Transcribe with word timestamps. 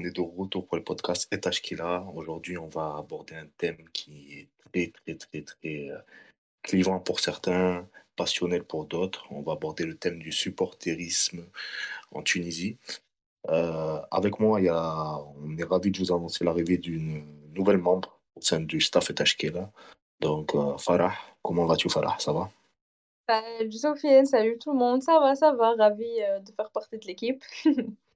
on 0.00 0.04
est 0.04 0.16
de 0.16 0.20
retour 0.20 0.66
pour 0.66 0.76
le 0.76 0.84
podcast 0.84 1.28
Etashkila. 1.30 2.06
Aujourd'hui, 2.14 2.56
on 2.56 2.68
va 2.68 2.96
aborder 2.98 3.34
un 3.34 3.46
thème 3.58 3.84
qui 3.92 4.32
est 4.32 4.48
très, 4.64 4.88
très, 4.88 5.14
très, 5.14 5.42
très 5.42 5.90
euh, 5.90 5.98
clivant 6.62 7.00
pour 7.00 7.20
certains, 7.20 7.86
passionnel 8.16 8.64
pour 8.64 8.86
d'autres. 8.86 9.26
On 9.30 9.42
va 9.42 9.52
aborder 9.52 9.84
le 9.84 9.96
thème 9.96 10.18
du 10.18 10.32
supporterisme 10.32 11.44
en 12.12 12.22
Tunisie. 12.22 12.78
Euh, 13.48 14.00
avec 14.10 14.40
moi, 14.40 14.60
y 14.60 14.68
a, 14.68 15.18
on 15.42 15.56
est 15.58 15.64
ravi 15.64 15.90
de 15.90 15.98
vous 15.98 16.12
annoncer 16.12 16.44
l'arrivée 16.44 16.78
d'une 16.78 17.24
nouvelle 17.54 17.78
membre 17.78 18.18
au 18.36 18.40
sein 18.40 18.60
du 18.60 18.80
staff 18.80 19.10
Etashkila. 19.10 19.70
Donc, 20.20 20.54
euh, 20.54 20.78
Farah, 20.78 21.14
comment 21.42 21.66
vas-tu, 21.66 21.90
Farah? 21.90 22.18
Ça 22.18 22.32
va? 22.32 22.50
Salut 23.28 23.72
Sophie, 23.72 24.26
salut 24.26 24.58
tout 24.58 24.72
le 24.72 24.78
monde, 24.78 25.02
ça 25.02 25.20
va, 25.20 25.36
ça 25.36 25.52
va, 25.52 25.74
ravi 25.74 26.16
de 26.44 26.52
faire 26.52 26.70
partie 26.70 26.98
de 26.98 27.06
l'équipe. 27.06 27.44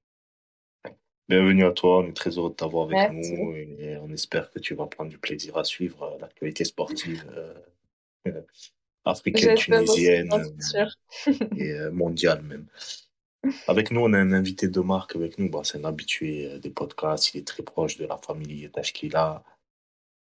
Bienvenue 1.26 1.64
à 1.64 1.72
toi, 1.72 2.00
on 2.00 2.06
est 2.06 2.12
très 2.12 2.36
heureux 2.36 2.50
de 2.50 2.54
t'avoir 2.54 2.90
avec 2.90 3.12
nous 3.12 3.54
et 3.54 3.96
on 4.02 4.12
espère 4.12 4.50
que 4.50 4.58
tu 4.58 4.74
vas 4.74 4.86
prendre 4.86 5.08
du 5.08 5.16
plaisir 5.16 5.56
à 5.56 5.64
suivre 5.64 6.02
euh, 6.02 6.18
l'actualité 6.20 6.64
sportive 6.64 7.24
euh, 7.34 7.54
euh, 8.28 8.42
africaine, 9.06 9.54
tunisienne 9.56 10.28
et 11.56 11.78
mondiale 11.92 12.42
même. 12.42 12.66
Avec 13.68 13.90
nous, 13.90 14.00
on 14.00 14.12
a 14.12 14.18
un 14.18 14.32
invité 14.32 14.68
de 14.68 14.80
marque 14.80 15.16
avec 15.16 15.38
nous, 15.38 15.48
bah, 15.48 15.62
c'est 15.64 15.78
un 15.78 15.84
habitué 15.84 16.58
des 16.58 16.70
podcasts, 16.70 17.32
il 17.32 17.38
est 17.38 17.46
très 17.46 17.62
proche 17.62 17.96
de 17.96 18.04
la 18.04 18.18
famille 18.18 18.68
Tashkila, 18.70 19.42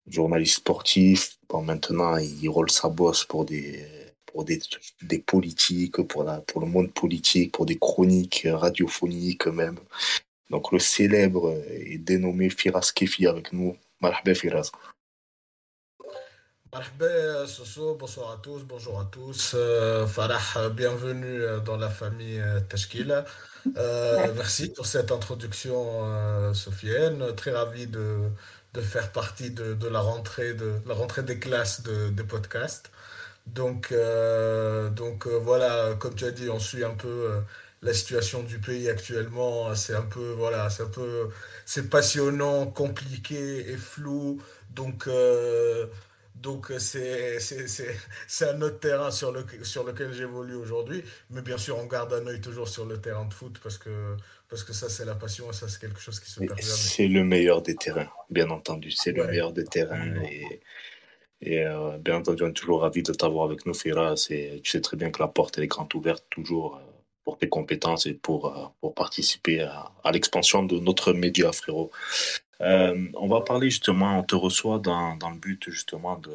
journaliste 0.06 0.58
sportif. 0.58 1.40
Bon, 1.50 1.64
maintenant, 1.64 2.18
il 2.18 2.48
roule 2.48 2.70
sa 2.70 2.90
bosse 2.90 3.26
pour 3.26 3.46
des, 3.46 3.88
pour 4.28 4.46
des, 4.46 4.60
des 5.02 5.20
politiques, 5.20 6.04
pour, 6.04 6.24
la, 6.24 6.42
pour 6.42 6.62
le 6.62 6.68
monde 6.68 6.92
politique, 6.94 7.54
pour 7.54 7.66
des 7.66 7.80
chroniques 7.80 8.48
radiophoniques 8.52 9.48
même. 9.48 9.80
Donc 10.52 10.74
le 10.74 10.80
célèbre 10.80 11.64
et 11.70 11.98
dénommé 11.98 12.50
Firas 12.50 12.92
Kefi 12.94 13.26
avec 13.26 13.54
nous. 13.54 13.78
Marhaba 14.02 14.36
Firas. 14.36 14.70
Marhaba 16.74 17.48
Soso, 17.48 17.96
bonsoir 17.96 18.32
à 18.32 18.38
tous, 18.44 18.66
bonjour 18.66 19.00
à 19.00 19.06
tous. 19.06 19.54
Euh, 19.56 20.06
Farah, 20.06 20.68
bienvenue 20.70 21.42
euh, 21.42 21.62
dans 21.62 21.78
la 21.78 21.90
famille 21.90 22.42
euh, 22.42 22.60
Tashkila. 22.60 23.24
merci 24.36 24.74
pour 24.74 24.86
cette 24.88 25.14
introduction, 25.14 26.54
Sofiane. 26.54 27.34
Très 27.36 27.52
ravi 27.52 27.88
de, 27.88 28.30
de 28.74 28.82
faire 28.82 29.14
partie 29.14 29.52
de, 29.52 29.74
de, 29.74 29.88
la 29.88 30.02
rentrée 30.02 30.54
de 30.54 30.74
la 30.86 30.96
rentrée 30.96 31.24
des 31.24 31.40
classes 31.40 31.82
de, 31.82 32.10
des 32.10 32.24
podcasts. 32.24 32.92
Donc, 33.48 33.94
donc 34.96 35.28
voilà, 35.28 35.96
comme 35.98 36.14
tu 36.14 36.26
as 36.26 36.32
dit, 36.32 36.50
on 36.50 36.60
suit 36.60 36.84
un 36.84 36.96
peu 36.96 37.42
la 37.82 37.94
situation 37.94 38.44
du 38.44 38.60
pays 38.60 38.90
actuellement, 38.90 39.74
c'est 39.74 39.96
un 39.96 40.04
peu, 40.04 40.32
voilà, 40.32 40.70
c'est 40.70 40.84
un 40.84 40.90
peu, 40.90 41.30
c'est 41.66 41.90
passionnant, 41.90 42.68
compliqué 42.68 43.72
et 43.72 43.78
flou. 43.78 44.42
Donc, 44.70 45.08
euh, 45.08 45.88
donc 46.36 46.72
c'est, 46.78 47.40
c'est, 47.40 47.68
c'est, 47.68 47.96
c'est 48.28 48.50
un 48.50 48.62
autre 48.62 48.80
terrain 48.80 49.10
sur, 49.10 49.32
le, 49.32 49.44
sur 49.64 49.84
lequel 49.84 50.14
j'évolue 50.14 50.56
aujourd'hui. 50.56 51.04
Mais 51.32 51.42
bien 51.42 51.58
sûr, 51.58 51.78
on 51.78 51.86
garde 51.86 52.14
un 52.14 52.26
œil 52.28 52.40
toujours 52.40 52.68
sur 52.68 52.86
le 52.86 53.02
terrain 53.02 53.26
de 53.26 53.34
foot 53.34 53.60
parce 53.64 53.80
que, 53.80 54.16
parce 54.48 54.64
que 54.64 54.74
ça, 54.74 54.88
c'est 54.88 55.06
la 55.06 55.16
passion 55.16 55.52
ça, 55.52 55.68
c'est 55.68 55.82
quelque 55.82 56.00
chose 56.00 56.20
qui 56.20 56.30
se 56.30 56.40
perd 56.40 56.60
jamais. 56.60 56.72
C'est 56.72 57.08
le 57.08 57.24
meilleur 57.24 57.64
des 57.64 57.76
terrains, 57.76 58.10
bien 58.30 58.50
entendu. 58.52 58.92
C'est 58.92 59.12
le 59.12 59.26
meilleur 59.26 59.54
des 59.54 59.66
terrains. 59.66 60.14
Et, 60.24 60.62
et 61.42 61.66
euh, 61.66 61.98
bien 61.98 62.18
entendu, 62.18 62.44
on 62.44 62.50
est 62.50 62.54
toujours 62.54 62.82
ravi 62.82 63.02
de 63.02 63.14
t'avoir 63.14 63.46
avec 63.46 63.66
nous, 63.66 63.74
Fira. 63.74 64.14
Tu 64.16 64.62
sais 64.64 64.82
très 64.82 64.98
bien 64.98 65.10
que 65.10 65.20
la 65.20 65.28
porte 65.28 65.58
est 65.58 65.66
grande 65.68 65.94
ouverte 65.96 66.26
toujours 66.30 66.76
euh, 66.76 66.91
tes 67.38 67.50
compétences 67.50 68.06
et 68.06 68.14
pour, 68.14 68.48
euh, 68.48 68.66
pour 68.80 68.94
participer 68.94 69.62
à, 69.62 70.12
l'expansion 70.12 70.64
de 70.64 70.80
notre 70.80 71.14
média, 71.14 71.52
frérot. 71.52 71.92
Euh, 72.62 73.08
on 73.16 73.28
va 73.28 73.42
parler 73.42 73.70
justement, 73.70 74.20
on 74.20 74.24
te 74.24 74.36
reçoit 74.36 74.80
dans, 74.80 75.16
dans 75.16 75.32
le 75.32 75.38
but 75.38 75.70
justement 75.70 76.18
de 76.18 76.32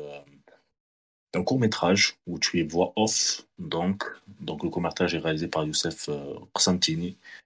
d'un 1.37 1.43
court 1.43 1.59
métrage 1.59 2.16
où 2.26 2.38
tu 2.38 2.60
es 2.60 2.62
voix 2.62 2.93
off. 2.97 3.47
Donc, 3.59 4.04
donc 4.41 4.62
le 4.62 4.70
court 4.70 4.82
métrage 4.82 5.15
est 5.15 5.19
réalisé 5.19 5.48
par 5.48 5.65
Youssef 5.66 6.09
euh, 6.09 6.34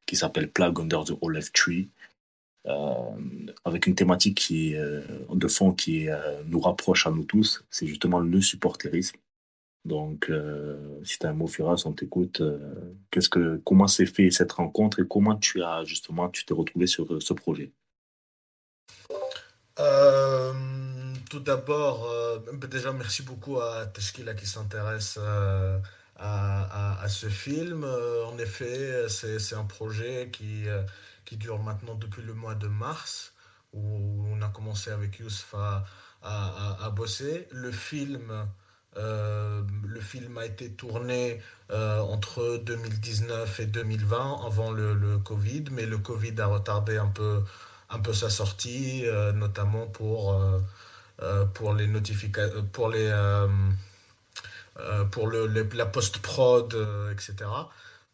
qui 0.06 0.16
s'appelle 0.16 0.48
Plague 0.48 0.78
Under 0.78 1.04
the 1.04 1.14
Olive 1.20 1.50
Tree. 1.52 1.88
Euh, 2.66 3.10
avec 3.64 3.86
une 3.86 3.94
thématique 3.94 4.36
qui, 4.36 4.76
euh, 4.76 5.00
de 5.32 5.48
fond 5.48 5.72
qui 5.72 6.08
nous 6.46 6.60
rapproche 6.60 7.06
à 7.06 7.10
nous 7.10 7.24
tous, 7.24 7.64
c'est 7.70 7.86
justement 7.86 8.20
le 8.20 8.40
supporterisme. 8.40 9.18
Donc, 9.84 10.28
euh, 10.28 11.00
si 11.04 11.18
tu 11.18 11.26
as 11.26 11.30
un 11.30 11.32
mot, 11.32 11.46
Firas, 11.46 11.82
on 11.86 11.92
t'écoute. 11.92 12.42
Euh, 12.42 12.94
que, 13.10 13.56
comment 13.64 13.88
s'est 13.88 14.06
fait 14.06 14.30
cette 14.30 14.52
rencontre 14.52 15.00
et 15.00 15.08
comment 15.08 15.36
tu 15.36 15.62
as 15.62 15.84
justement, 15.84 16.28
tu 16.28 16.44
t'es 16.44 16.54
retrouvé 16.54 16.86
sur 16.86 17.12
euh, 17.12 17.20
ce 17.20 17.32
projet? 17.32 17.72
Tout 21.30 21.40
d'abord, 21.40 22.12
déjà 22.68 22.92
merci 22.92 23.22
beaucoup 23.22 23.60
à 23.60 23.86
Teshkila 23.86 24.34
qui 24.34 24.46
s'intéresse 24.46 25.16
à, 26.16 27.00
à, 27.02 27.08
ce 27.08 27.28
film. 27.28 27.84
en 27.84 28.36
effet, 28.36 29.08
c'est 29.08 29.54
un 29.54 29.64
projet 29.64 30.28
qui, 30.30 30.64
qui 31.24 31.36
dure 31.36 31.62
maintenant 31.62 31.94
depuis 31.94 32.22
le 32.22 32.34
mois 32.34 32.56
de 32.56 32.66
mars, 32.66 33.32
où 33.72 33.80
on 33.80 34.42
a 34.42 34.48
commencé 34.48 34.90
avec 34.90 35.20
Youssef 35.20 35.54
à, 35.54 35.84
à 36.22 36.90
bosser. 36.90 37.46
Le 37.52 37.70
film 37.70 38.46
euh, 38.96 39.62
le 39.86 40.00
film 40.00 40.36
a 40.38 40.46
été 40.46 40.70
tourné 40.70 41.40
euh, 41.70 42.00
entre 42.00 42.60
2019 42.64 43.60
et 43.60 43.66
2020, 43.66 44.46
avant 44.46 44.72
le, 44.72 44.94
le, 44.94 45.18
Covid, 45.18 45.64
mais 45.70 45.86
le 45.86 45.98
Covid 45.98 46.34
a 46.40 46.46
retardé 46.46 46.96
un 46.96 47.06
peu, 47.06 47.42
un 47.88 48.00
peu 48.00 48.12
sa 48.12 48.30
sortie, 48.30 49.06
euh, 49.06 49.32
notamment 49.32 49.86
pour, 49.86 50.36
pour 51.54 51.74
les 51.74 51.86
notifications, 51.86 52.64
pour 52.72 52.88
les 52.88 53.10
pour 55.10 55.26
le, 55.26 55.46
la 55.74 55.86
post-prod, 55.86 56.74
etc. 57.12 57.34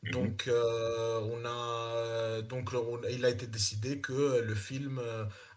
Mhm. 0.03 0.11
Donc, 0.11 0.51
on 0.51 1.45
a, 1.47 2.43
donc 2.43 2.71
il 3.11 3.25
a 3.25 3.31
été 3.31 3.47
décidé 3.47 3.99
que 3.99 4.43
le 4.45 4.55
film 4.55 5.01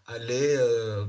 allait 0.06 0.56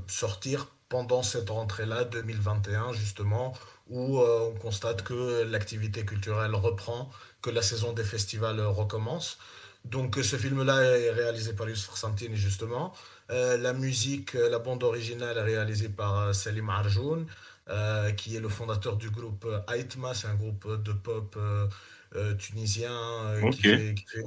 sortir 0.07 0.67
pendant 0.91 1.23
cette 1.23 1.49
rentrée-là, 1.49 2.03
2021, 2.03 2.91
justement, 2.91 3.53
où 3.91 4.19
euh, 4.19 4.49
on 4.49 4.59
constate 4.59 5.03
que 5.03 5.43
l'activité 5.43 6.03
culturelle 6.05 6.55
reprend, 6.55 7.09
que 7.41 7.49
la 7.49 7.61
saison 7.61 7.93
des 7.93 8.03
festivals 8.03 8.59
recommence. 8.61 9.37
Donc 9.85 10.17
ce 10.21 10.35
film-là 10.37 10.81
est 10.81 11.11
réalisé 11.11 11.53
par 11.53 11.67
Youssef 11.69 11.95
Santini 11.95 12.37
justement. 12.37 12.93
Euh, 13.29 13.57
la 13.57 13.73
musique, 13.73 14.33
la 14.33 14.59
bande 14.59 14.83
originale 14.83 15.37
est 15.37 15.43
réalisée 15.43 15.89
par 15.89 16.19
euh, 16.19 16.33
Salim 16.33 16.69
Arjoun, 16.69 17.27
qui 18.17 18.35
est 18.35 18.41
le 18.41 18.49
fondateur 18.49 18.97
du 18.97 19.09
groupe 19.09 19.47
Aitma, 19.73 20.13
c'est 20.13 20.27
un 20.27 20.35
groupe 20.35 20.83
de 20.83 20.91
pop 20.91 21.39
tunisien 22.37 22.91
qui, 23.53 23.61
fait, 23.61 23.95
qui, 23.95 24.05
fait, 24.05 24.23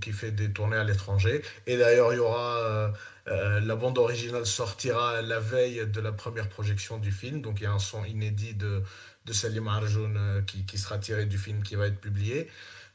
qui, 0.00 0.12
fait, 0.12 0.30
des 0.30 0.50
tournées 0.50 0.78
à 0.78 0.84
l'étranger. 0.84 1.42
Et 1.66 1.76
d'ailleurs, 1.76 2.14
il 2.14 2.16
y 2.16 2.20
aura 2.20 2.90
la 3.26 3.76
bande 3.76 3.98
originale 3.98 4.46
sortira 4.46 5.20
la 5.20 5.40
veille 5.40 5.86
de 5.86 6.00
la 6.00 6.12
première 6.12 6.48
projection 6.48 6.98
du 6.98 7.10
film, 7.10 7.40
donc 7.40 7.60
il 7.60 7.64
y 7.64 7.66
a 7.66 7.72
un 7.72 7.78
son 7.78 8.04
inédit 8.04 8.54
de, 8.54 8.82
de 9.26 9.32
Salim 9.32 9.68
Arjoun 9.68 10.16
euh, 10.16 10.42
qui, 10.42 10.64
qui, 10.64 10.78
sera 10.78 10.98
tiré 10.98 11.26
du 11.26 11.36
film 11.36 11.62
qui 11.62 11.74
va 11.74 11.86
être 11.86 12.00
publié. 12.00 12.48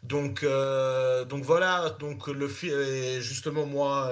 Donc, 0.04 0.44
euh, 0.44 1.26
donc 1.26 1.44
voilà, 1.44 1.96
donc 2.00 2.28
le 2.28 2.48
film, 2.48 2.74
justement 3.20 3.66
moi, 3.66 4.10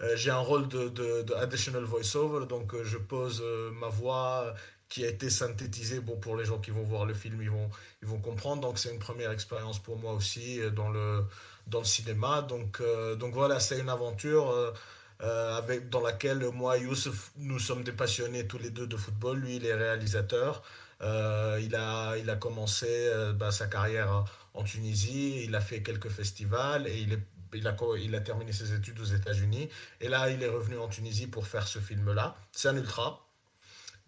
euh, 0.00 0.16
j'ai 0.16 0.30
un 0.30 0.38
rôle 0.38 0.66
de, 0.66 0.88
de, 0.88 1.34
additional 1.34 1.84
voiceover, 1.84 2.46
donc 2.46 2.74
je 2.82 2.98
pose 2.98 3.44
ma 3.74 3.88
voix 3.88 4.52
qui 4.88 5.04
a 5.04 5.08
été 5.08 5.30
synthétisée. 5.30 6.00
Bon, 6.00 6.16
pour 6.16 6.36
les 6.36 6.44
gens 6.44 6.58
qui 6.58 6.72
vont 6.72 6.82
voir 6.82 7.04
le 7.04 7.14
film, 7.14 7.40
ils 7.40 7.50
vont, 7.50 7.70
ils 8.02 8.08
vont 8.08 8.18
comprendre. 8.18 8.62
Donc 8.62 8.78
c'est 8.80 8.90
une 8.90 8.98
première 8.98 9.30
expérience 9.30 9.78
pour 9.78 9.96
moi 9.96 10.12
aussi 10.14 10.60
dans 10.74 10.88
le, 10.88 11.22
dans 11.68 11.80
le 11.80 11.84
cinéma. 11.84 12.42
Donc, 12.42 12.82
donc 13.18 13.32
voilà, 13.32 13.60
c'est 13.60 13.78
une 13.78 13.90
aventure. 13.90 14.72
Avec, 15.20 15.88
dans 15.90 16.00
laquelle 16.00 16.44
moi 16.52 16.78
et 16.78 16.82
Youssef, 16.82 17.32
nous 17.36 17.58
sommes 17.58 17.82
des 17.82 17.92
passionnés 17.92 18.46
tous 18.46 18.58
les 18.58 18.70
deux 18.70 18.86
de 18.86 18.96
football. 18.96 19.38
Lui, 19.38 19.56
il 19.56 19.66
est 19.66 19.74
réalisateur. 19.74 20.62
Euh, 21.00 21.60
il, 21.62 21.74
a, 21.76 22.16
il 22.16 22.28
a 22.28 22.36
commencé 22.36 22.86
euh, 22.88 23.32
bah, 23.32 23.52
sa 23.52 23.68
carrière 23.68 24.24
en 24.54 24.64
Tunisie, 24.64 25.44
il 25.44 25.54
a 25.54 25.60
fait 25.60 25.82
quelques 25.82 26.08
festivals 26.08 26.88
et 26.88 26.98
il, 26.98 27.12
est, 27.12 27.20
il, 27.54 27.68
a, 27.68 27.76
il 28.00 28.14
a 28.16 28.20
terminé 28.20 28.52
ses 28.52 28.74
études 28.74 28.98
aux 28.98 29.04
États-Unis. 29.04 29.68
Et 30.00 30.08
là, 30.08 30.28
il 30.30 30.42
est 30.42 30.48
revenu 30.48 30.76
en 30.78 30.88
Tunisie 30.88 31.28
pour 31.28 31.46
faire 31.46 31.68
ce 31.68 31.78
film-là. 31.78 32.36
C'est 32.52 32.68
un 32.68 32.76
ultra. 32.76 33.24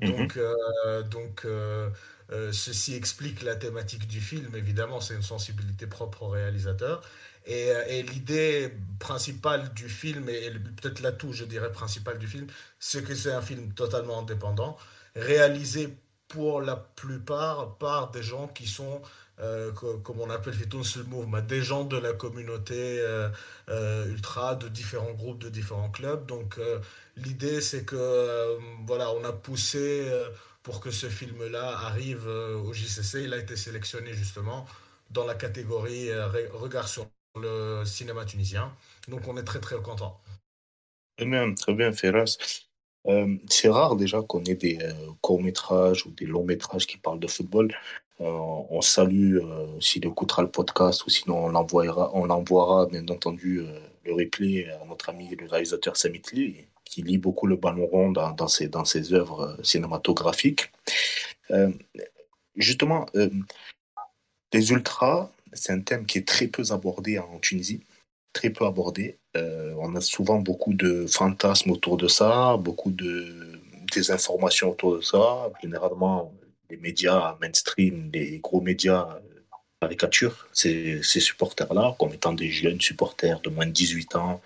Mhm. 0.00 0.16
Donc, 0.16 0.36
euh, 0.36 1.02
donc 1.02 1.46
ceci 2.52 2.94
explique 2.94 3.42
la 3.42 3.54
thématique 3.54 4.08
du 4.08 4.20
film. 4.20 4.54
Évidemment, 4.56 5.00
c'est 5.00 5.14
une 5.14 5.22
sensibilité 5.22 5.86
propre 5.86 6.22
au 6.24 6.28
réalisateur. 6.28 7.02
Et, 7.46 7.68
et 7.88 8.02
l'idée 8.02 8.72
principale 8.98 9.72
du 9.74 9.88
film, 9.88 10.28
et 10.28 10.50
peut-être 10.50 11.00
l'atout, 11.00 11.32
je 11.32 11.44
dirais, 11.44 11.72
principal 11.72 12.18
du 12.18 12.26
film, 12.28 12.46
c'est 12.78 13.02
que 13.02 13.14
c'est 13.14 13.32
un 13.32 13.42
film 13.42 13.72
totalement 13.74 14.20
indépendant, 14.20 14.76
réalisé 15.16 15.96
pour 16.28 16.60
la 16.60 16.76
plupart 16.76 17.76
par 17.78 18.10
des 18.10 18.22
gens 18.22 18.48
qui 18.48 18.66
sont 18.66 19.02
euh, 19.40 19.72
comme 19.72 20.20
on 20.20 20.28
appelle 20.30 20.54
le 20.54 21.04
Mouvement, 21.04 21.40
des 21.40 21.62
gens 21.62 21.84
de 21.84 21.96
la 21.96 22.12
communauté 22.12 23.00
euh, 23.00 23.28
euh, 23.70 24.06
ultra, 24.06 24.54
de 24.54 24.68
différents 24.68 25.12
groupes, 25.12 25.38
de 25.38 25.48
différents 25.48 25.90
clubs. 25.90 26.26
Donc 26.26 26.58
l'idée, 27.16 27.60
c'est 27.60 27.84
que 27.84 28.58
voilà, 28.86 29.10
on 29.12 29.24
a 29.24 29.32
poussé 29.32 30.10
pour 30.62 30.80
que 30.80 30.90
ce 30.90 31.08
film-là 31.08 31.78
arrive 31.86 32.26
au 32.26 32.72
JCC. 32.72 33.24
Il 33.24 33.32
a 33.34 33.38
été 33.38 33.56
sélectionné 33.56 34.12
justement 34.12 34.66
dans 35.10 35.24
la 35.26 35.34
catégorie 35.34 36.10
regard 36.52 36.88
sur 36.88 37.06
le 37.36 37.84
cinéma 37.84 38.24
tunisien. 38.24 38.72
Donc 39.08 39.22
on 39.28 39.36
est 39.36 39.44
très 39.44 39.60
très 39.60 39.76
content. 39.76 40.20
Très 41.16 41.26
bien, 41.26 41.54
très 41.54 41.74
bien, 41.74 41.92
Ferras. 41.92 42.36
c'est 43.48 43.68
rare 43.68 43.96
déjà 43.96 44.22
qu'on 44.22 44.42
ait 44.44 44.54
des 44.54 44.78
courts-métrages 45.20 46.06
ou 46.06 46.10
des 46.10 46.26
longs-métrages 46.26 46.86
qui 46.86 46.96
parlent 46.96 47.20
de 47.20 47.26
football. 47.26 47.74
Euh, 48.20 48.26
on 48.68 48.82
salue 48.82 49.38
euh, 49.38 49.80
s'il 49.80 50.06
écoutera 50.06 50.42
le 50.42 50.50
podcast 50.50 51.06
ou 51.06 51.10
sinon 51.10 51.46
on 51.46 51.48
l'envoiera, 51.48 52.10
on 52.12 52.26
l'envoiera 52.26 52.84
bien 52.84 53.06
entendu 53.08 53.60
euh, 53.60 53.80
le 54.04 54.12
replay 54.12 54.68
à 54.68 54.84
notre 54.84 55.08
ami 55.08 55.34
le 55.36 55.46
réalisateur 55.46 55.96
Samit 55.96 56.22
Lee, 56.32 56.66
qui 56.84 57.02
lit 57.02 57.16
beaucoup 57.16 57.46
le 57.46 57.56
ballon 57.56 57.86
rond 57.86 58.12
dans, 58.12 58.48
ses, 58.48 58.68
dans 58.68 58.84
ses 58.84 59.14
œuvres 59.14 59.56
cinématographiques. 59.62 60.70
justement, 62.56 63.06
les 64.52 64.72
ultras, 64.72 65.30
c'est 65.52 65.72
un 65.72 65.80
thème 65.80 66.06
qui 66.06 66.18
est 66.18 66.26
très 66.26 66.46
peu 66.46 66.62
abordé 66.70 67.18
en 67.18 67.38
Tunisie, 67.38 67.80
très 68.32 68.50
peu 68.50 68.66
abordé. 68.66 69.18
on 69.34 69.94
a 69.94 70.00
souvent 70.00 70.38
beaucoup 70.38 70.74
de 70.74 71.06
fantasmes 71.06 71.70
autour 71.70 71.96
de 71.96 72.08
ça, 72.08 72.56
beaucoup 72.56 72.90
de 72.90 73.60
désinformations 73.92 74.70
autour 74.70 74.96
de 74.96 75.00
ça. 75.02 75.50
Généralement, 75.62 76.32
les 76.70 76.76
médias 76.76 77.36
mainstream, 77.40 78.10
les 78.12 78.38
gros 78.38 78.60
médias 78.60 79.20
caricaturent 79.80 80.48
ces, 80.52 81.02
supporters-là 81.02 81.96
comme 81.98 82.12
étant 82.12 82.32
des 82.32 82.50
jeunes 82.50 82.80
supporters 82.80 83.40
de 83.40 83.50
moins 83.50 83.66
de 83.66 83.72
18 83.72 84.16
ans 84.16 84.40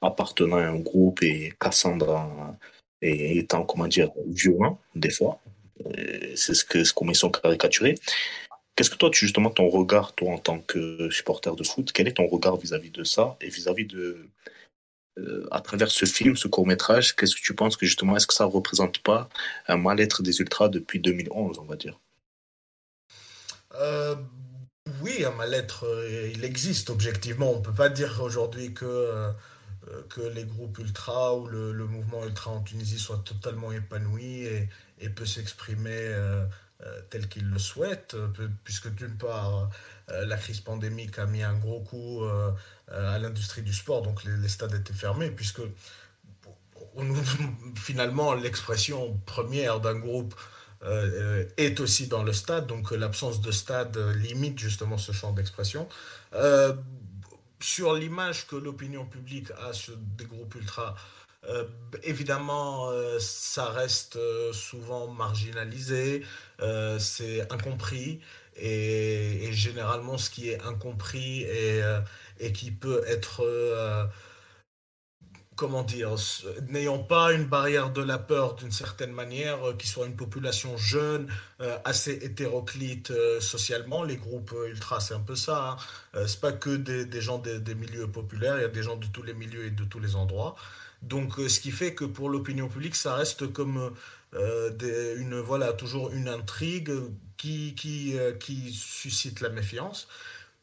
appartenant 0.00 0.56
à 0.56 0.66
un 0.66 0.78
groupe 0.78 1.22
et 1.22 1.52
cassant 1.60 1.98
et 3.02 3.38
étant, 3.38 3.64
comment 3.64 3.88
dire, 3.88 4.10
violents 4.26 4.80
des 4.94 5.10
fois. 5.10 5.40
C'est 6.34 6.54
ce 6.54 6.64
que 6.64 6.84
ce 6.84 6.92
qu'on 6.92 7.04
met 7.04 7.14
sont 7.14 7.30
caricaturés. 7.30 7.96
Qu'est-ce 8.78 8.90
que 8.90 8.96
toi, 8.96 9.10
tu, 9.10 9.26
justement, 9.26 9.50
ton 9.50 9.68
regard, 9.68 10.14
toi, 10.14 10.34
en 10.34 10.38
tant 10.38 10.60
que 10.60 11.10
supporter 11.10 11.56
de 11.56 11.64
foot, 11.64 11.90
quel 11.90 12.06
est 12.06 12.12
ton 12.12 12.28
regard 12.28 12.56
vis-à-vis 12.56 12.92
de 12.92 13.02
ça 13.02 13.36
et 13.40 13.48
vis-à-vis 13.48 13.86
de, 13.86 14.28
euh, 15.18 15.48
à 15.50 15.60
travers 15.60 15.90
ce 15.90 16.04
film, 16.04 16.36
ce 16.36 16.46
court 16.46 16.64
métrage, 16.64 17.16
qu'est-ce 17.16 17.34
que 17.34 17.40
tu 17.40 17.56
penses 17.56 17.76
que 17.76 17.86
justement, 17.86 18.16
est-ce 18.16 18.28
que 18.28 18.34
ça 18.34 18.44
ne 18.44 18.50
représente 18.50 19.00
pas 19.00 19.28
un 19.66 19.78
mal-être 19.78 20.22
des 20.22 20.38
ultras 20.38 20.68
depuis 20.68 21.00
2011, 21.00 21.58
on 21.58 21.64
va 21.64 21.74
dire? 21.74 21.98
Euh, 23.74 24.14
Oui, 25.02 25.24
un 25.24 25.32
mal-être, 25.32 25.84
euh, 25.84 26.30
il 26.32 26.44
existe 26.44 26.88
objectivement. 26.88 27.50
On 27.50 27.58
ne 27.58 27.64
peut 27.64 27.74
pas 27.74 27.88
dire 27.88 28.20
aujourd'hui 28.22 28.74
que, 28.74 29.32
que 30.08 30.20
les 30.20 30.44
groupes 30.44 30.78
ultras 30.78 31.34
ou 31.34 31.48
le, 31.48 31.72
mouvement 31.84 32.24
ultra 32.24 32.52
en 32.52 32.60
Tunisie 32.60 33.00
soit 33.00 33.24
totalement 33.24 33.72
épanoui 33.72 34.44
et, 34.44 34.68
et 35.00 35.08
peut 35.08 35.26
s'exprimer 35.26 36.14
tel 37.10 37.28
qu'il 37.28 37.48
le 37.50 37.58
souhaite, 37.58 38.16
puisque 38.64 38.88
d'une 38.94 39.16
part, 39.16 39.68
la 40.08 40.36
crise 40.36 40.60
pandémique 40.60 41.18
a 41.18 41.26
mis 41.26 41.42
un 41.42 41.54
gros 41.54 41.80
coup 41.80 42.24
euh, 42.92 43.14
à 43.14 43.18
l'industrie 43.18 43.62
du 43.62 43.74
sport, 43.74 44.00
donc 44.02 44.24
les, 44.24 44.48
stades 44.48 44.74
étaient 44.74 44.94
fermés, 44.94 45.30
puisque 45.30 45.60
finalement 47.76 48.32
l'expression 48.32 49.20
première 49.26 49.80
d'un 49.80 49.96
groupe 49.96 50.34
euh, 50.84 51.44
est 51.58 51.80
aussi 51.80 52.06
dans 52.06 52.22
le 52.22 52.32
stade, 52.32 52.66
donc 52.66 52.90
l'absence 52.92 53.42
de 53.42 53.50
stade 53.50 53.98
limite 54.16 54.58
justement 54.58 54.96
ce 54.96 55.12
champ 55.12 55.32
d'expression. 55.32 55.86
Euh, 56.32 56.72
sur 57.60 57.94
l'image 57.94 58.46
que 58.46 58.56
l'opinion 58.56 59.04
publique 59.04 59.50
a 59.50 59.72
des 60.16 60.24
groupes 60.24 60.54
ultra, 60.54 60.96
évidemment, 62.02 62.90
ça 63.18 63.66
reste 63.70 64.18
souvent 64.52 65.08
marginalisé, 65.08 66.24
c'est 66.98 67.52
incompris, 67.52 68.20
et, 68.56 69.48
généralement 69.52 70.18
ce 70.18 70.30
qui 70.30 70.50
est 70.50 70.60
incompris 70.62 71.46
et 72.40 72.52
qui 72.52 72.70
peut 72.70 73.02
être, 73.06 73.44
euh, 73.44 74.04
comment 75.56 75.82
dire, 75.82 76.14
n'ayant 76.68 76.98
pas 76.98 77.32
une 77.32 77.46
barrière 77.46 77.90
de 77.90 78.02
la 78.02 78.18
peur 78.18 78.54
d'une 78.54 78.70
certaine 78.70 79.12
manière, 79.12 79.68
euh, 79.68 79.74
qui 79.74 79.88
soit 79.88 80.06
une 80.06 80.16
population 80.16 80.76
jeune, 80.76 81.28
euh, 81.60 81.78
assez 81.84 82.12
hétéroclite 82.12 83.12
socialement. 83.40 84.04
Les 84.04 84.16
groupes 84.16 84.54
ultra, 84.68 85.00
c'est 85.00 85.14
un 85.14 85.20
peu 85.20 85.36
ça. 85.36 85.76
Hein. 86.14 86.26
c'est 86.26 86.40
pas 86.40 86.52
que 86.52 86.76
des, 86.76 87.20
gens 87.20 87.38
des, 87.38 87.74
milieux 87.74 88.08
populaires, 88.08 88.58
il 88.58 88.62
y 88.62 88.64
a 88.64 88.68
des 88.68 88.82
gens 88.82 88.96
de 88.96 89.06
tous 89.06 89.22
les 89.22 89.34
milieux 89.34 89.66
et 89.66 89.70
de 89.70 89.84
tous 89.84 90.00
les 90.00 90.14
endroits. 90.16 90.56
Donc, 91.02 91.34
ce 91.36 91.60
qui 91.60 91.70
fait 91.70 91.94
que 91.94 92.04
pour 92.04 92.28
l'opinion 92.28 92.68
publique, 92.68 92.96
ça 92.96 93.14
reste 93.14 93.52
comme 93.52 93.92
une, 94.34 95.40
voilà, 95.40 95.72
toujours 95.72 96.10
une 96.10 96.28
intrigue 96.28 96.90
qui, 97.36 97.74
qui, 97.74 98.16
qui 98.40 98.72
suscite 98.72 99.40
la 99.40 99.48
méfiance. 99.48 100.08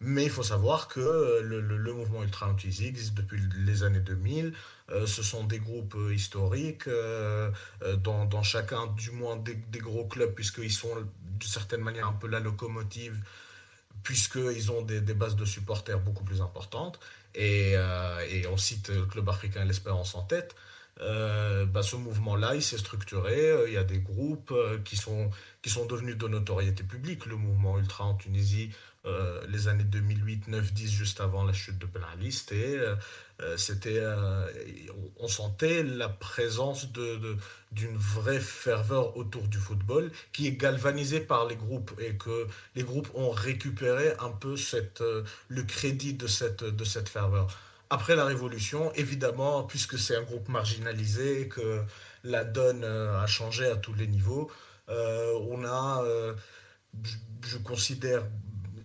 Mais 0.01 0.25
il 0.25 0.29
faut 0.29 0.43
savoir 0.43 0.87
que 0.87 0.99
euh, 0.99 1.41
le, 1.41 1.93
mouvement 1.93 2.21
ultra 2.23 2.49
anti 2.49 2.67
existe 2.67 3.13
depuis 3.13 3.39
les 3.65 3.83
années 3.83 4.01
2000. 4.01 4.53
Euh, 4.91 5.07
ce 5.07 5.23
sont 5.23 5.45
des 5.45 5.59
groupes 5.59 5.95
euh, 5.95 6.13
historiques, 6.13 6.89
dans, 8.03 8.25
dans, 8.25 8.43
chacun 8.43 8.87
du 8.87 9.11
moins 9.11 9.37
des, 9.37 9.57
gros 9.79 10.05
clubs, 10.05 10.33
puisqu'ils 10.33 10.71
sont 10.71 10.93
d'une 11.23 11.49
certaine 11.49 11.81
manière 11.81 12.07
un 12.07 12.13
peu 12.13 12.27
la 12.27 12.39
locomotive, 12.39 13.17
puisqu'ils 14.03 14.71
ont 14.71 14.81
des, 14.81 15.01
des, 15.01 15.13
bases 15.13 15.35
de 15.35 15.45
supporters 15.45 15.99
beaucoup 15.99 16.23
plus 16.23 16.41
importantes. 16.41 16.99
Et, 17.33 17.73
et 18.29 18.47
on 18.47 18.55
cite 18.55 18.89
le 18.89 19.05
Club 19.05 19.27
africain 19.27 19.65
l'Espérance 19.65 20.15
en 20.15 20.21
tête. 20.21 20.55
Bah, 20.97 21.83
ce 21.83 21.95
mouvement-là, 21.95 22.55
il 22.55 22.61
s'est 22.61 22.77
structuré. 22.77 23.65
Il 23.67 23.73
y 23.73 23.77
a 23.77 23.83
des 23.83 23.99
groupes 23.99 24.53
qui, 24.85 24.95
sont, 24.95 25.29
qui 25.61 25.69
sont 25.69 25.85
devenus 25.85 26.17
de 26.17 26.27
notoriété 26.27 26.83
publique. 26.83 27.25
Le 27.25 27.35
mouvement 27.35 27.77
ultra 27.77 28.05
en 28.05 28.15
Tunisie 28.15 28.71
euh, 29.05 29.39
les 29.49 29.67
années 29.67 29.83
2008, 29.83 30.47
9, 30.47 30.73
10, 30.73 30.91
juste 30.91 31.21
avant 31.21 31.43
la 31.43 31.53
chute 31.53 31.77
de 31.77 31.85
Ben 31.85 32.01
Ali, 32.13 32.31
c'était, 32.31 32.75
euh, 32.75 32.95
euh, 33.41 34.47
on 35.19 35.27
sentait 35.27 35.83
la 35.83 36.09
présence 36.09 36.87
d'une 36.91 37.97
vraie 37.97 38.39
ferveur 38.39 39.15
autour 39.15 39.47
du 39.47 39.59
football 39.59 40.11
qui 40.33 40.47
est 40.47 40.53
galvanisée 40.53 41.19
par 41.19 41.45
les 41.45 41.55
groupes 41.55 41.91
et 41.99 42.15
que 42.15 42.47
les 42.75 42.83
groupes 42.83 43.09
ont 43.13 43.29
récupéré 43.29 44.13
un 44.19 44.31
peu 44.31 44.57
cette, 44.57 45.03
le 45.49 45.63
crédit 45.63 46.13
de 46.13 46.25
cette, 46.25 46.63
de 46.63 46.83
cette 46.83 47.09
ferveur. 47.09 47.55
Après 47.89 48.15
la 48.15 48.25
Révolution, 48.25 48.91
évidemment, 48.93 49.63
puisque 49.63 49.97
c'est 49.97 50.15
un 50.15 50.23
groupe 50.23 50.49
marginalisé, 50.49 51.47
que 51.47 51.81
la 52.23 52.43
donne 52.43 52.83
a 52.83 53.27
changé 53.27 53.65
à 53.67 53.75
tous 53.75 53.93
les 53.93 54.07
niveaux, 54.07 54.51
on 54.87 55.63
a, 55.65 56.03
je 57.45 57.57
considère 57.59 58.23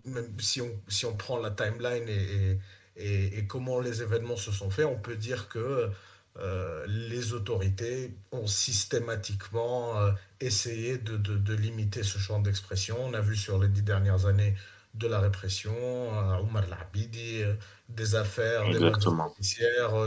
même 0.04 0.28
si 0.38 0.61
on, 0.61 0.71
si 0.88 1.07
on 1.07 1.16
prend 1.16 1.38
la 1.38 1.50
timeline 1.50 2.09
et, 2.09 2.59
et, 2.97 3.47
comment 3.47 3.80
les 3.80 4.02
événements 4.02 4.37
se 4.37 4.52
sont 4.52 4.71
faits, 4.71 4.87
on 4.87 4.99
peut 4.99 5.16
dire 5.16 5.49
que 5.49 5.90
euh, 6.38 6.85
les 6.87 7.33
autorités 7.33 8.14
ont 8.33 8.47
systématiquement 8.47 9.99
euh, 9.99 10.12
essayé 10.40 10.99
de, 10.99 11.16
de, 11.16 11.54
limiter 11.54 12.02
ce 12.02 12.19
champ 12.19 12.40
d'expression. 12.40 12.97
On 13.00 13.14
a 13.14 13.21
vu 13.21 13.37
sur 13.37 13.59
les 13.59 13.69
dix 13.69 13.83
dernières 13.83 14.26
années 14.26 14.54
de 14.94 15.06
la 15.06 15.20
répression, 15.20 15.73
euh, 15.75 16.38
Omar 16.38 16.64
Labidi, 16.68 17.42
des 17.88 18.14
affaires, 18.14 18.68
des 18.70 18.90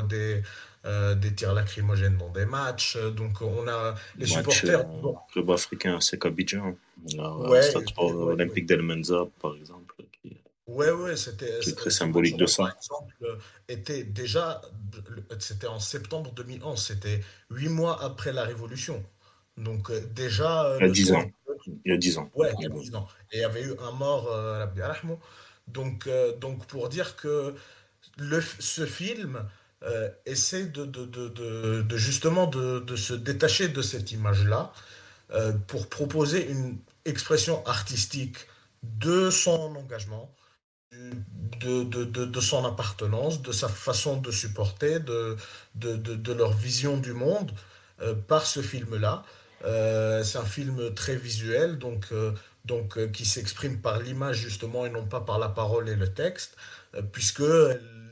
des, 0.08 1.16
des 1.16 1.36
tirs 1.36 1.54
lacrymogènes 1.54 2.18
dans 2.18 2.30
des 2.30 2.46
matchs. 2.46 2.98
Donc 2.98 3.42
on 3.42 3.68
a 3.68 3.96
les 4.18 4.26
supporters. 4.26 4.86
Le 4.88 5.32
club 5.32 5.52
africain, 5.52 6.00
c'est 6.02 6.26
Abidjan. 6.26 6.76
Ouais, 7.18 7.62
Stade 7.62 7.86
olympique 7.98 8.66
d'El 8.66 8.82
Menza, 8.82 9.26
par 9.42 9.56
exemple. 9.56 9.96
Qui, 10.22 10.38
ouais, 10.68 10.92
ouais, 10.92 11.16
c'était 11.16 11.60
très 11.60 11.90
symbolique 11.90 12.38
de 12.38 12.46
ça. 12.46 12.64
Par 12.64 12.76
exemple, 12.76 13.38
était 13.68 14.04
déjà, 14.04 14.62
c'était 15.40 15.68
en 15.68 15.80
septembre 15.80 16.32
2011, 16.34 16.82
c'était 16.82 17.22
huit 17.50 17.70
mois 17.70 18.02
après 18.04 18.32
la 18.34 18.44
Révolution. 18.44 19.04
Donc 19.58 19.90
euh, 19.90 20.02
déjà. 20.16 20.66
Euh, 20.66 20.78
il 20.80 20.88
y 20.88 20.90
a 20.90 20.92
dix 20.92 21.12
ans. 21.12 21.32
Il 21.68 21.92
y 21.92 21.94
a 21.94 21.98
dix 21.98 22.18
ans. 22.18 22.30
Ouais, 22.36 22.52
il 22.60 22.64
y 22.64 22.66
a 22.66 22.70
dix 22.70 22.94
ans. 22.96 23.08
Et 23.32 23.38
il 23.38 23.42
y 23.42 23.46
avait 23.46 23.64
eu 23.64 23.74
un 23.80 23.92
mort, 23.92 24.28
euh, 24.32 24.66
donc, 25.68 26.08
euh, 26.08 26.36
donc 26.38 26.66
pour 26.68 26.90
dire 26.90 27.16
que 27.16 27.56
le, 28.18 28.42
ce 28.60 28.86
film 28.86 29.44
essaie 30.26 30.68
de, 30.68 30.86
de, 30.86 31.06
de, 31.06 31.82
de, 31.82 31.98
justement 31.98 32.48
de, 32.48 32.96
se 32.96 33.14
détacher 33.14 33.68
de 33.68 33.82
cette 33.82 34.14
image-là 34.14 34.72
pour 35.68 35.90
proposer 35.90 36.50
une 36.50 36.78
expression 37.04 37.66
artistique 37.66 38.38
de 38.84 39.30
son 39.30 39.76
engagement, 39.76 40.34
de, 41.60 41.84
de, 41.84 42.04
de, 42.06 42.40
son 42.40 42.66
appartenance, 42.66 43.42
de 43.42 43.52
sa 43.52 43.68
façon 43.68 44.18
de 44.18 44.32
supporter, 44.32 45.00
de, 45.00 45.38
de, 45.76 46.34
leur 46.34 46.54
vision 46.54 46.98
du 46.98 47.14
monde 47.14 47.52
euh, 48.02 48.14
par 48.14 48.46
ce 48.46 48.62
film-là. 48.62 49.24
C'est 49.64 50.38
un 50.38 50.46
film 50.46 50.94
très 50.94 51.16
visuel, 51.16 51.78
donc, 51.78 52.08
donc 52.66 53.12
qui 53.12 53.26
s'exprime 53.26 53.82
par 53.82 54.00
l'image 54.00 54.38
justement 54.38 54.86
et 54.86 54.90
non 54.90 55.06
pas 55.06 55.22
par 55.22 55.40
la 55.40 55.50
parole 55.50 55.90
et 55.90 55.96
le 55.96 56.14
texte, 56.14 56.56
puisque 57.12 57.44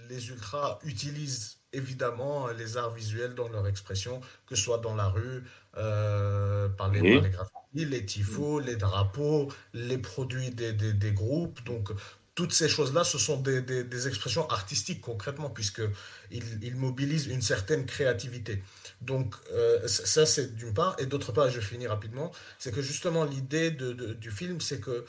les 0.09 0.29
ultras 0.29 0.79
utilisent 0.83 1.57
évidemment 1.73 2.47
les 2.49 2.77
arts 2.77 2.93
visuels 2.93 3.35
dans 3.35 3.47
leur 3.49 3.67
expression, 3.67 4.21
que 4.45 4.55
ce 4.55 4.63
soit 4.63 4.79
dans 4.79 4.95
la 4.95 5.07
rue, 5.07 5.43
par 5.73 6.89
les, 6.91 7.01
les 7.01 7.85
les 7.85 8.05
tifos, 8.05 8.59
les 8.59 8.75
drapeaux, 8.75 9.51
les 9.73 9.97
produits 9.97 10.51
des, 10.51 10.73
des, 10.73 10.93
des 10.93 11.11
groupes. 11.11 11.63
Donc, 11.63 11.89
toutes 12.35 12.53
ces 12.53 12.69
choses-là, 12.69 13.03
ce 13.03 13.17
sont 13.17 13.37
des, 13.37 13.61
des, 13.61 14.07
expressions 14.07 14.49
artistiques 14.49 15.01
concrètement, 15.01 15.49
puisqu'ils 15.49 16.59
ils 16.61 16.75
mobilisent 16.75 17.27
une 17.27 17.41
certaine 17.41 17.85
créativité. 17.85 18.63
Donc, 19.01 19.35
euh, 19.51 19.87
ça, 19.87 20.25
c'est 20.25 20.55
d'une 20.55 20.73
part. 20.73 20.95
Et 20.99 21.07
d'autre 21.07 21.31
part, 21.31 21.49
je 21.49 21.59
finis 21.59 21.87
rapidement, 21.87 22.31
c'est 22.59 22.71
que 22.71 22.81
justement, 22.81 23.25
l'idée 23.25 23.71
de, 23.71 23.93
du 24.13 24.31
film, 24.31 24.61
c'est 24.61 24.79
que 24.79 25.05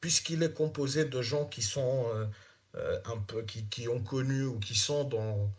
puisqu'il 0.00 0.42
est 0.42 0.52
composé 0.52 1.04
de 1.04 1.22
gens 1.22 1.46
qui 1.46 1.62
sont 1.62 2.06
euh, 2.14 2.26
euh, 2.76 2.98
un 3.06 3.16
peu, 3.18 3.42
qui, 3.42 3.64
qui, 3.66 3.88
ont 3.88 4.00
connu 4.00 4.44
ou 4.44 4.58
qui 4.58 4.74
sont 4.74 5.04
dans, 5.04 5.50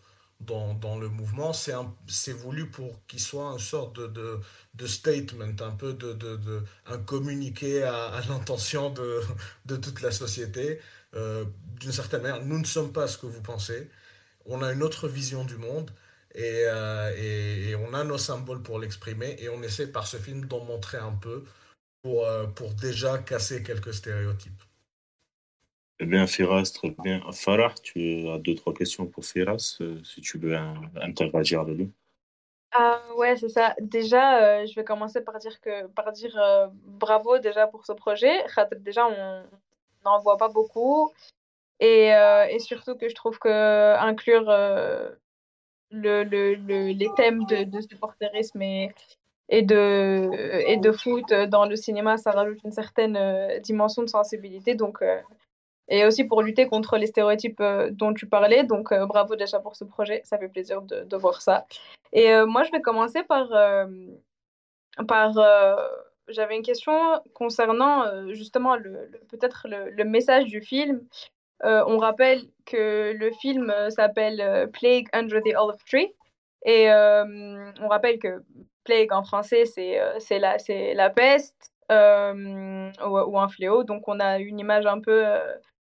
dans, 0.42 0.74
dans 0.74 0.98
le 0.98 1.10
mouvement, 1.10 1.54
c'est 1.54 2.34
voulu 2.34 2.68
pour 2.68 3.00
qu'il 3.08 3.20
soit 3.20 3.52
une 3.54 3.60
sorte 3.60 3.98
de, 4.00 4.40
de, 4.76 4.88
statement, 4.88 5.56
un 5.62 5.72
peu 5.72 5.94
de, 5.94 6.14
de 6.14 6.64
un 6.86 6.98
communiqué 6.98 7.84
à, 7.84 8.22
l'intention 8.30 8.92
de, 8.92 9.76
toute 9.78 10.02
la 10.02 10.12
société. 10.12 10.80
D'une 11.14 11.92
certaine 11.92 12.22
manière, 12.22 12.46
nous 12.46 12.60
ne 12.60 12.66
sommes 12.66 12.94
pas 12.94 13.08
ce 13.08 13.18
que 13.18 13.26
vous 13.26 13.42
pensez. 13.42 13.90
On 14.46 14.62
a 14.62 14.72
une 14.72 14.84
autre 14.84 15.08
vision 15.08 15.44
du 15.44 15.58
monde 15.58 15.92
et, 16.36 16.64
euh, 16.68 17.12
et, 17.18 17.76
on 17.76 17.94
a 17.94 18.04
nos 18.04 18.18
symboles 18.18 18.62
pour 18.62 18.80
l'exprimer 18.80 19.36
et 19.40 19.50
on 19.50 19.62
essaie 19.64 19.92
par 19.92 20.08
ce 20.08 20.18
film 20.18 20.46
d'en 20.46 20.64
montrer 20.64 20.98
un 20.98 21.14
peu 21.14 21.44
pour, 22.02 22.26
euh, 22.26 22.46
pour 22.46 22.74
déjà 22.74 23.18
casser 23.18 23.64
quelques 23.64 23.94
stéréotypes. 23.94 24.62
Eh 26.00 26.06
bien, 26.06 26.28
Firas, 26.28 26.72
très 26.74 26.96
bien. 27.04 27.22
Farah, 27.34 27.74
tu 27.84 28.30
as 28.30 28.38
deux, 28.38 28.56
trois 28.56 28.74
questions 28.74 29.06
pour 29.06 29.26
Firas, 29.26 29.80
si 30.04 30.22
tu 30.22 30.38
veux 30.38 30.56
interagir 30.96 31.62
avec 31.62 31.78
lui. 31.78 31.92
Ah 32.72 33.02
ouais, 33.18 33.36
c'est 33.36 33.50
ça. 33.50 33.76
Déjà, 33.82 34.66
je 34.66 34.74
vais 34.76 34.86
commencer 34.86 35.22
par 35.22 35.40
dire 35.40 35.60
que 35.60 35.88
par 35.88 36.14
dire 36.14 36.40
bravo 36.86 37.40
déjà 37.40 37.68
pour 37.68 37.86
ce 37.86 37.92
projet. 37.92 38.32
Déjà, 38.80 39.08
on, 39.08 39.44
n'en 40.06 40.20
voit 40.20 40.38
pas 40.38 40.50
beaucoup. 40.50 41.12
Et, 41.80 42.14
euh, 42.14 42.46
et, 42.50 42.60
surtout 42.60 42.96
que 42.96 43.08
je 43.10 43.16
trouve 43.16 43.40
que 43.40 43.96
inclure 43.98 44.50
euh, 45.94 46.24
le, 46.24 46.56
le, 46.56 46.92
les 46.92 47.10
thèmes 47.16 47.46
de, 47.46 47.64
de 47.64 47.82
supporterisme 47.82 48.62
et, 48.62 48.92
et, 49.50 49.62
de, 49.62 50.30
et 50.68 50.78
de 50.78 50.92
foot 50.92 51.34
dans 51.34 51.66
le 51.66 51.76
cinéma, 51.76 52.18
ça 52.18 52.32
rajoute 52.32 52.60
une 52.64 52.72
certaine 52.72 53.18
euh, 53.18 53.60
dimension 53.60 54.02
de 54.04 54.10
sensibilité. 54.10 54.76
Donc, 54.76 55.04
et 55.92 56.06
aussi 56.06 56.24
pour 56.24 56.44
lutter 56.44 56.68
contre 56.68 56.98
les 56.98 57.08
stéréotypes 57.08 57.64
dont 57.92 58.14
tu 58.14 58.28
parlais. 58.28 58.64
Donc, 58.64 58.94
bravo 58.94 59.36
déjà 59.36 59.60
pour 59.60 59.76
ce 59.76 59.84
projet. 59.84 60.22
Ça 60.24 60.38
fait 60.38 60.50
plaisir 60.50 60.82
de, 60.84 61.04
de 61.04 61.18
voir 61.18 61.42
ça. 61.42 61.66
Et 62.14 62.30
moi, 62.46 62.64
je 62.64 62.72
vais 62.72 62.82
commencer 62.82 63.24
par, 63.24 63.50
par 65.08 65.34
j'avais 66.30 66.56
une 66.56 66.64
question 66.64 67.22
concernant 67.34 68.06
euh, 68.06 68.34
justement 68.34 68.76
le, 68.76 69.12
peut-être 69.30 69.68
le, 69.68 70.04
message 70.04 70.46
du 70.46 70.62
film. 70.62 71.02
Euh, 71.66 71.84
on 71.88 71.98
rappelle 71.98 72.44
que 72.66 73.14
le 73.14 73.32
film 73.32 73.70
euh, 73.70 73.90
s'appelle 73.90 74.70
Plague 74.72 75.08
Under 75.14 75.42
the 75.42 75.56
Olive 75.58 75.84
Tree. 75.86 76.14
Et 76.66 76.90
on 76.92 77.88
rappelle 77.88 78.20
que 78.20 78.44
plague 78.84 79.14
en 79.14 79.24
français, 79.24 79.64
c'est 79.66 80.40
la, 80.40 80.58
la 80.94 81.10
peste 81.10 81.72
ou, 81.90 81.94
un 83.40 83.50
fléau. 83.50 83.84
Donc 83.84 84.08
on 84.08 84.20
a 84.20 84.40
une 84.40 84.60
image 84.60 84.86
un 84.86 85.00
peu, 85.00 85.24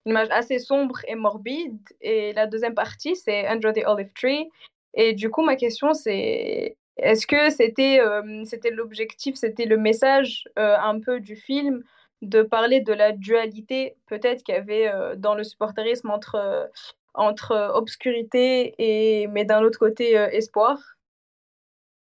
une 0.04 0.10
image 0.10 0.28
assez 0.30 0.58
sombre 0.58 0.98
et 1.06 1.14
morbide. 1.14 1.78
Et 2.00 2.32
la 2.32 2.48
deuxième 2.48 2.74
partie, 2.74 3.14
c'est 3.14 3.46
Under 3.46 3.72
the 3.72 3.84
Olive 3.86 4.12
Tree. 4.14 4.50
Et 4.94 5.12
du 5.12 5.30
coup, 5.30 5.42
ma 5.42 5.54
question, 5.54 5.94
c'est 5.94 6.76
est-ce 6.96 7.26
que 7.26 7.50
c'était 7.50 8.00
euh, 8.00 8.44
c'était 8.44 8.70
l'objectif, 8.70 9.34
c'était 9.36 9.64
le 9.64 9.76
message 9.76 10.44
euh, 10.58 10.76
un 10.78 11.00
peu 11.00 11.20
du 11.20 11.36
film 11.36 11.82
de 12.22 12.42
parler 12.42 12.80
de 12.80 12.92
la 12.92 13.12
dualité 13.12 13.96
peut-être 14.06 14.42
qu'il 14.42 14.54
y 14.54 14.58
avait 14.58 14.88
euh, 14.88 15.14
dans 15.16 15.34
le 15.34 15.44
supporterisme 15.44 16.10
entre, 16.10 16.70
entre 17.14 17.72
obscurité 17.74 18.74
et 18.78 19.26
mais 19.28 19.44
d'un 19.44 19.62
autre 19.62 19.78
côté 19.78 20.12
espoir 20.12 20.78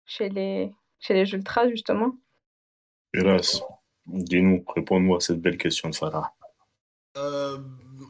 chez 0.04 0.28
les, 0.28 0.72
chez 1.00 1.14
les 1.14 1.32
ultras 1.32 1.68
justement 1.68 2.16
Hélas, 3.14 3.62
dis-nous, 4.06 4.64
réponds-nous 4.74 5.16
à 5.16 5.20
cette 5.20 5.40
belle 5.40 5.56
question 5.56 5.88
de 5.88 5.94
Farah. 5.94 6.34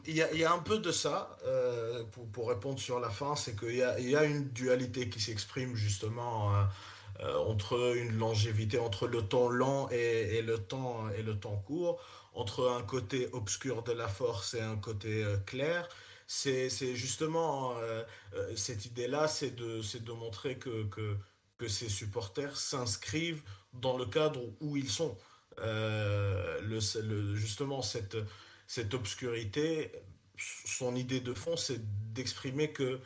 Il 0.05 0.13
y, 0.13 0.37
y, 0.37 0.43
a 0.43 0.53
un 0.53 0.59
peu 0.59 0.79
de 0.79 0.91
ça, 0.91 1.37
euh, 1.45 2.03
pour, 2.11 2.29
pour, 2.29 2.49
répondre 2.49 2.79
sur 2.79 2.99
la 2.99 3.09
fin, 3.09 3.35
c'est 3.35 3.57
qu'il 3.57 3.75
y, 3.75 4.09
y 4.09 4.15
a, 4.15 4.23
une 4.25 4.49
dualité 4.49 5.09
qui 5.09 5.19
s'exprime 5.19 5.75
justement 5.75 6.51
euh, 7.21 7.37
entre 7.37 7.95
une 7.95 8.17
longévité, 8.17 8.79
entre 8.79 9.07
le 9.07 9.21
temps 9.21 9.49
lent 9.49 9.89
et, 9.91 10.37
et, 10.37 10.41
le, 10.41 10.57
temps, 10.57 11.09
et 11.17 11.23
le 11.23 11.39
temps 11.39 11.57
court, 11.57 12.01
entre 12.33 12.69
un 12.69 12.83
côté 12.83 13.27
obscur 13.33 13.83
de 13.83 13.91
la 13.91 14.07
force 14.07 14.53
et 14.53 14.61
un 14.61 14.77
côté 14.77 15.23
euh, 15.23 15.37
clair. 15.37 15.87
C'est 16.29 16.69
justement 16.95 17.77
euh, 17.77 18.03
cette 18.57 18.85
idée-là, 18.85 19.29
c'est 19.29 19.55
de, 19.55 19.81
de 19.97 20.11
montrer 20.11 20.57
que, 20.57 20.83
que, 20.85 21.15
que 21.57 21.69
ces 21.69 21.87
supporters 21.87 22.57
s'inscrivent 22.57 23.41
dans 23.73 23.97
le 23.97 24.05
cadre 24.05 24.41
où 24.59 24.75
ils 24.75 24.89
sont. 24.89 25.17
Le, 25.59 27.35
justement, 27.35 27.81
cette 27.81 28.17
cette 28.67 28.93
obscurité, 28.93 29.91
son 30.37 30.95
idée 30.95 31.21
de 31.21 31.33
fond, 31.33 31.55
c'est 31.55 31.79
d'exprimer 32.13 32.71
que 32.71 32.99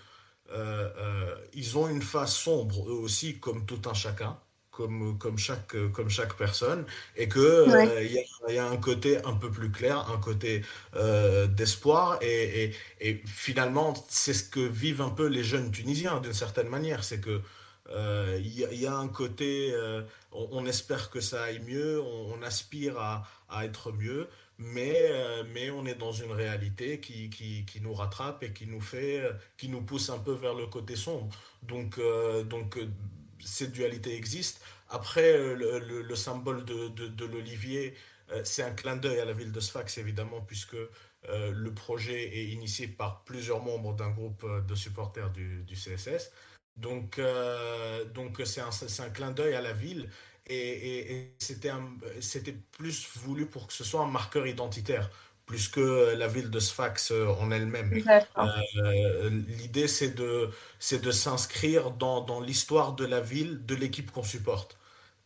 ils 1.54 1.78
ont 1.78 1.88
une 1.88 2.02
face 2.02 2.36
sombre 2.36 2.90
eux 2.90 2.94
aussi, 2.94 3.40
comme 3.40 3.66
tout 3.66 3.82
un 3.90 3.94
chacun, 3.94 4.38
comme, 4.72 5.18
comme, 5.18 5.38
chaque, 5.38 5.76
comme 5.92 6.10
chaque 6.10 6.36
personne, 6.38 6.86
et 7.16 7.28
qu'il 7.28 7.42
euh, 7.42 8.04
y, 8.04 8.18
a, 8.18 8.52
y, 8.52 8.58
a 8.58 8.68
un 8.68 8.78
côté 8.78 9.24
un 9.26 9.34
peu 9.34 9.52
plus 9.52 9.70
clair, 9.70 10.10
un 10.10 10.18
côté 10.18 10.64
euh, 10.96 11.46
d'espoir, 11.48 12.18
et, 12.22 12.64
et, 12.64 12.76
et, 13.02 13.22
finalement, 13.26 13.94
c'est 14.10 14.34
ce 14.34 14.44
que 14.44 14.62
vivent 14.62 15.02
un 15.02 15.10
peu 15.10 15.28
les 15.28 15.44
jeunes 15.44 15.72
Tunisiens 15.72 16.20
d'une 16.20 16.34
certaine 16.34 16.70
manière, 16.70 17.04
c'est 17.04 17.20
que 17.20 17.42
il 17.90 17.98
euh, 17.98 18.40
y, 18.42 18.84
y, 18.84 18.88
a 18.88 18.96
un 18.96 19.10
côté, 19.10 19.76
on, 20.32 20.48
on, 20.52 20.66
espère 20.66 21.10
que 21.10 21.20
ça 21.20 21.44
aille 21.44 21.60
mieux, 21.68 22.00
on, 22.00 22.36
on 22.36 22.42
aspire 22.42 22.98
à, 22.98 23.28
à, 23.50 23.66
être 23.66 23.92
mieux, 23.92 24.30
mais, 24.62 24.96
euh, 25.10 25.44
mais 25.54 25.72
on 25.72 25.86
est 25.86 25.96
dans 25.96 26.12
une 26.12 26.32
réalité 26.32 27.00
qui, 27.00 27.30
qui, 27.30 27.66
qui, 27.66 27.82
nous 27.82 27.94
rattrape 27.94 28.44
et 28.44 28.54
qui 28.54 28.68
nous 28.68 28.82
fait, 28.82 29.24
qui 29.58 29.70
nous 29.70 29.82
pousse 29.82 30.10
un 30.10 30.20
peu 30.20 30.34
vers 30.34 30.54
le 30.54 30.68
côté 30.68 30.96
sombre. 30.96 31.36
Donc, 31.64 31.98
euh, 31.98 32.44
donc 32.44 32.78
euh, 32.78 32.88
cette 33.44 33.72
dualité 33.72 34.16
existe. 34.16 34.62
Après, 34.90 35.38
le, 35.38 35.80
le, 35.80 36.02
le 36.02 36.16
symbole 36.16 36.64
de, 36.66 36.90
de, 36.90 37.26
l'olivier, 37.26 37.96
c'est 38.44 38.62
un 38.64 38.72
clin 38.72 38.98
d'œil 38.98 39.20
à 39.20 39.26
la 39.26 39.34
ville 39.34 39.52
de 39.52 39.60
Sfax, 39.60 39.98
évidemment, 39.98 40.42
puisque 40.42 40.76
le 41.30 41.74
projet 41.74 42.38
est 42.38 42.48
initié 42.48 42.88
par 42.90 43.24
plusieurs 43.24 43.64
membres 43.64 43.94
d'un 43.96 44.10
groupe 44.10 44.46
de 44.68 44.76
supporters 44.76 45.32
du, 45.32 45.64
du 45.64 45.76
CSS. 45.76 46.32
Donc, 46.76 47.22
donc 48.14 48.42
c'est 48.44 48.60
un, 48.60 48.70
un 48.70 49.10
clin 49.12 49.32
d'œil 49.32 49.54
à 49.54 49.62
la 49.62 49.72
ville 49.72 50.10
et, 50.54 51.14
et, 51.14 51.36
c'était 51.40 52.56
plus 52.72 53.08
voulu 53.16 53.46
pour 53.46 53.68
que 53.68 53.74
ce 53.74 53.84
soit 53.84 54.02
un 54.02 54.10
marqueur 54.10 54.48
identitaire 54.48 55.10
plus 55.52 55.68
que 55.68 56.16
la 56.16 56.28
ville 56.28 56.50
de 56.50 56.60
Sfax 56.60 57.12
euh, 57.12 57.28
en 57.28 57.52
elle-même. 57.52 57.92
Euh, 58.38 59.30
L'idée, 59.30 59.90
c'est 59.90 60.16
de, 60.16 60.50
de 60.92 61.12
s'inscrire 61.12 61.92
dans, 61.92 62.22
dans 62.22 62.40
l'histoire 62.40 62.94
de 62.94 63.06
la 63.06 63.20
ville, 63.20 63.66
de 63.66 63.76
l'équipe 63.76 64.12
qu'on 64.12 64.24
supporte. 64.24 64.78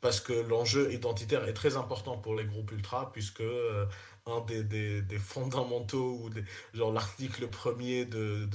Parce 0.01 0.19
que 0.19 0.33
l'enjeu 0.33 0.91
identitaire 0.91 1.47
est 1.47 1.53
très 1.53 1.77
important 1.77 2.17
pour 2.17 2.35
les 2.35 2.45
groupes 2.45 2.71
ultra, 2.71 3.11
puisque 3.11 3.41
euh, 3.41 3.85
un 4.25 4.41
des, 4.41 4.63
des, 4.63 5.03
des, 5.03 5.19
fondamentaux, 5.19 6.19
ou 6.23 6.29
des, 6.31 6.43
genre 6.73 6.91
l'article 6.91 7.47
premier 7.47 8.05
de, 8.05 8.47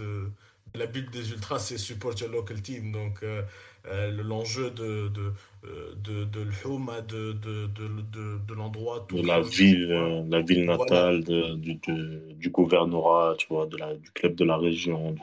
la 0.75 0.87
Bible 0.87 1.11
des 1.11 1.31
ultras, 1.31 1.59
c'est 1.59 1.79
Support 1.79 2.15
your 2.21 2.31
local 2.31 2.61
team. 2.63 2.93
Donc, 2.93 3.23
euh, 3.23 3.43
euh, 3.87 4.11
l'enjeu 4.23 4.71
de, 4.71 5.09
de, 5.09 5.33
euh, 5.65 5.95
de, 5.97 6.25
de 6.25 6.47
l'Houma, 6.63 7.01
de, 7.01 7.33
de, 7.33 7.67
de, 7.67 8.39
de 8.47 8.55
l'endroit. 8.55 9.07
De 9.11 9.27
la 9.27 9.41
ville, 9.41 9.91
euh, 9.91 10.23
la 10.29 10.41
ville 10.41 10.65
natale, 10.67 11.23
voilà. 11.27 11.55
du, 11.55 11.81
du 12.35 12.51
gouvernorat, 12.51 13.35
tu 13.39 13.47
vois, 13.49 13.67
de 13.67 13.77
la, 13.77 13.95
du 13.95 14.11
club 14.11 14.35
de 14.35 14.45
la 14.45 14.57
région. 14.57 15.13
Du... 15.13 15.21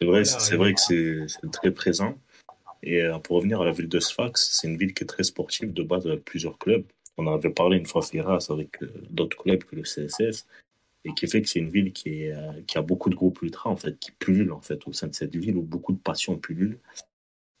C'est 0.00 0.06
vrai, 0.06 0.24
c'est 0.24 0.56
vrai 0.56 0.74
que 0.74 0.80
c'est 1.26 1.50
très 1.52 1.70
présent. 1.70 2.18
Et 2.82 3.02
euh, 3.02 3.18
pour 3.18 3.36
revenir 3.36 3.60
à 3.60 3.64
la 3.64 3.72
ville 3.72 3.88
de 3.88 3.98
Sfax, 4.00 4.50
c'est 4.52 4.68
une 4.68 4.76
ville 4.76 4.94
qui 4.94 5.04
est 5.04 5.06
très 5.06 5.24
sportive 5.24 5.72
de 5.72 5.82
base 5.82 6.06
avec 6.06 6.24
plusieurs 6.24 6.58
clubs. 6.58 6.84
On 7.16 7.26
avait 7.26 7.50
parlé 7.50 7.78
une 7.78 7.86
fois 7.86 8.02
Firas 8.02 8.46
avec 8.50 8.82
euh, 8.82 8.92
d'autres 9.10 9.38
clubs 9.38 9.64
que 9.64 9.74
le 9.74 9.82
CSS 9.82 10.46
et 11.06 11.14
qui 11.14 11.26
fait 11.26 11.40
que 11.42 11.48
c'est 11.48 11.60
une 11.60 11.70
ville 11.70 11.92
euh, 12.06 12.52
qui 12.66 12.78
a 12.78 12.82
beaucoup 12.82 13.10
de 13.10 13.14
groupes 13.14 13.40
ultra 13.42 13.70
en 13.70 13.76
fait, 13.76 13.98
qui 13.98 14.10
pullulent 14.12 14.52
en 14.52 14.60
fait 14.60 14.86
au 14.86 14.92
sein 14.92 15.06
de 15.06 15.14
cette 15.14 15.34
ville 15.34 15.56
où 15.56 15.62
beaucoup 15.62 15.92
de 15.92 15.98
passions 15.98 16.36
pullulent 16.36 16.78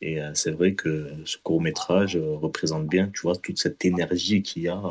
Et 0.00 0.18
c'est 0.34 0.50
vrai 0.50 0.74
que 0.74 1.10
ce 1.24 1.38
court 1.38 1.62
métrage 1.62 2.16
représente 2.16 2.86
bien, 2.86 3.08
tu 3.14 3.22
vois, 3.22 3.36
toute 3.36 3.58
cette 3.58 3.84
énergie 3.84 4.42
qu'il 4.42 4.64
y 4.64 4.68
a 4.68 4.82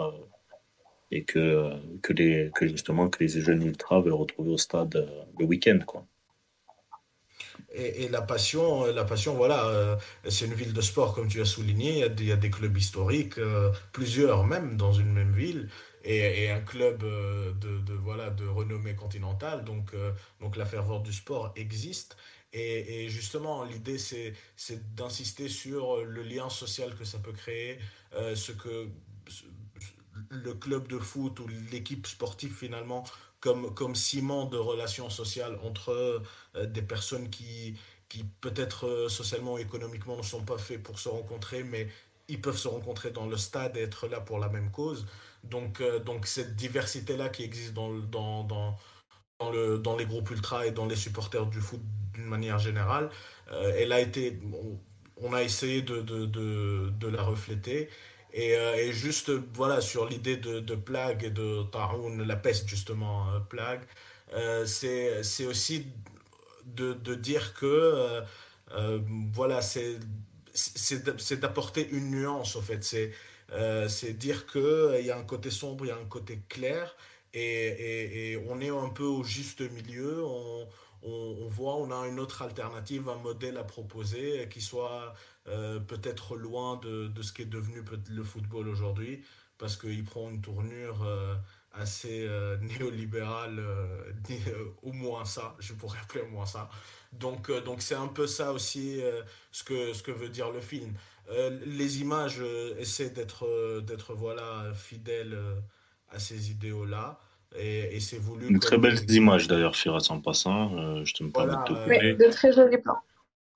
et 1.12 1.24
que, 1.24 1.72
les, 2.10 2.52
justement 2.62 3.10
que 3.10 3.24
les 3.24 3.30
jeunes 3.30 3.64
ultras 3.64 4.02
veulent 4.02 4.14
retrouver 4.14 4.52
au 4.52 4.58
stade 4.58 5.08
le 5.38 5.46
week-end, 5.46 5.80
quoi. 5.86 6.06
Et, 7.78 8.08
la 8.08 8.22
passion, 8.22 8.86
la 8.86 9.04
passion, 9.04 9.36
voilà, 9.36 9.66
euh, 9.66 9.96
c'est 10.30 10.46
une 10.46 10.54
ville 10.54 10.72
de 10.72 10.82
sport, 10.82 11.14
comme 11.14 11.28
tu 11.28 11.42
as 11.42 11.46
souligné. 11.46 11.92
Il 11.92 12.26
y 12.26 12.32
a 12.32 12.38
des, 12.38 12.50
clubs 12.50 12.76
historiques, 12.78 13.38
euh, 13.38 13.72
plusieurs 13.92 14.46
même 14.46 14.78
dans 14.78 14.94
une 14.94 15.12
même 15.12 15.34
ville, 15.34 15.68
et, 16.06 16.50
un 16.52 16.62
club 16.62 17.04
euh, 17.04 17.52
de, 17.54 17.94
voilà, 17.94 18.30
de 18.30 18.46
renommée 18.46 18.96
continentale. 18.96 19.64
Donc, 19.66 19.94
donc 20.40 20.56
la 20.56 20.66
ferveur 20.66 21.02
du 21.02 21.14
sport 21.14 21.54
existe. 21.56 22.18
Et, 22.54 23.10
justement, 23.10 23.66
l'idée, 23.66 23.98
c'est, 23.98 24.34
d'insister 24.96 25.50
sur 25.50 26.04
le 26.06 26.24
lien 26.24 26.50
social 26.50 26.96
que 26.96 27.04
ça 27.04 27.20
peut 27.20 27.34
créer, 27.34 27.80
ce 28.14 28.54
que 28.54 28.88
le 30.30 30.54
club 30.54 30.88
de 30.88 30.98
foot 30.98 31.40
ou 31.42 31.48
l'équipe 31.72 32.08
sportive 32.08 32.54
finalement 32.54 33.04
comme, 33.46 33.74
comme 33.76 33.96
ciment 33.96 34.46
de 34.46 34.58
relations 34.58 35.10
sociales 35.10 35.60
entre 35.64 36.24
euh, 36.56 36.66
des 36.66 36.82
personnes 36.82 37.30
qui, 37.30 37.78
qui 38.10 38.24
peut-être 38.42 38.88
euh, 38.88 39.10
socialement 39.10 39.54
ou 39.54 39.58
économiquement 39.60 40.18
ne 40.18 40.24
sont 40.24 40.44
pas 40.44 40.58
faits 40.58 40.82
pour 40.82 40.98
se 40.98 41.10
rencontrer, 41.10 41.64
mais 41.64 41.88
ils 42.28 42.42
peuvent 42.42 42.58
se 42.58 42.68
rencontrer 42.68 43.12
dans 43.12 43.28
le 43.28 43.38
stade 43.38 43.78
et 43.78 43.82
être 43.82 44.08
là 44.08 44.20
pour 44.20 44.40
la 44.40 44.50
même 44.50 44.72
cause. 44.72 45.06
Donc, 45.50 45.82
euh, 45.82 46.00
donc 46.00 46.28
cette 46.28 46.56
diversité-là 46.56 47.30
qui 47.30 47.44
existe 47.44 47.74
dans, 47.74 47.92
dans, 47.94 48.44
dans, 48.44 49.52
le, 49.52 49.78
dans 49.78 49.96
les 49.98 50.06
groupes 50.06 50.30
ultra 50.32 50.66
et 50.66 50.72
dans 50.72 50.86
les 50.86 50.96
supporters 50.96 51.46
du 51.46 51.60
foot 51.62 51.82
d'une 52.14 52.25
manière 52.25 52.60
générale, 52.60 53.10
elle 53.78 53.92
a 53.92 54.00
été, 54.00 54.40
on, 55.18 55.34
a 55.34 55.44
essayé 55.44 55.82
de, 55.82 56.02
de, 56.02 56.25
de, 56.25 56.90
de 57.00 57.08
la 57.08 57.22
refléter. 57.22 57.90
Et, 58.36 58.58
euh, 58.58 58.75
et, 58.75 58.92
juste, 58.92 59.32
voilà, 59.54 59.80
sur 59.80 60.08
l'idée 60.08 60.36
de, 60.36 60.60
de, 60.60 60.75
plague 60.75 61.24
et 61.24 61.30
de 61.30 61.64
Taroun, 61.72 62.22
la 62.22 62.36
peste, 62.36 62.68
justement, 62.68 63.32
euh, 63.32 63.40
plague, 63.40 63.82
euh, 64.34 64.66
c'est 64.66 65.46
aussi 65.46 65.88
de, 66.66 66.94
de, 66.94 67.16
dire 67.16 67.54
que, 67.54 67.66
euh, 67.66 68.22
euh 68.74 69.00
voilà, 69.34 69.62
c'est 69.62 70.00
d'apporter 71.40 71.88
une 71.92 72.12
nuance, 72.12 72.56
en 72.58 72.62
fait. 72.62 72.84
C'est 72.84 73.14
c'est 73.88 74.14
dire 74.14 74.46
qu'il 74.48 75.06
y 75.06 75.12
a 75.12 75.18
un 75.18 75.24
côté 75.24 75.50
sombre, 75.52 75.86
il 75.86 75.90
y 75.90 75.92
a 75.92 75.98
un 75.98 76.06
côté 76.06 76.42
clair, 76.50 76.96
et, 77.34 78.38
on 78.48 78.60
est 78.62 78.70
un 78.70 78.90
peu 78.90 79.04
au 79.04 79.24
juste 79.24 79.62
milieu. 79.62 80.24
On, 80.25 81.48
voit, 81.48 81.75
on 81.75 81.92
a 81.92 82.08
une 82.08 82.20
autre 82.20 82.42
alternative, 82.42 83.10
un 83.10 83.18
modèle 83.18 83.58
à 83.58 83.64
proposer 83.64 84.48
qui 84.50 84.60
soit 84.62 85.14
euh, 85.48 85.80
peut-être 85.80 86.36
loin 86.36 86.78
de, 86.78 87.12
ce 87.22 87.32
qui 87.32 87.44
est 87.44 87.46
devenu 87.46 87.84
le 88.10 88.24
football 88.24 88.68
aujourd'hui, 88.68 89.24
parce 89.60 89.78
qu'il 89.78 90.04
prend 90.04 90.30
une 90.30 90.42
tournure 90.42 91.04
euh, 91.04 91.36
assez 91.74 92.25
euh, 92.28 92.58
néolibérale, 92.80 93.60
euh, 93.60 94.12
au 94.82 94.92
moins 94.92 95.25
ça, 95.25 95.56
je 95.60 95.74
pourrais 95.74 96.00
appeler 96.00 96.24
au 96.24 96.30
moins 96.30 96.46
ça. 96.46 96.70
Donc 97.20 97.50
euh, 97.50 97.62
donc 97.62 97.82
c'est 97.82 97.96
un 97.96 98.08
peu 98.08 98.28
ça 98.28 98.52
aussi 98.52 99.02
euh, 99.02 99.22
ce, 99.52 99.64
que, 99.64 99.94
ce 99.94 100.04
que 100.04 100.12
veut 100.12 100.30
dire 100.30 100.52
le 100.52 100.62
film. 100.62 100.94
Les 101.65 102.01
images 102.01 102.41
essaient 102.77 103.10
d'être 103.10 103.82
d'être 103.82 104.13
voilà, 104.13 104.72
fidèles 104.75 105.38
à 106.10 106.20
ces 106.20 106.51
idéaux-là. 106.51 107.20
Et, 107.58 107.96
et 107.96 108.00
c'est 108.00 108.17
voulu. 108.17 108.48
Une 108.48 108.60
très 108.60 108.77
belle 108.77 109.00
image 109.10 109.48
d'ailleurs, 109.48 109.75
Firas, 109.75 110.08
en 110.10 110.20
passant. 110.20 111.03
je 111.05 111.13
te 111.13 111.24
me 111.24 111.32
voilà, 111.34 111.63
permets 111.65 111.70
de 111.70 111.75
te 111.75 112.17
couper. 112.17 112.25
de 112.25 112.32
très 112.32 112.51
jolis 112.53 112.77
plans. 112.77 113.00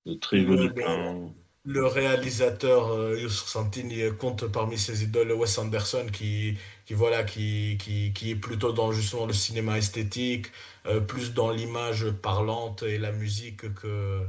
De 0.06 0.14
très 0.14 0.46
jolis 0.46 0.70
plans 0.70 1.34
le 1.66 1.86
réalisateur 1.86 2.92
euh, 2.92 3.16
Yusuf 3.18 3.48
Santini 3.48 4.02
compte 4.18 4.48
parmi 4.48 4.78
ses 4.78 5.04
idoles 5.04 5.32
Wes 5.34 5.58
Anderson 5.58 6.08
qui, 6.12 6.58
qui 6.86 6.94
voilà 6.94 7.24
qui, 7.24 7.78
qui, 7.80 8.14
qui 8.14 8.32
est 8.32 8.36
plutôt 8.36 8.72
dans 8.72 8.92
justement 8.92 9.26
le 9.26 9.34
cinéma 9.34 9.78
esthétique 9.78 10.48
euh, 10.88 11.00
plus 11.02 11.34
dans 11.34 11.52
l'image 11.52 12.10
parlante 12.12 12.84
et 12.84 12.98
la 12.98 13.12
musique 13.12 13.74
que, 13.76 14.22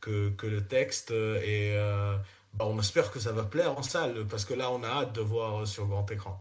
que, 0.00 0.30
que 0.30 0.46
le 0.46 0.66
texte 0.66 1.10
et 1.10 1.74
euh, 1.76 2.16
on 2.60 2.78
espère 2.78 3.10
que 3.10 3.20
ça 3.20 3.32
va 3.32 3.44
plaire 3.44 3.78
en 3.78 3.82
salle 3.82 4.26
parce 4.28 4.44
que 4.44 4.54
là 4.54 4.70
on 4.70 4.82
a 4.82 4.88
hâte 4.88 5.14
de 5.14 5.20
voir 5.20 5.66
sur 5.66 5.86
grand 5.86 6.10
écran 6.10 6.40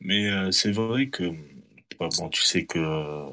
mais 0.00 0.30
euh, 0.30 0.50
c'est 0.50 0.72
vrai 0.72 1.08
que 1.08 1.30
bah, 1.98 2.08
bon 2.16 2.28
tu 2.28 2.42
sais 2.42 2.64
que 2.64 3.26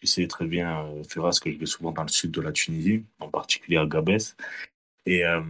tu 0.00 0.06
sais 0.06 0.26
très 0.26 0.46
bien 0.46 0.86
Ferraz 1.08 1.38
que 1.42 1.50
je 1.50 1.58
vais 1.58 1.66
souvent 1.66 1.92
dans 1.92 2.02
le 2.02 2.08
sud 2.08 2.30
de 2.30 2.40
la 2.40 2.52
Tunisie 2.52 3.04
en 3.20 3.28
particulier 3.28 3.78
à 3.78 3.86
Gabès 3.86 4.36
et 5.06 5.24
euh, 5.24 5.40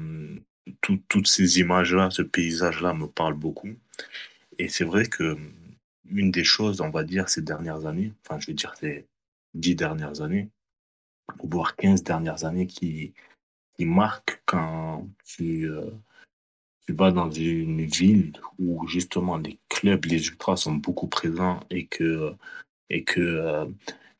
tout, 0.80 1.00
toutes 1.08 1.26
ces 1.26 1.58
images-là, 1.60 2.10
ce 2.10 2.22
paysage-là 2.22 2.94
me 2.94 3.06
parle 3.06 3.34
beaucoup. 3.34 3.70
Et 4.58 4.68
c'est 4.68 4.84
vrai 4.84 5.06
que 5.06 5.36
une 6.08 6.30
des 6.30 6.44
choses, 6.44 6.80
on 6.80 6.90
va 6.90 7.02
dire, 7.02 7.28
ces 7.28 7.42
dernières 7.42 7.86
années, 7.86 8.12
enfin, 8.24 8.38
je 8.38 8.46
vais 8.46 8.54
dire 8.54 8.74
ces 8.78 9.06
dix 9.54 9.74
dernières 9.74 10.20
années, 10.20 10.48
voire 11.42 11.74
quinze 11.76 12.04
dernières 12.04 12.44
années, 12.44 12.66
qui, 12.66 13.12
qui 13.76 13.84
marquent 13.84 14.42
quand 14.46 15.08
tu, 15.24 15.68
euh, 15.70 15.90
tu 16.86 16.92
vas 16.92 17.10
dans 17.10 17.30
une 17.30 17.84
ville 17.84 18.32
où 18.58 18.86
justement 18.86 19.36
les 19.36 19.58
clubs, 19.68 20.04
les 20.06 20.26
ultras 20.28 20.56
sont 20.56 20.74
beaucoup 20.74 21.08
présents 21.08 21.60
et 21.70 21.86
que, 21.86 22.32
et 22.90 23.04
que 23.04 23.20
euh, 23.20 23.66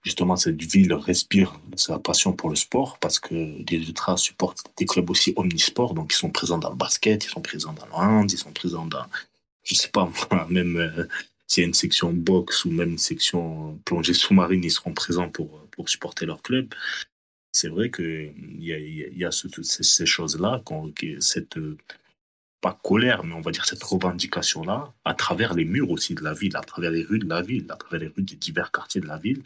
justement 0.03 0.37
cette 0.37 0.63
ville 0.63 0.93
respire 0.93 1.59
sa 1.77 1.99
passion 1.99 2.33
pour 2.33 2.51
le 2.51 2.57
sport 2.57 2.99
parce 2.99 3.19
que 3.19 3.35
les 3.35 3.79
ultras 3.79 4.17
supportent 4.17 4.65
des 4.77 4.87
clubs 4.87 5.09
aussi 5.11 5.33
omnisports, 5.37 5.95
donc 5.95 6.13
ils 6.13 6.17
sont 6.17 6.31
présents 6.31 6.59
dans 6.59 6.71
le 6.71 6.77
basket, 6.77 7.25
ils 7.25 7.31
sont 7.31 7.43
présents 7.43 7.73
dans 7.73 7.87
le 7.87 7.95
hand, 7.95 8.31
ils 8.31 8.39
sont 8.39 8.53
présents 8.53 8.87
dans, 8.87 9.07
je 9.65 9.75
sais 9.75 9.91
pas 9.91 10.11
même 10.51 10.77
euh, 10.77 11.09
s'il 11.47 11.63
y 11.63 11.65
a 11.65 11.69
une 11.69 11.75
section 11.75 12.13
boxe 12.13 12.65
ou 12.65 12.71
même 12.71 12.91
une 12.91 12.99
section 12.99 13.79
plongée 13.85 14.15
sous-marine, 14.15 14.65
ils 14.65 14.71
seront 14.71 14.93
présents 14.93 15.29
pour, 15.29 15.67
pour 15.71 15.89
supporter 15.89 16.27
leur 16.27 16.43
club. 16.43 16.75
C'est 17.59 17.69
vrai 17.69 17.91
qu'il 17.91 18.35
y 18.59 19.25
a, 19.25 19.31
ces, 19.31 20.05
choses-là, 20.05 20.63
cette, 21.21 21.59
pas 22.61 22.79
colère, 22.85 23.25
mais 23.25 23.33
on 23.33 23.41
va 23.41 23.51
dire 23.51 23.65
cette 23.65 23.83
revendication-là, 23.83 24.93
à 25.07 25.15
travers 25.15 25.55
les 25.55 25.65
murs 25.65 25.91
aussi 25.91 26.15
de 26.15 26.23
la 26.23 26.35
ville, 26.35 26.55
à 26.55 26.61
travers 26.61 26.91
les 26.91 27.03
rues 27.03 27.19
de 27.19 27.27
la 27.27 27.41
ville, 27.41 27.65
à 27.71 27.77
travers 27.77 28.01
les 28.01 28.09
rues 28.09 28.25
des 28.25 28.37
divers 28.37 28.71
quartiers 28.71 29.01
de 29.01 29.07
la 29.07 29.17
ville, 29.17 29.43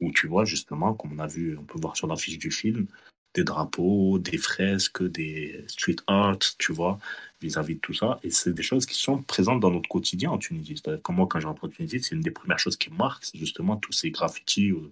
où 0.00 0.10
tu 0.10 0.26
vois 0.26 0.44
justement, 0.44 0.92
comme 0.94 1.12
on 1.12 1.20
a 1.20 1.28
vu, 1.28 1.56
on 1.56 1.62
peut 1.62 1.78
voir 1.80 1.96
sur 1.96 2.08
l'affiche 2.08 2.36
du 2.36 2.50
film, 2.50 2.88
des 3.32 3.44
drapeaux, 3.44 4.18
des 4.18 4.38
fresques, 4.38 5.04
des 5.04 5.64
street 5.68 6.02
art, 6.08 6.40
tu 6.58 6.72
vois, 6.72 6.98
vis-à-vis 7.40 7.74
-vis 7.74 7.76
de 7.76 7.80
tout 7.80 7.94
ça. 7.94 8.18
Et 8.24 8.30
c'est 8.30 8.54
des 8.54 8.64
choses 8.64 8.86
qui 8.86 8.96
sont 8.96 9.22
présentes 9.22 9.60
dans 9.60 9.70
notre 9.70 9.88
quotidien 9.88 10.30
en 10.32 10.38
Tunisie. 10.38 10.82
Comme 11.04 11.14
moi, 11.14 11.28
quand 11.30 11.38
je 11.38 11.46
rentre 11.46 11.66
en 11.66 11.68
Tunisie, 11.68 12.02
c'est 12.02 12.16
une 12.16 12.22
des 12.28 12.32
premières 12.32 12.58
choses 12.58 12.76
qui 12.76 12.90
marque, 12.90 13.24
c'est 13.24 13.38
justement 13.38 13.76
tous 13.76 13.92
ces 13.92 14.10
graffitis 14.10 14.72
euh, 14.72 14.90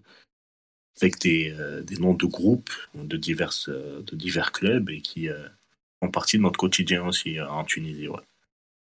avec 1.03 1.19
des, 1.21 1.55
euh, 1.59 1.83
des, 1.83 1.97
noms 1.97 2.15
de 2.15 2.27
groupes 2.27 2.73
de, 2.95 3.17
diverses, 3.17 3.69
euh, 3.69 4.03
de 4.03 4.17
divers 4.17 4.53
clubs 4.53 4.91
et 4.91 5.01
qui 5.01 5.29
euh, 5.29 5.49
font 6.01 6.11
partie 6.11 6.37
de 6.37 6.43
notre 6.43 6.59
quotidien 6.59 7.07
aussi 7.07 7.41
en 7.41 7.65
Tunisie. 7.65 8.09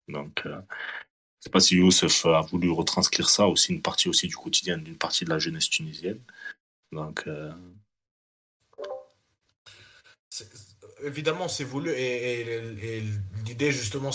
Donc, 0.09 0.43
je 0.45 0.51
sais 1.41 1.51
pas 1.51 1.61
si 1.61 1.77
Youssef 1.77 2.25
a 2.27 2.41
voulu 2.43 2.71
retranscrire 2.71 3.29
ça 3.29 3.47
aussi, 3.47 3.73
une 3.73 3.83
partie 3.83 4.09
aussi 4.09 4.27
du 4.27 4.37
quotidien 4.37 4.79
d'une 4.79 4.97
partie 4.97 5.25
de 5.25 5.31
la 5.31 5.39
jeunesse 5.39 5.69
tunisienne. 5.69 6.21
Donc. 6.93 7.27
Évidemment, 11.05 11.47
c'est 11.49 11.65
voulu. 11.65 11.91
Et, 11.91 13.03
l'idée, 13.47 13.71
justement, 13.71 14.11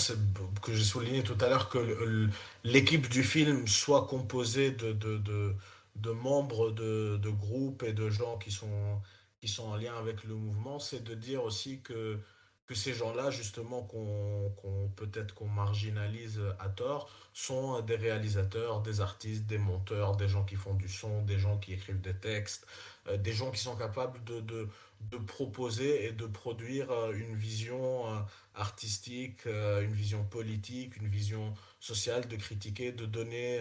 que 0.61 0.73
j'ai 0.73 0.83
souligné 0.83 1.23
tout 1.23 1.37
à 1.39 1.47
l'heure, 1.47 1.69
que 1.69 2.29
l'équipe 2.63 3.07
du 3.07 3.23
film 3.23 3.67
soit 3.67 4.05
composée 4.07 4.71
de, 4.71 5.55
de 5.95 6.11
membres 6.11 6.71
de, 6.71 7.17
de, 7.17 7.29
groupes 7.29 7.83
et 7.83 7.93
de 7.93 8.09
gens 8.09 8.37
qui 8.37 8.51
sont, 8.51 9.01
qui 9.39 9.47
sont 9.47 9.65
en 9.65 9.75
lien 9.75 9.95
avec 9.97 10.23
le 10.23 10.35
mouvement, 10.35 10.79
c'est 10.79 11.03
de 11.03 11.13
dire 11.13 11.43
aussi 11.43 11.81
que 11.81 12.19
que 12.65 12.75
ces 12.75 12.93
gens-là, 12.93 13.29
justement, 13.29 13.83
qu'on 13.83 14.49
qu 14.61 14.67
peut-être 14.95 15.33
qu'on 15.33 15.47
marginalise 15.47 16.39
à 16.59 16.69
tort, 16.69 17.09
sont 17.33 17.81
des 17.81 17.95
réalisateurs, 17.95 18.81
des 18.81 19.01
artistes, 19.01 19.45
des 19.45 19.57
monteurs, 19.57 20.15
des 20.15 20.29
gens 20.29 20.45
qui 20.45 20.55
font 20.55 20.73
du 20.73 20.87
son, 20.87 21.23
des 21.23 21.37
gens 21.37 21.57
qui 21.57 21.73
écrivent 21.73 22.01
des 22.01 22.15
textes, 22.15 22.65
euh, 23.07 23.17
des 23.17 23.33
gens 23.33 23.51
qui 23.51 23.59
sont 23.59 23.75
capables 23.75 24.23
de, 24.23 24.39
de, 24.39 24.69
de, 25.01 25.17
proposer 25.17 26.05
et 26.05 26.11
de 26.13 26.25
produire 26.25 26.91
euh, 26.91 27.11
une 27.13 27.35
vision 27.35 28.07
euh, 28.07 28.19
artistique, 28.55 29.45
une 29.45 29.93
vision 29.93 30.23
politique, 30.23 30.95
une 30.97 31.07
vision 31.07 31.55
sociale, 31.79 32.27
de 32.27 32.35
critiquer, 32.37 32.91
de 32.91 33.05
donner 33.05 33.59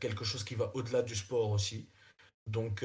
quelque 0.00 0.24
chose 0.24 0.44
qui 0.44 0.54
va 0.54 0.70
au-delà 0.74 1.02
du 1.02 1.14
sport 1.14 1.50
aussi. 1.50 1.88
Donc, 2.46 2.84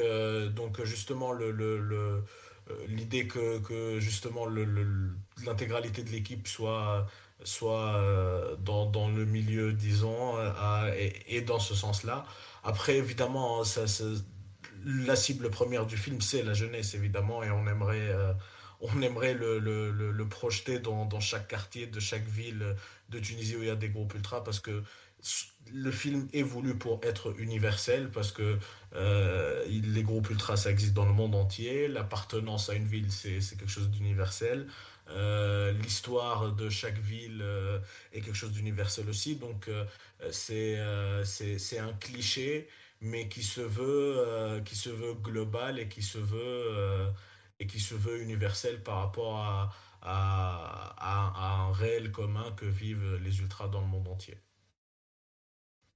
donc 0.56 0.84
justement, 0.84 1.32
le, 1.32 1.52
le, 1.52 2.24
euh, 2.70 2.86
l'idée 2.88 3.28
que, 3.28 3.60
que, 3.60 4.00
justement 4.00 4.46
l'intégralité 5.46 6.04
de 6.04 6.10
l'équipe 6.10 6.48
soit, 6.48 7.08
soit 7.44 7.96
euh, 7.98 8.56
dans, 8.58 8.86
dans, 8.86 9.10
le 9.10 9.26
milieu, 9.26 9.74
disons, 9.74 10.36
et, 10.98 11.14
et, 11.28 11.42
dans 11.42 11.60
ce 11.60 11.76
sens-là. 11.76 12.26
Après, 12.64 12.96
évidemment, 12.98 13.64
ça, 13.66 13.88
ça, 13.88 14.06
la 14.86 15.16
cible 15.16 15.50
première 15.50 15.86
du 15.86 15.98
film, 15.98 16.22
c'est 16.22 16.44
la 16.44 16.54
jeunesse, 16.54 16.94
évidemment, 16.94 17.44
et 17.44 17.52
on 17.52 17.68
aimerait, 17.68 18.10
euh, 18.10 18.34
on 18.80 19.02
aimerait 19.02 19.34
le, 19.34 19.60
le, 19.60 20.28
projeter 20.30 20.80
dans, 20.80 21.06
dans, 21.06 21.20
chaque 21.20 21.50
quartier 21.50 21.88
de 21.88 22.00
chaque 22.00 22.26
ville 22.28 22.76
de 23.10 23.20
Tunisie 23.20 23.58
où 23.58 23.62
il 23.62 23.68
y 23.68 23.72
a 23.72 23.76
des 23.76 23.90
groupes 23.90 24.14
ultra 24.14 24.44
parce 24.44 24.60
que 24.60 24.84
le 25.72 25.92
film 25.92 26.28
est 26.34 26.42
voulu 26.42 26.78
pour 26.78 27.00
être 27.04 27.40
universel 27.40 28.10
parce 28.12 28.32
que 28.32 28.58
euh, 28.96 29.66
les 29.68 30.04
groupes 30.04 30.30
ultra 30.30 30.58
ça 30.58 30.72
existe 30.72 30.94
dans 30.94 31.06
le 31.06 31.14
monde 31.14 31.36
entier. 31.36 31.88
L'appartenance 31.88 32.70
à 32.70 32.76
une 32.76 32.86
ville 32.86 33.12
c'est 33.12 33.40
quelque 33.58 33.70
chose 33.70 33.90
d'universel. 33.90 34.68
Euh, 35.10 35.74
l'histoire 35.74 36.54
de 36.54 36.70
chaque 36.70 36.98
ville 36.98 37.42
euh, 37.42 37.80
est 38.14 38.22
quelque 38.22 38.36
chose 38.36 38.52
d'universel 38.52 39.10
aussi. 39.10 39.36
Donc 39.36 39.70
c'est 40.32 40.80
un 40.80 41.94
cliché 42.00 42.68
mais 43.02 43.28
qui 43.28 43.44
se 43.44 43.62
veut 43.62 45.16
global 45.22 45.80
et 45.80 45.88
qui 45.88 46.02
se 46.02 46.20
veut 46.20 48.22
universel 48.22 48.82
par 48.84 48.98
rapport 48.98 49.72
à 50.02 51.68
un 51.68 51.72
réel 51.74 52.12
commun 52.12 52.52
que 52.58 52.66
vivent 52.66 53.20
les 53.24 53.40
ultras 53.40 53.68
dans 53.68 53.82
le 53.82 53.88
monde 53.88 54.08
entier 54.08 54.38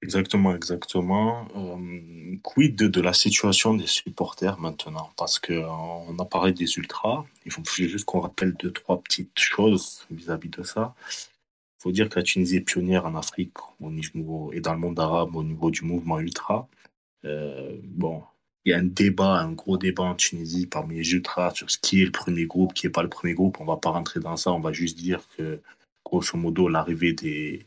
Exactement, 0.00 0.54
exactement. 0.54 1.48
Euh, 1.56 2.36
quid 2.44 2.76
de, 2.76 3.00
la 3.00 3.12
situation 3.12 3.74
des 3.74 3.86
supporters 3.88 4.58
maintenant? 4.60 5.10
Parce 5.16 5.40
que 5.40 5.52
euh, 5.52 6.18
a 6.18 6.24
parlé 6.24 6.52
des 6.52 6.70
ultras. 6.76 7.24
Il 7.44 7.52
faut 7.52 7.62
juste 7.64 8.04
qu'on 8.04 8.20
rappelle 8.20 8.54
deux, 8.54 8.70
trois 8.70 9.02
petites 9.02 9.38
choses 9.38 10.06
vis-à-vis 10.10 10.50
de 10.50 10.62
ça. 10.62 10.94
Il 11.78 11.82
faut 11.82 11.92
dire 11.92 12.08
que 12.08 12.16
la 12.16 12.22
Tunisie 12.22 12.56
est 12.56 12.60
pionnière 12.60 13.06
en 13.06 13.16
Afrique 13.16 13.56
au 13.80 13.90
niveau, 13.90 14.52
et 14.52 14.60
dans 14.60 14.72
le 14.74 14.80
monde 14.80 14.98
arabe 15.00 15.34
au 15.34 15.42
niveau 15.42 15.70
du 15.70 15.82
mouvement 15.84 16.20
ultra. 16.20 16.68
Euh, 17.24 17.76
bon, 17.84 18.22
il 18.64 18.70
y 18.70 18.74
a 18.74 18.78
un 18.78 18.84
débat, 18.84 19.40
un 19.40 19.52
gros 19.52 19.78
débat 19.78 20.04
en 20.04 20.14
Tunisie 20.14 20.66
parmi 20.66 20.96
les 20.96 21.12
ultras 21.12 21.54
sur 21.54 21.70
ce 21.70 21.78
qui 21.78 22.02
est 22.02 22.04
le 22.04 22.12
premier 22.12 22.46
groupe, 22.46 22.72
qui 22.72 22.86
n'est 22.86 22.92
pas 22.92 23.02
le 23.02 23.08
premier 23.08 23.34
groupe. 23.34 23.58
On 23.60 23.64
va 23.64 23.76
pas 23.76 23.90
rentrer 23.90 24.20
dans 24.20 24.36
ça. 24.36 24.52
On 24.52 24.60
va 24.60 24.72
juste 24.72 24.96
dire 24.98 25.20
que, 25.36 25.60
grosso 26.04 26.36
modo, 26.38 26.68
l'arrivée 26.68 27.12
des, 27.12 27.64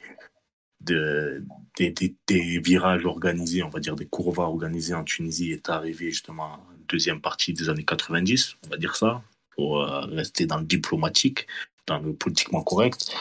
de, 0.83 1.43
des, 1.77 2.59
virages 2.59 3.05
organisés, 3.05 3.63
on 3.63 3.69
va 3.69 3.79
dire 3.79 3.95
des 3.95 4.05
courvas 4.05 4.43
organisés 4.43 4.93
en 4.93 5.03
Tunisie 5.03 5.51
est 5.51 5.69
arrivé 5.69 6.11
justement 6.11 6.53
en 6.53 6.59
deuxième 6.87 7.21
partie 7.21 7.53
des 7.53 7.69
années 7.69 7.85
90, 7.85 8.57
on 8.65 8.69
va 8.69 8.77
dire 8.77 8.95
ça, 8.95 9.23
pour 9.55 9.81
euh, 9.81 10.01
rester 10.01 10.45
dans 10.45 10.57
le 10.57 10.65
diplomatique, 10.65 11.47
dans 11.87 11.99
le 11.99 12.13
politiquement 12.13 12.63
correct. 12.63 13.13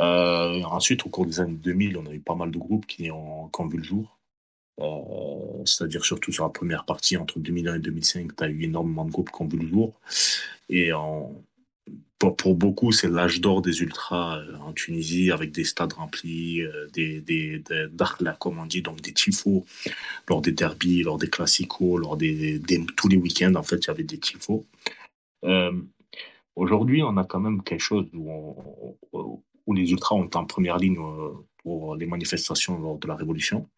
Euh, 0.00 0.62
ensuite, 0.62 1.04
au 1.06 1.08
cours 1.08 1.26
des 1.26 1.40
années 1.40 1.56
2000, 1.56 1.98
on 1.98 2.06
a 2.06 2.12
eu 2.12 2.20
pas 2.20 2.34
mal 2.34 2.50
de 2.50 2.58
groupes 2.58 2.86
qui 2.86 3.10
ont, 3.10 3.50
vu 3.68 3.78
le 3.78 3.84
jour. 3.84 4.18
Euh, 4.80 5.64
c'est-à-dire 5.64 6.04
surtout 6.04 6.32
sur 6.32 6.44
la 6.44 6.50
première 6.50 6.84
partie, 6.84 7.16
entre 7.16 7.38
2001 7.38 7.76
et 7.76 7.78
2005, 7.78 8.34
tu 8.34 8.44
as 8.44 8.48
eu 8.48 8.62
énormément 8.62 9.04
de 9.04 9.10
groupes 9.10 9.30
qui 9.30 9.42
ont 9.42 9.48
vu 9.48 9.58
le 9.58 9.68
jour. 9.68 9.92
Et 10.68 10.92
en, 10.92 11.32
pour, 12.30 12.54
beaucoup, 12.54 12.92
c'est 12.92 13.08
l'âge 13.08 13.40
d'or 13.40 13.62
des 13.62 13.80
ultras 13.80 14.38
euh, 14.38 14.56
en 14.58 14.72
Tunisie, 14.72 15.30
avec 15.32 15.52
des 15.52 15.64
stades 15.64 15.92
remplis, 15.92 16.62
euh, 16.62 16.86
des, 16.92 17.20
des, 17.20 17.62
comme 18.38 18.58
on 18.58 18.66
dit, 18.66 18.82
donc 18.82 19.00
des 19.00 19.12
tifos 19.12 19.64
lors 20.28 20.40
des 20.40 20.52
derbies, 20.52 21.02
lors 21.02 21.18
des 21.18 21.28
classicos, 21.28 21.98
lors 21.98 22.16
des, 22.16 22.60
tous 22.96 23.08
les 23.08 23.16
week-ends, 23.16 23.54
en 23.54 23.62
fait, 23.62 23.84
il 23.84 23.86
y 23.88 23.90
avait 23.90 24.04
des 24.04 24.18
tifos. 24.18 24.64
Euh, 25.44 25.72
aujourd'hui, 26.54 27.02
on 27.02 27.16
a 27.16 27.24
quand 27.24 27.40
même 27.40 27.62
quelque 27.62 27.80
chose 27.80 28.06
où, 28.14 29.04
les 29.74 29.90
ultras 29.90 30.16
ont 30.16 30.28
en 30.34 30.44
première 30.44 30.76
ligne 30.76 30.98
pour 31.62 31.96
les 31.96 32.06
manifestations 32.06 32.78
lors 32.78 32.98
de 32.98 33.08
la 33.08 33.14
Révolution. 33.14 33.68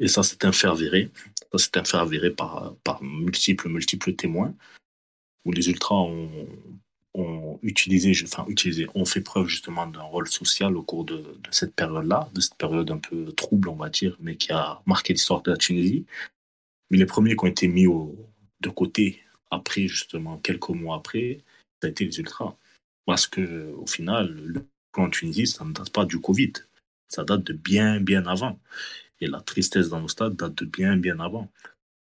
Et 0.00 0.08
ça, 0.08 0.22
c'est 0.22 0.44
un 0.44 0.52
fait 0.52 0.66
avéré. 0.66 1.10
Ça, 1.52 1.58
c'est 1.58 1.76
un 1.76 1.84
fait 1.84 1.98
avéré 1.98 2.30
par, 2.30 2.74
par 2.84 3.02
multiples, 3.02 3.68
multiples 3.68 4.14
témoins, 4.14 4.54
où 5.44 5.52
les 5.52 5.68
ultras 5.68 5.96
ont 5.96 6.48
ont 7.14 7.58
utilisé, 7.62 8.12
enfin 8.24 8.44
utilisé, 8.48 8.86
ont 8.94 9.04
fait 9.04 9.20
preuve 9.20 9.46
justement 9.46 9.86
d'un 9.86 10.02
rôle 10.02 10.28
social 10.28 10.76
au 10.76 10.82
cours 10.82 11.04
de, 11.04 11.24
cette 11.50 11.74
période-là, 11.74 12.28
de 12.34 12.40
cette 12.40 12.56
période 12.56 12.90
un 12.90 12.98
peu 12.98 13.32
trouble, 13.32 13.68
on 13.68 13.76
va 13.76 13.88
dire, 13.90 14.16
mais 14.20 14.36
qui 14.36 14.52
a 14.52 14.80
marqué 14.86 15.12
l'histoire 15.12 15.42
de 15.42 15.50
la 15.50 15.56
Tunisie. 15.56 16.06
Mais 16.90 16.98
les 16.98 17.06
premiers 17.06 17.36
qui 17.36 17.44
ont 17.44 17.48
été 17.48 17.68
mis 17.68 17.86
de 18.60 18.68
côté 18.70 19.22
après, 19.50 19.88
justement, 19.88 20.38
quelques 20.38 20.68
mois 20.70 20.96
après, 20.96 21.40
ça 21.80 21.88
a 21.88 21.90
été 21.90 22.04
les 22.04 22.18
ultras. 22.18 22.56
Parce 23.06 23.26
que 23.26 23.72
au 23.72 23.86
final, 23.86 24.32
le 24.32 24.66
plan 24.92 25.04
en 25.04 25.10
Tunisie, 25.10 25.46
ça 25.46 25.64
ne 25.64 25.72
date 25.72 25.90
pas 25.90 26.04
du 26.04 26.20
Covid. 26.20 26.52
Ça 27.08 27.24
date 27.24 27.42
de 27.44 27.52
bien, 27.52 28.00
bien 28.00 28.26
avant. 28.26 28.58
Et 29.20 29.26
la 29.26 29.40
tristesse 29.40 29.88
dans 29.88 30.00
nos 30.00 30.08
stades 30.08 30.36
date 30.36 30.54
de 30.54 30.64
bien, 30.64 30.96
bien 30.96 31.18
avant. 31.20 31.48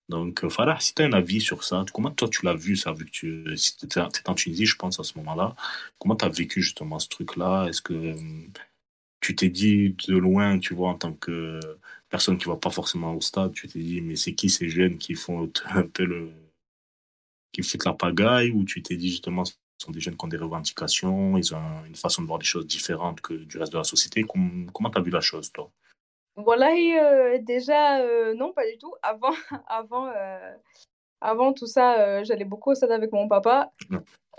Donc, 0.09 0.45
euh, 0.45 0.51
Farah, 0.51 0.81
si 0.81 0.95
tu 0.95 1.03
as 1.03 1.07
un 1.07 1.13
avis 1.13 1.41
sur 1.41 1.65
ça, 1.65 1.85
comment 1.95 2.11
toi 2.11 2.29
tu 2.29 2.45
l'as 2.45 2.55
vu, 2.55 2.77
ça, 2.77 2.93
vu 2.93 3.07
que 3.07 3.11
tu 3.11 3.57
si 3.57 3.77
étais 3.83 4.01
en 4.01 4.35
Tunisie, 4.35 4.67
je 4.67 4.77
pense, 4.77 5.01
à 5.01 5.05
ce 5.05 5.17
moment-là, 5.19 5.57
comment 5.99 6.17
tu 6.17 6.25
as 6.27 6.29
vécu 6.29 6.63
justement 6.63 6.99
ce 6.99 7.09
truc-là? 7.09 7.67
Est-ce 7.69 7.81
que 7.83 7.95
euh, 7.95 8.15
tu 9.21 9.35
t'es 9.37 9.49
dit 9.49 9.97
de 10.09 10.17
loin, 10.17 10.59
tu 10.59 10.75
vois, 10.75 10.91
en 10.91 10.95
tant 10.99 11.15
que 11.15 11.59
personne 12.11 12.39
qui 12.39 12.47
va 12.47 12.57
pas 12.57 12.71
forcément 12.71 13.15
au 13.15 13.21
stade, 13.21 13.53
tu 13.53 13.69
t'es 13.69 13.79
dit, 13.81 14.01
mais 14.03 14.17
c'est 14.17 14.35
qui 14.35 14.51
ces 14.51 14.69
jeunes 14.69 14.99
qui 14.99 15.15
font 15.15 15.51
un 15.67 15.83
peu 15.85 16.05
le. 16.05 16.31
qui 17.53 17.63
foutent 17.63 17.85
la 17.87 17.95
pagaille? 17.95 18.51
Ou 18.51 18.65
tu 18.65 18.83
t'es 18.83 18.97
dit 18.97 19.11
justement, 19.11 19.45
ce 19.45 19.55
sont 19.79 19.93
des 19.93 20.01
jeunes 20.01 20.17
qui 20.17 20.25
ont 20.25 20.29
des 20.29 20.37
revendications, 20.37 21.37
ils 21.39 21.55
ont 21.55 21.85
une 21.87 21.97
façon 21.97 22.23
de 22.23 22.27
voir 22.27 22.39
les 22.39 22.45
choses 22.45 22.67
différentes 22.67 23.21
que 23.21 23.35
du 23.35 23.59
reste 23.59 23.73
de 23.73 23.79
la 23.79 23.85
société? 23.85 24.25
Comment 24.25 24.91
tu 24.91 24.99
as 24.99 25.03
vu 25.03 25.11
la 25.11 25.21
chose, 25.21 25.51
toi? 25.53 25.71
Voilà, 26.37 26.73
euh, 26.73 27.39
déjà, 27.41 28.01
euh, 28.01 28.35
non, 28.35 28.53
pas 28.53 28.67
du 28.67 28.77
tout. 28.79 28.93
Avant, 29.03 29.31
avant, 29.69 30.09
euh, 30.09 30.53
avant 31.21 31.53
tout 31.53 31.67
ça, 31.67 32.25
j'allais 32.25 32.45
beaucoup 32.45 32.73
au 32.73 32.75
stade 32.75 32.91
avec 32.91 33.13
mon 33.13 33.29
papa. 33.29 33.73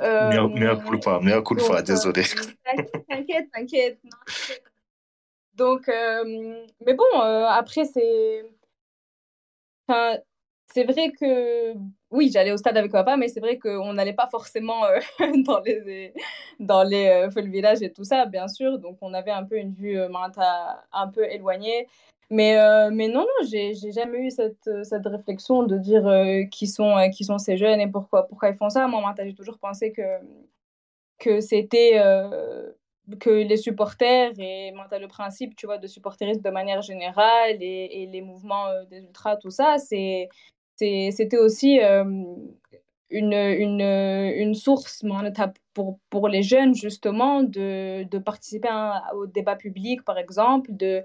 Mais 0.02 0.38
à 0.68 0.76
culpa, 0.76 1.20
à 1.24 1.42
culpa, 1.42 1.82
désolé. 1.82 2.24
T'inquiète, 3.08 3.50
t'inquiète. 3.54 4.00
Donc, 5.54 5.88
mais 5.88 6.94
bon, 6.94 7.20
après, 7.20 7.86
c'est. 7.86 8.46
Enfin, 9.88 10.18
c'est 10.74 10.84
vrai 10.84 11.12
que 11.12 11.74
oui, 12.12 12.30
j'allais 12.32 12.52
au 12.52 12.58
stade 12.58 12.78
avec 12.78 12.92
papa, 12.92 13.18
mais 13.18 13.28
c'est 13.28 13.40
vrai 13.40 13.58
qu'on 13.58 13.94
n'allait 13.94 14.14
pas 14.14 14.28
forcément 14.30 14.86
euh, 14.86 15.00
dans 15.46 15.60
les 15.62 16.14
dans 16.60 16.84
les 16.84 17.08
euh, 17.08 17.42
village 17.42 17.82
et 17.82 17.92
tout 17.92 18.04
ça, 18.04 18.26
bien 18.26 18.48
sûr. 18.48 18.80
Donc 18.80 18.98
on 19.02 19.14
avait 19.14 19.32
un 19.32 19.44
peu 19.44 19.58
une 19.58 19.74
vue 19.74 19.98
euh, 20.00 20.10
un 20.94 21.08
peu 21.08 21.26
éloignée. 21.32 21.88
Mais, 22.32 22.58
euh, 22.58 22.90
mais 22.92 23.08
non, 23.08 23.22
non, 23.22 23.48
j'ai 23.48 23.76
jamais 23.92 24.28
eu 24.28 24.32
cette, 24.32 24.70
cette 24.84 25.06
réflexion 25.06 25.62
de 25.64 25.78
dire 25.78 26.10
qui, 26.50 26.66
sont, 26.68 26.96
qui 27.14 27.24
sont 27.24 27.38
ces 27.38 27.56
jeunes 27.56 27.80
et 27.80 27.88
pourquoi, 27.88 28.28
pourquoi 28.28 28.50
ils 28.50 28.56
font 28.56 28.70
ça. 28.70 28.88
Moi, 28.88 29.14
j'ai 29.24 29.36
toujours 29.36 29.60
pensé 29.60 29.92
que, 29.92 30.02
que 31.20 31.40
c'était 31.40 32.02
que 33.20 33.30
les 33.30 33.58
supporters 33.58 34.32
et 34.40 34.72
le 34.72 35.08
principe, 35.08 35.56
tu 35.56 35.68
vois, 35.68 35.78
de 35.78 35.86
supporterisme 35.86 36.42
de 36.42 36.50
manière 36.50 36.82
générale 36.82 37.62
et 37.62 38.10
les 38.12 38.22
mouvements 38.22 38.70
des 38.90 39.02
ultras, 39.02 39.38
tout 39.38 39.52
ça, 39.52 39.78
c'est 39.78 40.28
c'était 40.78 41.38
aussi 41.38 41.80
une, 43.10 44.54
source 44.56 45.04
pour, 45.74 46.00
pour 46.10 46.28
les 46.28 46.44
jeunes, 46.44 46.76
justement, 46.76 47.44
de, 47.44 48.18
participer 48.20 48.70
au 49.16 49.26
débat 49.26 49.56
public, 49.56 50.04
par 50.04 50.18
exemple, 50.18 50.72
de, 50.74 51.04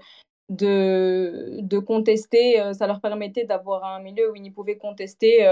contester, 1.79 2.61
ça 2.73 2.87
leur 2.87 3.01
permettait 3.01 3.45
d'avoir 3.45 3.83
un 3.85 4.01
milieu 4.01 4.31
où 4.31 4.35
ils 4.35 4.53
pouvaient 4.53 4.77
contester 4.77 5.45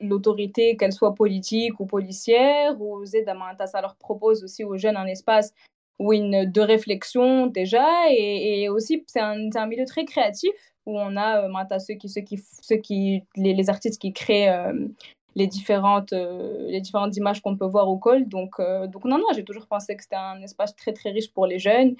l'autorité, 0.00 0.76
qu'elle 0.76 0.92
soit 0.92 1.14
politique 1.14 1.80
ou 1.80 1.86
policière, 1.86 2.80
ou 2.80 3.04
ça 3.04 3.80
leur 3.80 3.96
propose 3.96 4.44
aussi 4.44 4.64
aux 4.64 4.76
jeunes 4.76 4.96
un 4.96 5.06
espace 5.06 5.52
où 6.00 6.14
une, 6.14 6.50
de 6.50 6.60
réflexion 6.62 7.46
déjà, 7.46 7.86
et, 8.10 8.68
aussi 8.70 9.04
c'est 9.06 9.20
un, 9.20 9.66
milieu 9.66 9.84
très 9.84 10.06
créatif, 10.06 10.69
où 10.86 10.98
on 10.98 11.16
a 11.16 11.44
euh, 11.44 11.78
ceux 11.78 11.94
qui, 11.94 12.08
ceux 12.08 12.22
qui, 12.22 12.38
ceux 12.62 12.76
qui, 12.76 13.24
les, 13.36 13.54
les 13.54 13.70
artistes 13.70 14.00
qui 14.00 14.12
créent 14.12 14.50
euh, 14.50 14.88
les 15.34 15.46
différentes, 15.46 16.12
euh, 16.12 16.66
les 16.68 16.80
différentes 16.80 17.16
images 17.16 17.40
qu'on 17.40 17.56
peut 17.56 17.66
voir 17.66 17.88
au 17.88 17.98
col. 17.98 18.28
Donc, 18.28 18.60
donc 18.88 19.04
non, 19.04 19.18
non, 19.18 19.26
j'ai 19.34 19.44
toujours 19.44 19.66
pensé 19.66 19.96
que 19.96 20.02
c'était 20.02 20.16
un 20.16 20.40
espace 20.42 20.74
très, 20.74 20.92
très 20.92 21.10
riche 21.10 21.32
pour 21.32 21.46
les 21.46 21.58
jeunes. 21.58 21.94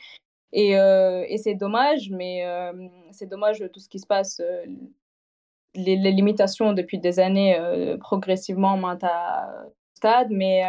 Et, 0.52 0.70
et 0.72 1.38
c'est 1.38 1.54
dommage, 1.54 2.10
mais 2.10 2.42
c'est 3.12 3.28
dommage 3.28 3.62
tout 3.72 3.78
ce 3.78 3.88
qui 3.88 4.00
se 4.00 4.06
passe, 4.06 4.42
les, 5.76 5.94
les, 5.94 6.10
limitations 6.10 6.72
depuis 6.72 6.98
des 6.98 7.20
années 7.20 7.56
progressivement 8.00 8.76
à 8.88 9.52
stade. 9.94 10.28
Mais 10.30 10.64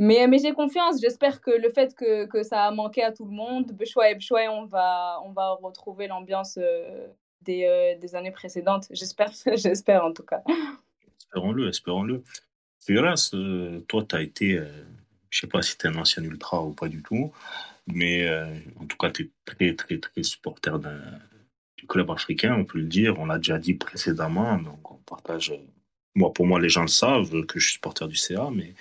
mais, 0.00 0.26
mais 0.26 0.38
j'ai 0.38 0.54
confiance. 0.54 0.98
J'espère 0.98 1.42
que 1.42 1.50
le 1.50 1.70
fait 1.70 1.94
que, 1.94 2.24
que, 2.24 2.42
ça 2.42 2.64
a 2.64 2.70
manqué 2.70 3.02
à 3.02 3.12
tout 3.12 3.26
le 3.26 3.32
monde, 3.32 3.70
Bchoua 3.72 4.12
et 4.12 4.48
on 4.48 4.64
va, 4.64 5.20
on 5.26 5.32
va 5.32 5.50
retrouver 5.62 6.06
l'ambiance 6.06 6.56
euh, 6.56 7.06
des, 7.42 7.64
euh, 7.64 7.98
des, 7.98 8.14
années 8.14 8.30
précédentes. 8.30 8.86
J'espère, 8.90 9.30
j'espère 9.56 10.02
en 10.02 10.14
tout 10.14 10.22
cas. 10.22 10.42
Espérons-le, 11.18 11.68
espérons-le. 11.68 12.24
Firas, 12.80 13.30
euh, 13.34 13.80
toi, 13.88 14.02
tu 14.08 14.16
as 14.16 14.22
été, 14.22 14.58
je 15.28 15.38
sais 15.38 15.46
pas 15.46 15.60
si 15.60 15.76
tu 15.76 15.86
es 15.86 15.90
un 15.90 15.96
ancien 15.96 16.24
ultra 16.24 16.64
ou 16.64 16.72
pas 16.72 16.88
du 16.88 17.02
tout, 17.02 17.30
mais 17.86 18.26
en 18.80 18.86
tout 18.86 18.96
cas, 18.96 19.10
tu 19.10 19.24
es 19.24 19.30
très, 19.44 19.74
très, 19.74 19.98
très 19.98 20.22
supporter 20.22 20.78
du 21.76 21.86
club 21.86 22.10
africain, 22.10 22.56
on 22.58 22.64
peut 22.64 22.78
le 22.78 22.86
dire. 22.86 23.18
On 23.18 23.26
l'a 23.26 23.36
déjà 23.36 23.58
dit 23.58 23.74
précédemment, 23.74 24.56
donc 24.56 24.90
on 24.90 24.96
partage 24.96 25.52
moi, 26.14 26.32
pour 26.32 26.46
moi, 26.46 26.58
les 26.58 26.68
gens 26.68 26.82
le 26.82 26.88
savent 26.88 27.44
que 27.46 27.58
je 27.58 27.66
suis 27.66 27.74
supporter 27.74 28.08
du 28.08 28.16
CA, 28.16 28.48
mais 28.52 28.74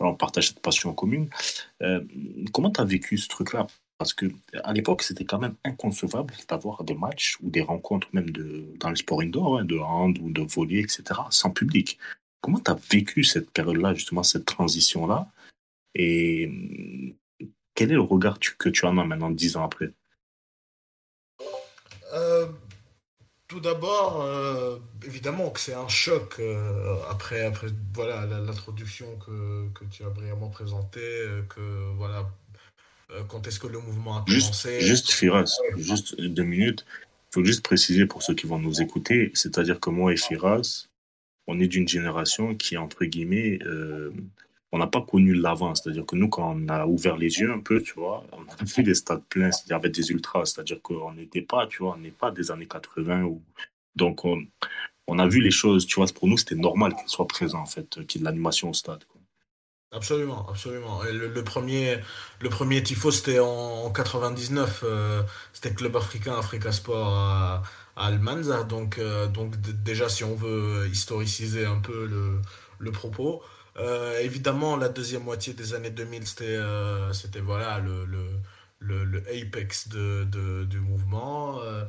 on 0.00 0.14
partage 0.14 0.48
cette 0.48 0.60
passion 0.60 0.92
commune. 0.92 1.28
Euh, 1.82 2.00
comment 2.52 2.70
tu 2.70 2.80
as 2.80 2.84
vécu 2.84 3.18
ce 3.18 3.28
truc-là? 3.28 3.66
Parce 3.98 4.12
que 4.12 4.26
à 4.62 4.72
l'époque, 4.72 5.02
c'était 5.02 5.24
quand 5.24 5.38
même 5.38 5.54
inconcevable 5.64 6.34
d'avoir 6.48 6.84
des 6.84 6.94
matchs 6.94 7.38
ou 7.42 7.48
des 7.48 7.62
rencontres, 7.62 8.08
même 8.12 8.30
de, 8.30 8.66
dans 8.78 8.90
le 8.90 8.96
sport 8.96 9.22
indoor, 9.22 9.58
hein, 9.58 9.64
de 9.64 9.78
hand 9.78 10.18
ou 10.18 10.30
de 10.30 10.42
volley, 10.42 10.80
etc., 10.80 11.20
sans 11.30 11.50
public. 11.50 11.98
Comment 12.42 12.60
tu 12.60 12.70
as 12.70 12.78
vécu 12.90 13.24
cette 13.24 13.50
période-là, 13.50 13.94
justement, 13.94 14.22
cette 14.22 14.44
transition-là? 14.44 15.28
Et 15.94 16.50
quel 17.74 17.90
est 17.90 17.94
le 17.94 18.02
regard 18.02 18.38
que 18.38 18.68
tu 18.68 18.84
en 18.84 18.98
as 18.98 19.04
maintenant, 19.04 19.30
dix 19.30 19.56
ans 19.56 19.64
après? 19.64 19.92
Euh, 22.12 22.46
tout 23.48 23.60
d'abord, 23.60 24.22
euh, 24.22 24.76
évidemment 25.04 25.50
que 25.50 25.60
c'est 25.60 25.74
un 25.74 25.88
choc 25.88 26.36
euh, 26.38 26.96
après, 27.10 27.44
après 27.44 27.68
voilà 27.94 28.26
l'introduction 28.26 29.06
que, 29.24 29.68
que, 29.72 29.84
tu 29.90 30.02
as 30.04 30.08
brillamment 30.08 30.48
présentée, 30.48 31.00
euh, 31.00 31.42
que 31.48 31.60
voilà 31.96 32.28
quand 33.28 33.46
est-ce 33.46 33.60
que 33.60 33.68
le 33.68 33.78
mouvement 33.78 34.18
a 34.18 34.24
commencé. 34.24 34.80
Juste, 34.80 35.12
Firas, 35.12 35.56
juste 35.76 36.20
deux 36.20 36.42
minutes. 36.42 36.84
Il 37.30 37.34
faut 37.34 37.44
juste 37.44 37.62
préciser 37.62 38.04
pour 38.04 38.22
ceux 38.22 38.34
qui 38.34 38.46
vont 38.46 38.58
nous 38.58 38.82
écouter, 38.82 39.30
c'est-à-dire 39.34 39.78
que 39.78 39.90
moi 39.90 40.12
et 40.12 40.16
Firas, 40.16 40.86
on 41.46 41.60
est 41.60 41.68
d'une 41.68 41.86
génération 41.86 42.56
qui, 42.56 42.76
entre 42.76 43.04
guillemets, 43.04 43.60
on 44.76 44.78
n'a 44.78 44.86
pas 44.86 45.00
connu 45.00 45.32
l'avant. 45.32 45.74
C'est-à-dire 45.74 46.04
que 46.04 46.16
nous, 46.16 46.28
quand 46.28 46.54
on 46.54 46.68
a 46.68 46.86
ouvert 46.86 47.16
les 47.16 47.38
yeux 47.38 47.50
un 47.50 47.60
peu, 47.60 47.82
tu 47.82 47.94
vois, 47.94 48.24
on 48.32 48.42
a 48.42 48.64
vu 48.64 48.82
des 48.82 48.94
stades 48.94 49.24
pleins, 49.30 49.50
y 49.68 49.72
avait 49.72 49.88
des 49.88 50.10
ultras. 50.10 50.44
C'est-à-dire 50.44 50.82
qu'on 50.82 51.14
n'était 51.14 51.40
pas, 51.40 51.66
tu 51.66 51.82
vois, 51.82 51.94
on 51.94 52.00
n'est 52.00 52.10
pas 52.10 52.30
des 52.30 52.50
années 52.50 52.66
80. 52.66 53.22
Ou... 53.22 53.42
Donc, 53.94 54.26
on, 54.26 55.18
a 55.18 55.26
vu 55.26 55.40
les 55.40 55.50
choses, 55.50 55.86
tu 55.86 55.96
vois, 55.96 56.06
pour 56.14 56.28
nous, 56.28 56.36
c'était 56.36 56.56
normal 56.56 56.94
qu'il 56.94 57.08
soit 57.08 57.26
présent, 57.26 57.60
en 57.60 57.66
fait, 57.66 57.88
qu'il 58.06 58.16
y 58.16 58.16
ait 58.16 58.20
de 58.20 58.24
l'animation 58.24 58.68
au 58.68 58.74
stade. 58.74 59.02
Absolument, 59.92 60.46
absolument. 60.50 61.00
le, 61.04 61.42
premier, 61.42 61.98
le 62.40 62.50
premier 62.50 62.82
tifo, 62.82 63.10
c'était 63.10 63.38
en, 63.38 63.90
99. 63.90 64.84
Euh, 64.84 65.22
c'était 65.54 65.72
Club 65.72 65.96
Africain, 65.96 66.36
Africa 66.36 66.70
Sport 66.70 67.14
à, 67.14 67.62
Almanza. 67.96 68.64
Donc, 68.64 68.98
euh, 68.98 69.26
donc 69.26 69.58
déjà, 69.82 70.10
si 70.10 70.22
on 70.22 70.34
veut 70.34 70.86
historiciser 70.92 71.64
un 71.64 71.78
peu 71.78 72.04
le, 72.04 72.42
le 72.78 72.92
propos, 72.92 73.42
euh, 73.78 74.18
évidemment, 74.20 74.76
la 74.76 74.88
deuxième 74.88 75.22
moitié 75.24 75.52
des 75.52 75.74
années 75.74 75.90
2000, 75.90 76.26
c'était 76.26 76.44
euh, 76.56 77.12
voilà, 77.42 77.78
le, 77.78 78.04
le, 78.06 79.04
le, 79.04 79.22
apex 79.28 79.88
de, 79.88 80.24
de, 80.24 80.64
du 80.64 80.80
mouvement. 80.80 81.60
Euh, 81.60 81.84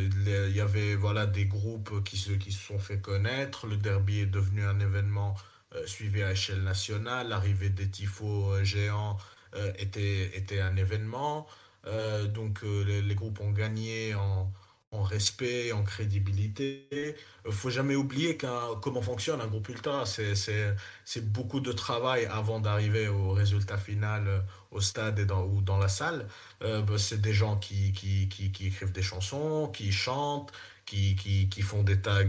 il 0.00 0.56
y 0.56 0.60
avait 0.60 0.94
voilà, 0.94 1.26
des 1.26 1.44
groupes 1.46 2.02
qui 2.04 2.16
se, 2.16 2.32
qui 2.32 2.52
se 2.52 2.66
sont 2.66 2.78
fait 2.78 2.98
connaître. 3.00 3.66
Le 3.66 3.76
derby 3.76 4.20
est 4.20 4.26
devenu 4.26 4.64
un 4.64 4.80
événement 4.80 5.34
suivi 5.86 6.22
à 6.22 6.32
échelle 6.32 6.62
nationale. 6.62 7.28
L'arrivée 7.28 7.70
des 7.70 7.88
tifos 7.88 8.64
géants 8.64 9.18
était, 9.78 10.36
était 10.36 10.60
un 10.60 10.76
événement. 10.76 11.46
donc 12.34 12.62
les, 12.62 13.02
les, 13.02 13.14
groupes 13.14 13.40
ont 13.40 13.52
gagné 13.52 14.14
en, 14.14 14.50
en 14.92 15.02
respect, 15.02 15.72
en 15.72 15.82
crédibilité. 15.82 16.86
Il 16.92 17.48
euh, 17.48 17.50
faut 17.50 17.70
jamais 17.70 17.96
oublier 17.96 18.36
comment 18.82 19.00
fonctionne 19.00 19.40
un 19.40 19.46
groupe 19.46 19.68
ultra. 19.70 20.04
C'est 20.06 21.32
beaucoup 21.32 21.60
de 21.60 21.72
travail 21.72 22.26
avant 22.26 22.60
d'arriver 22.60 23.08
au 23.08 23.30
résultat 23.30 23.78
final 23.78 24.28
euh, 24.28 24.38
au 24.70 24.80
stade 24.80 25.18
ou 25.30 25.62
dans 25.62 25.78
la 25.78 25.88
salle. 25.88 26.28
Euh, 26.62 26.82
bah, 26.82 26.98
c'est 26.98 27.20
des 27.20 27.32
gens 27.32 27.56
qui, 27.56 27.92
qui, 27.92 28.28
qui, 28.28 28.66
écrivent 28.66 28.92
des 28.92 29.02
chansons, 29.02 29.70
qui 29.72 29.92
chantent, 29.92 30.52
qui, 30.84 31.16
qui, 31.16 31.62
font 31.62 31.82
des 31.82 32.00
tags 32.00 32.24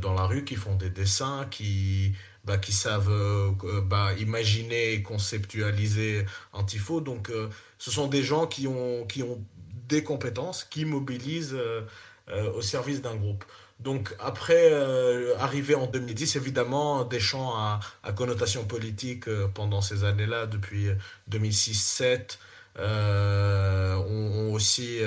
dans 0.00 0.14
la 0.14 0.24
rue, 0.24 0.44
qui 0.44 0.56
font 0.56 0.76
des 0.76 0.88
dessins, 0.88 1.46
qui, 1.50 2.14
bah, 2.44 2.56
qui 2.56 2.72
savent 2.72 3.54
bah, 3.84 4.14
imaginer 4.18 5.02
conceptualiser 5.02 6.24
un 6.54 6.64
tifo. 6.64 7.02
Donc, 7.02 7.30
ce 7.78 7.90
sont 7.90 8.06
des 8.06 8.22
gens 8.22 8.46
qui 8.46 8.66
ont, 8.66 9.04
qui 9.06 9.22
ont 9.22 9.44
des 9.90 10.02
compétences 10.02 10.64
qui 10.64 10.84
mobilisent 10.86 11.54
euh, 11.54 11.82
euh, 12.30 12.50
au 12.52 12.62
service 12.62 13.02
d'un 13.02 13.16
groupe. 13.16 13.44
Donc 13.80 14.14
après, 14.20 14.68
euh, 14.72 15.36
arrivé 15.38 15.74
en 15.74 15.86
2010, 15.86 16.36
évidemment, 16.36 17.04
des 17.04 17.20
champs 17.20 17.56
à, 17.56 17.80
connotation 18.14 18.64
politique 18.64 19.24
pendant 19.54 19.80
ces 19.80 20.04
années-là, 20.04 20.46
depuis 20.46 20.88
2006-2007, 21.30 22.38
ont, 22.78 24.52
aussi 24.52 24.98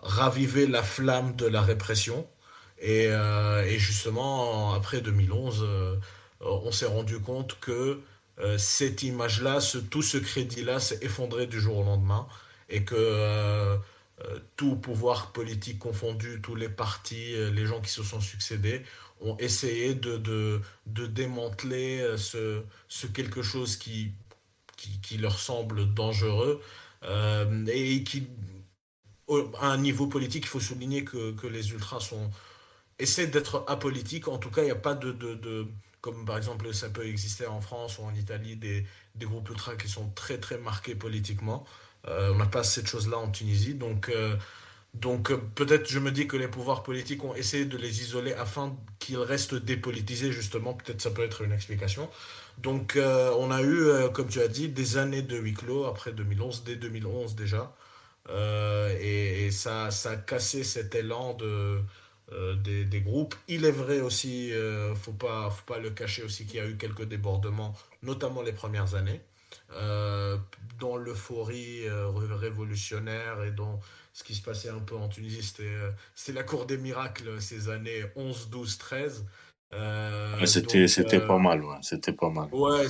ravivé 0.00 0.66
la 0.68 0.82
flamme 0.82 1.34
de 1.34 1.46
la 1.46 1.60
répression. 1.60 2.24
Et, 2.80 3.10
justement, 3.78 4.74
après 4.74 5.00
2011, 5.00 5.66
on 6.40 6.70
s'est 6.70 6.86
rendu 6.86 7.18
compte 7.18 7.58
que 7.60 8.00
cette 8.58 9.02
image-là, 9.02 9.58
tout 9.90 10.02
ce 10.02 10.18
crédit-là 10.18 10.78
s'est 10.78 11.00
effondré 11.02 11.48
du 11.48 11.60
jour 11.60 11.78
au 11.78 11.84
lendemain 11.84 12.28
et 12.72 12.84
que 12.84 12.94
euh, 12.96 13.76
euh, 14.24 14.38
tout 14.56 14.76
pouvoir 14.76 15.32
politique 15.32 15.78
confondu, 15.78 16.40
tous 16.42 16.56
les 16.56 16.70
partis, 16.70 17.34
euh, 17.36 17.50
les 17.50 17.66
gens 17.66 17.80
qui 17.80 17.90
se 17.90 18.02
sont 18.02 18.20
succédés, 18.20 18.82
ont 19.20 19.36
essayé 19.38 19.94
de, 19.94 20.16
de, 20.16 20.60
de 20.86 21.06
démanteler 21.06 22.16
ce, 22.16 22.62
ce, 22.88 23.06
quelque 23.06 23.42
chose 23.42 23.76
qui, 23.76 24.12
qui, 24.76 25.16
leur 25.18 25.38
semble 25.38 25.94
dangereux 25.94 26.60
et 27.68 28.02
qui, 28.04 28.26
à 29.60 29.66
un 29.68 29.78
niveau 29.78 30.08
politique, 30.08 30.44
il 30.44 30.48
faut 30.48 30.58
souligner 30.58 31.04
que, 31.04 31.32
que 31.32 31.46
les 31.46 31.70
ultras 31.70 32.00
sont, 32.00 32.30
essaient 32.98 33.28
d'être 33.28 33.64
apolitiques. 33.68 34.26
En 34.26 34.38
tout 34.38 34.50
cas, 34.50 34.62
il 34.62 34.66
n'y 34.66 34.70
a 34.72 34.74
pas 34.74 34.94
de, 34.94 35.12
de, 35.12 35.34
de, 35.34 35.68
comme 36.00 36.24
par 36.24 36.36
exemple 36.36 36.74
ça 36.74 36.90
peut 36.90 37.06
exister 37.06 37.46
en 37.46 37.60
France 37.60 37.98
ou 37.98 38.02
en 38.02 38.14
Italie, 38.14 38.56
des, 38.56 38.84
des 39.14 39.26
groupes 39.26 39.48
ultras 39.50 39.76
qui 39.76 39.88
sont 39.88 40.10
très 40.10 40.38
très 40.38 40.58
marqués 40.58 40.96
politiquement. 40.96 41.64
Euh, 42.08 42.32
on 42.32 42.36
n'a 42.36 42.46
pas 42.46 42.64
cette 42.64 42.86
chose-là 42.86 43.18
en 43.18 43.30
Tunisie. 43.30 43.74
Donc, 43.74 44.08
euh, 44.08 44.36
donc 44.94 45.30
euh, 45.30 45.38
peut-être 45.54 45.88
je 45.88 45.98
me 45.98 46.10
dis 46.10 46.26
que 46.26 46.36
les 46.36 46.48
pouvoirs 46.48 46.82
politiques 46.82 47.22
ont 47.24 47.34
essayé 47.34 47.64
de 47.64 47.76
les 47.78 48.02
isoler 48.02 48.34
afin 48.34 48.76
qu'ils 48.98 49.18
restent 49.18 49.54
dépolitisés, 49.54 50.32
justement. 50.32 50.74
Peut-être 50.74 51.00
ça 51.00 51.10
peut 51.10 51.24
être 51.24 51.42
une 51.42 51.52
explication. 51.52 52.08
Donc 52.58 52.98
on 52.98 53.50
a 53.50 53.62
eu, 53.62 53.88
comme 54.12 54.28
tu 54.28 54.40
as 54.40 54.48
dit, 54.48 54.68
des 54.68 54.98
années 54.98 55.22
de 55.22 55.36
huis 55.38 55.54
clos 55.54 55.86
après 55.86 56.12
2011, 56.12 56.64
dès 56.64 56.76
2011 56.76 57.34
déjà. 57.34 57.74
et, 59.00 59.50
ça, 59.50 59.90
ça 59.90 60.10
a 60.12 60.16
cassé 60.16 60.62
cet 60.62 60.94
élan 60.94 61.34
de, 61.34 61.80
des, 62.84 63.00
groupes. 63.00 63.34
Il 63.48 63.64
est 63.64 63.70
vrai 63.70 64.00
aussi, 64.00 64.48
il 64.48 64.54
ne 64.54 64.94
faut 64.94 65.12
pas, 65.12 65.48
faut 65.50 65.64
pas 65.64 65.78
le 65.78 65.90
cacher 65.90 66.24
aussi, 66.24 66.44
qu'il 66.44 66.56
y 66.56 66.60
a 66.60 66.66
eu 66.66 66.76
quelques 66.76 67.04
débordements, 67.04 67.74
notamment 68.02 68.42
les 68.42 68.52
premières 68.52 68.94
années. 68.94 69.22
Euh, 69.76 70.36
dans 70.80 70.96
l'euphorie 70.96 71.86
euh, 71.86 72.08
révolutionnaire 72.10 73.44
et 73.44 73.52
dans 73.52 73.78
ce 74.12 74.24
qui 74.24 74.34
se 74.34 74.42
passait 74.42 74.68
un 74.68 74.80
peu 74.80 74.96
en 74.96 75.08
Tunisie. 75.08 75.42
C'était, 75.42 75.62
euh, 75.62 76.34
la 76.34 76.42
cour 76.42 76.66
des 76.66 76.76
miracles 76.76 77.40
ces 77.40 77.68
années 77.68 78.02
11, 78.16 78.48
12, 78.50 78.78
13. 78.78 79.24
c'était, 80.44 80.88
c'était 80.88 81.20
pas 81.20 81.38
mal, 81.38 81.62
ouais. 81.62 81.76
C'était 81.82 82.12
pas 82.12 82.30
mal. 82.30 82.48
Ouais, 82.52 82.88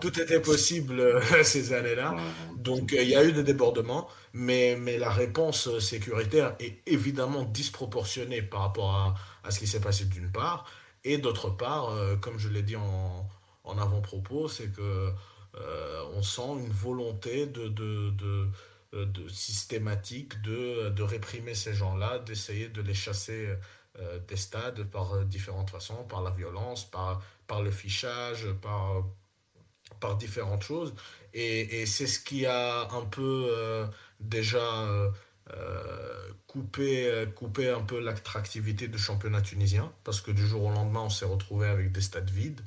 tout 0.00 0.20
était 0.20 0.40
possible 0.40 1.22
ces 1.44 1.72
années-là. 1.72 2.16
Donc 2.56 2.92
il 2.92 3.08
y 3.08 3.14
a 3.14 3.24
eu 3.24 3.32
des 3.32 3.44
débordements, 3.44 4.08
mais, 4.32 4.76
mais 4.76 4.98
la 4.98 5.10
réponse 5.10 5.78
sécuritaire 5.78 6.56
est 6.58 6.82
évidemment 6.86 7.44
disproportionnée 7.44 8.42
par 8.42 8.62
rapport 8.62 8.94
à, 8.94 9.14
à 9.44 9.50
ce 9.52 9.60
qui 9.60 9.68
s'est 9.68 9.80
passé 9.80 10.06
d'une 10.06 10.30
part. 10.32 10.66
Et 11.04 11.18
d'autre 11.18 11.50
part, 11.50 11.94
comme 12.20 12.38
je 12.38 12.48
l'ai 12.48 12.62
dit 12.62 12.76
en, 12.76 13.28
en 13.68 13.78
avant-propos, 13.78 14.48
c'est 14.48 14.72
que 14.72 14.80
euh, 14.80 15.10
on 16.14 16.22
sent 16.22 16.50
une 16.58 16.72
volonté 16.72 17.46
de, 17.46 17.72
euh, 18.94 19.06
systématique 19.28 20.40
de, 20.42 21.02
réprimer 21.02 21.54
ces 21.54 21.74
gens-là, 21.74 22.18
d'essayer 22.20 22.68
de 22.68 22.80
les 22.80 22.94
chasser 22.94 23.54
euh, 23.98 24.18
des 24.26 24.36
stades 24.36 24.84
par 24.84 25.24
différentes 25.24 25.70
façons, 25.70 26.04
par 26.04 26.22
la 26.22 26.30
violence, 26.30 26.90
par, 26.90 27.22
le 27.62 27.70
fichage, 27.70 28.46
par, 28.62 30.16
différentes 30.16 30.62
choses. 30.62 30.94
Et, 31.34 31.82
et 31.82 31.86
c'est 31.86 32.06
ce 32.06 32.20
qui 32.20 32.46
a 32.46 32.88
un 32.92 33.04
peu 33.04 33.86
déjà 34.20 34.86
coupé, 36.46 37.26
coupé 37.36 37.70
un 37.70 37.82
peu 37.82 38.00
l'attractivité 38.00 38.88
du 38.88 38.98
championnat 38.98 39.42
tunisien, 39.42 39.92
parce 40.04 40.20
que 40.20 40.30
du 40.30 40.46
jour 40.46 40.64
au 40.64 40.70
lendemain, 40.70 41.00
on 41.00 41.10
s'est 41.10 41.26
retrouvé 41.26 41.68
avec 41.68 41.92
des 41.92 42.00
stades 42.00 42.30
vides. 42.30 42.62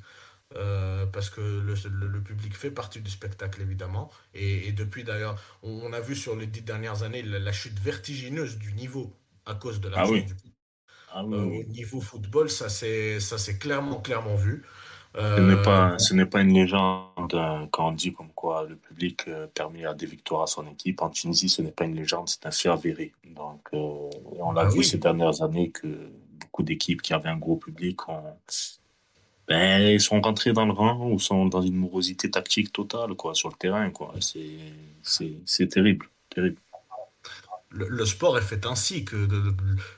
Euh, 0.56 1.06
parce 1.06 1.30
que 1.30 1.40
le, 1.40 1.74
le, 2.06 2.20
public 2.20 2.54
fait 2.56 2.70
partie 2.70 3.00
du 3.00 3.10
spectacle 3.10 3.62
évidemment. 3.62 4.10
Et, 4.34 4.68
et 4.68 4.72
depuis 4.72 5.04
d'ailleurs, 5.04 5.36
on, 5.62 5.92
a 5.92 6.00
vu 6.00 6.14
sur 6.14 6.36
les 6.36 6.46
dix 6.46 6.62
dernières 6.62 7.02
années 7.02 7.22
la, 7.22 7.52
chute 7.52 7.78
vertigineuse 7.78 8.58
du 8.58 8.72
niveau 8.74 9.12
à 9.46 9.54
cause 9.54 9.80
de 9.80 9.88
la 9.88 10.00
ah 10.00 10.08
oui. 10.08 10.26
Ah 11.14 11.24
oui, 11.24 11.36
euh, 11.36 11.60
Au 11.60 11.72
niveau 11.72 12.00
football, 12.00 12.50
ça 12.50 12.68
c'est 12.68 13.58
clairement, 13.58 14.00
clairement 14.00 14.34
vu. 14.34 14.64
Euh, 15.14 15.36
ce 15.36 15.42
n'est 15.42 15.62
pas, 15.62 15.98
ce 15.98 16.14
n'est 16.14 16.26
pas 16.26 16.40
une 16.40 16.54
légende 16.54 17.34
hein, 17.34 17.68
quand 17.70 17.88
on 17.88 17.92
dit 17.92 18.14
comme 18.14 18.32
quoi 18.32 18.66
le 18.66 18.76
public 18.76 19.26
permet 19.54 19.84
à 19.84 19.92
des 19.92 20.06
victoires 20.06 20.42
à 20.42 20.46
son 20.46 20.66
équipe. 20.68 21.02
En 21.02 21.10
Tunisie, 21.10 21.50
ce 21.50 21.60
n'est 21.60 21.72
pas 21.72 21.84
une 21.84 21.96
légende, 21.96 22.28
c'est 22.28 22.46
un 22.46 22.50
fait 22.50 22.70
avéré. 22.70 23.12
Donc, 23.24 23.68
on 23.72 24.52
l'a 24.52 24.62
ah 24.62 24.68
vu 24.68 24.82
ces 24.82 24.98
dernières 24.98 25.42
années 25.42 25.70
que 25.70 26.10
beaucoup 26.40 26.62
d'équipes 26.62 27.02
qui 27.02 27.12
avaient 27.12 27.28
un 27.28 27.36
gros 27.36 27.56
public 27.56 28.08
ont, 28.08 28.22
ben, 29.48 29.82
ils 29.82 30.00
sont 30.00 30.20
rentrés 30.20 30.52
dans 30.52 30.66
le 30.66 30.72
rang 30.72 31.10
ou 31.10 31.18
sont 31.18 31.46
dans 31.46 31.62
une 31.62 31.76
morosité 31.76 32.30
tactique 32.30 32.72
totale 32.72 33.14
quoi, 33.14 33.34
sur 33.34 33.48
le 33.48 33.56
terrain. 33.56 33.90
Quoi. 33.90 34.14
C'est, 34.20 34.56
c'est, 35.02 35.32
c'est 35.44 35.68
terrible, 35.68 36.08
terrible. 36.30 36.58
Le, 37.74 38.04
sport 38.04 38.36
est 38.36 38.42
fait 38.42 38.66
ainsi 38.66 39.04
que 39.06 39.16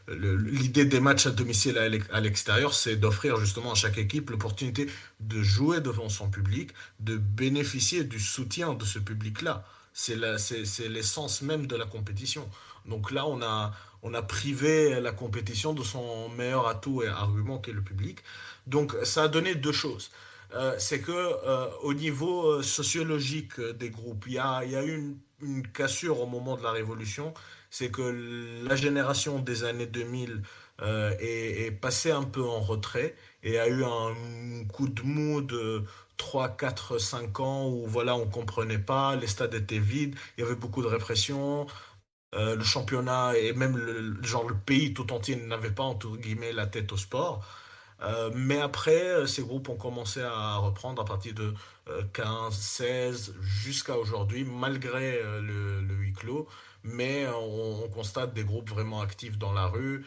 l'idée 0.08 0.84
des 0.84 1.00
matchs 1.00 1.26
à 1.26 1.30
domicile 1.30 1.76
à 1.76 2.20
l'extérieur, 2.20 2.72
c'est 2.72 2.94
d'offrir 2.94 3.36
justement 3.36 3.72
à 3.72 3.74
chaque 3.74 3.98
équipe 3.98 4.30
l'opportunité 4.30 4.88
de 5.18 5.42
jouer 5.42 5.80
devant 5.80 6.08
son 6.08 6.30
public, 6.30 6.70
de 7.00 7.16
bénéficier 7.16 8.04
du 8.04 8.20
soutien 8.20 8.74
de 8.74 8.84
ce 8.84 9.00
public-là. 9.00 9.64
C'est 9.92 10.14
l'essence 10.88 11.42
même 11.42 11.66
de 11.66 11.74
la 11.74 11.84
compétition. 11.84 12.48
Donc 12.86 13.10
là, 13.10 13.26
on 13.26 13.42
a, 13.42 13.72
on 14.04 14.14
a 14.14 14.22
privé 14.22 15.00
la 15.00 15.10
compétition 15.10 15.72
de 15.72 15.82
son 15.82 16.28
meilleur 16.28 16.68
atout 16.68 17.02
et 17.02 17.08
argument 17.08 17.58
qui 17.58 17.70
est 17.70 17.74
le 17.74 17.82
public. 17.82 18.18
Donc 18.66 18.94
ça 19.02 19.24
a 19.24 19.28
donné 19.28 19.54
deux 19.54 19.72
choses. 19.72 20.10
Euh, 20.54 20.74
c'est 20.78 21.00
que 21.00 21.12
euh, 21.12 21.68
au 21.82 21.94
niveau 21.94 22.46
euh, 22.46 22.62
sociologique 22.62 23.60
des 23.60 23.90
groupes, 23.90 24.24
il 24.26 24.34
y 24.34 24.38
a, 24.38 24.84
eu 24.84 25.16
une, 25.42 25.66
cassure 25.68 26.20
au 26.20 26.26
moment 26.26 26.56
de 26.56 26.62
la 26.62 26.70
révolution. 26.70 27.34
C'est 27.70 27.90
que 27.90 28.62
la 28.66 28.76
génération 28.76 29.40
des 29.40 29.64
années 29.64 29.86
2000 29.86 30.42
est, 31.20 31.80
passée 31.80 32.12
un 32.12 32.22
peu 32.22 32.42
en 32.42 32.60
retrait 32.60 33.14
et 33.42 33.58
a 33.58 33.68
eu 33.68 33.84
un 33.84 34.64
coup 34.72 34.88
de 34.88 35.02
mou 35.02 35.40
de 35.40 35.82
3, 36.16 36.56
4, 36.56 36.98
5 36.98 37.40
ans 37.40 37.68
où 37.68 37.86
voilà, 37.86 38.14
on 38.14 38.26
comprenait 38.26 38.78
pas, 38.78 39.16
les 39.16 39.26
stades 39.26 39.54
étaient 39.54 39.78
vides, 39.78 40.14
il 40.36 40.44
y 40.44 40.46
avait 40.46 40.54
beaucoup 40.54 40.82
de 40.82 40.86
répression, 40.86 41.66
le 42.32 42.62
championnat 42.62 43.36
et 43.36 43.52
même 43.52 43.76
le, 43.76 44.22
genre 44.22 44.48
le 44.48 44.56
pays 44.56 44.94
tout 44.94 45.12
entier 45.12 45.36
n'avait 45.36 45.70
pas 45.70 45.82
entre 45.84 46.16
guillemets 46.16 46.52
la 46.52 46.66
tête 46.66 46.92
au 46.92 46.96
sport. 46.96 47.44
Euh, 48.02 48.30
mais 48.34 48.60
après, 48.60 49.02
euh, 49.02 49.26
ces 49.26 49.42
groupes 49.42 49.68
ont 49.68 49.76
commencé 49.76 50.20
à 50.20 50.56
reprendre 50.56 51.00
à 51.00 51.04
partir 51.04 51.34
de 51.34 51.54
15, 52.12 52.26
euh, 52.26 52.50
16 52.50 53.34
jusqu'à 53.40 53.96
aujourd'hui, 53.96 54.44
malgré 54.44 55.20
le, 55.40 55.80
huis 55.94 56.12
clos. 56.12 56.48
Mais 56.86 57.26
on, 57.28 57.88
constate 57.88 58.34
des 58.34 58.44
groupes 58.44 58.68
vraiment 58.68 59.00
actifs 59.00 59.38
dans 59.38 59.52
la 59.52 59.66
rue, 59.66 60.04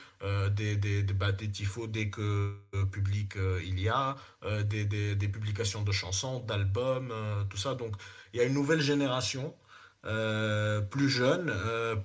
des, 0.52 1.04
bah, 1.16 1.32
des, 1.32 1.50
tifos 1.50 1.88
dès 1.88 2.10
que 2.10 2.56
public 2.92 3.34
il 3.66 3.80
y 3.80 3.90
a, 3.90 4.16
des, 4.64 5.16
publications 5.28 5.82
de 5.82 5.92
chansons, 5.92 6.40
d'albums, 6.42 7.12
tout 7.50 7.58
ça. 7.58 7.74
Donc 7.74 7.96
il 8.34 8.38
y 8.38 8.44
a 8.44 8.44
une 8.44 8.54
nouvelle 8.54 8.82
génération, 8.82 9.56
plus 10.04 11.10
jeune, 11.10 11.52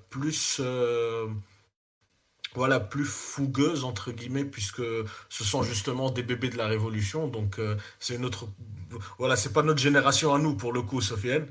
plus 0.08 0.58
voilà, 2.54 2.80
plus 2.80 3.04
fougueuse, 3.04 3.84
entre 3.84 4.12
guillemets, 4.12 4.44
puisque 4.44 4.82
ce 5.28 5.44
sont 5.44 5.62
justement 5.62 6.10
des 6.10 6.22
bébés 6.22 6.50
de 6.50 6.58
la 6.58 6.66
Révolution. 6.66 7.26
Donc, 7.28 7.58
euh, 7.58 7.76
c'est 7.98 8.18
notre. 8.18 8.48
Voilà, 9.18 9.36
c'est 9.36 9.52
pas 9.52 9.62
notre 9.62 9.80
génération 9.80 10.34
à 10.34 10.38
nous, 10.38 10.54
pour 10.54 10.72
le 10.72 10.82
coup, 10.82 11.00
Sofiane. 11.00 11.46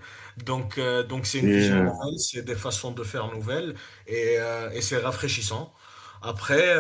Donc, 0.46 0.78
euh, 0.78 1.04
donc 1.04 1.26
c'est 1.26 1.40
une 1.40 1.52
vision 1.52 1.78
euh, 1.78 1.84
nouvelle, 1.86 2.20
c'est 2.20 2.44
des 2.44 2.56
façons 2.56 2.92
de 2.92 3.04
faire 3.04 3.34
nouvelles, 3.34 3.76
et, 4.08 4.38
et 4.74 4.82
c'est 4.82 4.98
rafraîchissant. 4.98 5.74
Après, 6.22 6.76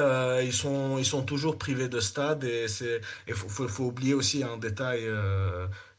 ils, 0.45 0.53
sont, 0.53 0.99
ils 0.99 1.05
sont 1.05 1.23
toujours 1.23 1.57
privés 1.57 1.89
de 1.89 1.99
stade, 1.99 2.43
et 2.43 2.67
il 3.27 3.33
faut, 3.33 3.49
faut, 3.49 3.67
faut, 3.67 3.85
oublier 3.85 4.13
aussi 4.13 4.43
un 4.43 4.57
détail 4.57 5.09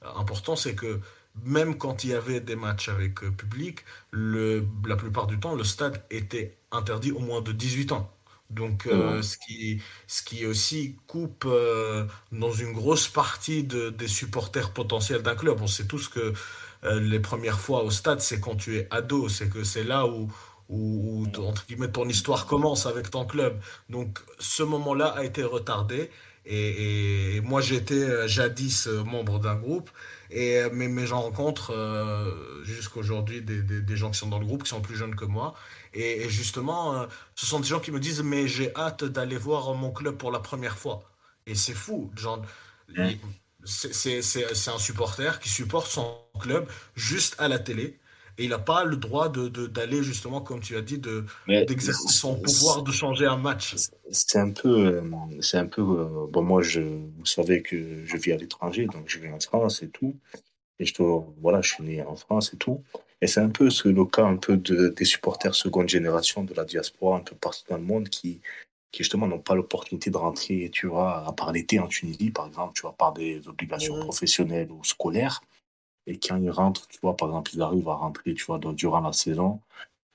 important 0.02 0.56
c'est 0.56 0.74
que 0.76 1.00
même 1.44 1.78
quand 1.78 2.04
il 2.04 2.10
y 2.10 2.14
avait 2.14 2.40
des 2.40 2.56
matchs 2.56 2.88
avec 2.88 3.14
public, 3.36 3.84
le, 4.10 4.66
la 4.86 4.96
plupart 4.96 5.26
du 5.26 5.38
temps, 5.40 5.54
le 5.54 5.64
stade 5.64 6.02
était 6.10 6.56
interdit 6.70 7.12
au 7.12 7.20
moins 7.20 7.40
de 7.40 7.52
18 7.52 7.92
ans. 7.92 8.10
Donc, 8.50 8.86
euh, 8.86 9.22
ce, 9.22 9.38
qui, 9.38 9.80
ce 10.06 10.22
qui 10.22 10.44
aussi 10.46 10.96
coupe 11.06 11.44
euh, 11.46 12.06
dans 12.32 12.52
une 12.52 12.72
grosse 12.72 13.08
partie 13.08 13.64
de, 13.64 13.88
des 13.90 14.08
supporters 14.08 14.72
potentiels 14.74 15.22
d'un 15.22 15.34
club. 15.34 15.58
On 15.62 15.66
sait 15.66 15.86
tous 15.86 16.08
que 16.08 16.34
euh, 16.84 17.00
les 17.00 17.20
premières 17.20 17.60
fois 17.60 17.82
au 17.82 17.90
stade, 17.90 18.20
c'est 18.20 18.40
quand 18.40 18.56
tu 18.56 18.76
es 18.76 18.88
ado, 18.90 19.28
c'est 19.30 19.48
que 19.48 19.64
c'est 19.64 19.84
là 19.84 20.06
où, 20.06 20.30
où, 20.68 21.26
entre 21.38 21.66
guillemets, 21.66 21.90
ton 21.90 22.06
histoire 22.08 22.46
commence 22.46 22.84
avec 22.86 23.10
ton 23.10 23.24
club. 23.24 23.58
Donc, 23.88 24.18
ce 24.38 24.62
moment-là 24.62 25.06
a 25.08 25.24
été 25.24 25.42
retardé. 25.44 26.10
Et, 26.44 27.36
et 27.36 27.40
moi, 27.40 27.60
j'étais 27.60 28.28
jadis 28.28 28.86
membre 28.88 29.38
d'un 29.38 29.54
groupe. 29.54 29.90
Et, 30.32 30.62
mais, 30.72 30.88
mais 30.88 31.06
j'en 31.06 31.20
rencontre 31.20 31.72
jusqu'aujourd'hui 32.64 33.42
des, 33.42 33.62
des, 33.62 33.82
des 33.82 33.96
gens 33.96 34.10
qui 34.10 34.18
sont 34.18 34.28
dans 34.28 34.38
le 34.38 34.46
groupe, 34.46 34.62
qui 34.64 34.70
sont 34.70 34.80
plus 34.80 34.96
jeunes 34.96 35.14
que 35.14 35.26
moi. 35.26 35.54
Et, 35.94 36.28
justement, 36.30 36.94
euh, 36.94 37.06
ce 37.34 37.46
sont 37.46 37.60
des 37.60 37.66
gens 37.68 37.80
qui 37.80 37.90
me 37.90 38.00
disent, 38.00 38.22
mais 38.22 38.48
j'ai 38.48 38.74
hâte 38.76 39.04
d'aller 39.04 39.36
voir 39.36 39.74
mon 39.74 39.90
club 39.92 40.16
pour 40.16 40.30
la 40.30 40.40
première 40.40 40.78
fois. 40.78 41.02
Et 41.46 41.54
c'est 41.54 41.74
fou. 41.74 42.10
Genre, 42.16 42.42
c'est 43.64 44.68
un 44.68 44.78
supporter 44.78 45.38
qui 45.40 45.48
supporte 45.48 45.88
son 45.90 46.16
club 46.40 46.66
juste 46.94 47.34
à 47.38 47.48
la 47.48 47.58
télé. 47.58 47.98
Et 48.38 48.44
il 48.44 48.50
n'a 48.50 48.58
pas 48.58 48.84
le 48.84 48.96
droit 48.96 49.28
d'aller 49.28 49.50
de, 49.50 49.66
d'aller 49.66 50.02
justement, 50.02 50.40
comme 50.40 50.60
tu 50.60 50.76
as 50.76 50.80
dit, 50.80 50.98
d'exercer 50.98 52.08
son 52.08 52.36
pouvoir 52.36 52.82
de 52.82 52.90
changer 52.90 53.26
un 53.26 53.36
match. 53.36 53.76
C'est 54.10 54.38
un 54.38 54.50
peu, 54.50 54.86
euh, 54.86 55.02
c'est 55.40 55.58
un 55.58 55.66
peu. 55.66 55.82
Euh, 55.82 56.26
bon, 56.30 56.42
moi, 56.42 56.62
je, 56.62 56.80
vous 56.80 57.26
savez 57.26 57.62
que 57.62 58.04
je 58.04 58.16
vis 58.16 58.32
à 58.32 58.36
l'étranger, 58.36 58.86
donc 58.86 59.04
je 59.06 59.18
vis 59.18 59.30
en 59.30 59.40
France 59.40 59.82
et 59.82 59.88
tout. 59.88 60.16
Et 60.78 60.86
je, 60.86 60.94
voilà, 61.40 61.60
je 61.60 61.74
suis 61.74 61.84
né 61.84 62.02
en 62.02 62.16
France 62.16 62.54
et 62.54 62.56
tout. 62.56 62.82
Et 63.20 63.26
c'est 63.26 63.40
un 63.40 63.50
peu 63.50 63.70
ce, 63.70 63.88
le 63.88 64.04
cas 64.04 64.24
un 64.24 64.36
peu 64.36 64.56
de, 64.56 64.88
des 64.88 65.04
supporters 65.04 65.54
seconde 65.54 65.88
génération 65.88 66.42
de 66.42 66.54
la 66.54 66.64
diaspora 66.64 67.18
un 67.18 67.20
peu 67.20 67.36
partout 67.36 67.62
dans 67.68 67.76
le 67.76 67.84
monde 67.84 68.08
qui, 68.08 68.40
qui 68.90 69.02
justement 69.02 69.28
n'ont 69.28 69.38
pas 69.38 69.54
l'opportunité 69.54 70.10
de 70.10 70.16
rentrer, 70.16 70.70
tu 70.72 70.86
vois, 70.86 71.26
à 71.26 71.32
part 71.32 71.52
l'été 71.52 71.78
en 71.78 71.86
Tunisie, 71.86 72.30
par 72.30 72.46
exemple, 72.46 72.72
tu 72.74 72.82
vois, 72.82 72.94
par 72.94 73.12
des 73.12 73.46
obligations 73.46 73.98
professionnelles 74.00 74.70
ou 74.70 74.82
scolaires. 74.82 75.40
Et 76.06 76.18
quand 76.18 76.36
ils 76.36 76.50
rentrent, 76.50 76.86
tu 76.88 76.98
vois, 77.00 77.16
par 77.16 77.28
exemple, 77.28 77.52
ils 77.54 77.62
arrivent 77.62 77.88
à 77.88 77.94
rentrer, 77.94 78.34
tu 78.34 78.44
vois, 78.44 78.58
durant 78.58 79.00
la 79.00 79.12
saison, 79.12 79.60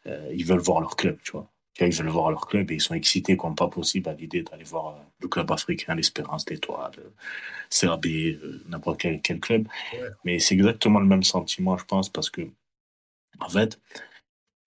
euh, 0.05 0.31
ils 0.33 0.45
veulent 0.45 0.59
voir 0.59 0.81
leur 0.81 0.95
club, 0.95 1.17
tu 1.23 1.31
vois. 1.31 1.49
Ils 1.79 1.93
veulent 1.93 2.07
voir 2.07 2.31
leur 2.31 2.47
club 2.47 2.71
et 2.71 2.75
ils 2.75 2.81
sont 2.81 2.95
excités 2.95 3.37
comme 3.37 3.55
pas 3.55 3.67
possible 3.67 4.09
à 4.09 4.13
l'idée 4.13 4.41
d'aller 4.41 4.63
voir 4.63 4.87
euh, 4.87 4.99
le 5.21 5.27
club 5.27 5.51
africain, 5.51 5.93
l'Espérance 5.93 6.43
d'Étoile, 6.45 6.93
CRB, 7.69 8.05
euh, 8.05 8.63
n'importe 8.67 8.99
quel, 9.01 9.21
quel, 9.21 9.39
club. 9.39 9.67
Mais 10.23 10.39
c'est 10.39 10.55
exactement 10.55 10.99
le 10.99 11.05
même 11.05 11.23
sentiment, 11.23 11.77
je 11.77 11.85
pense, 11.85 12.09
parce 12.09 12.29
que 12.29 12.41
en 13.39 13.49
fait, 13.49 13.79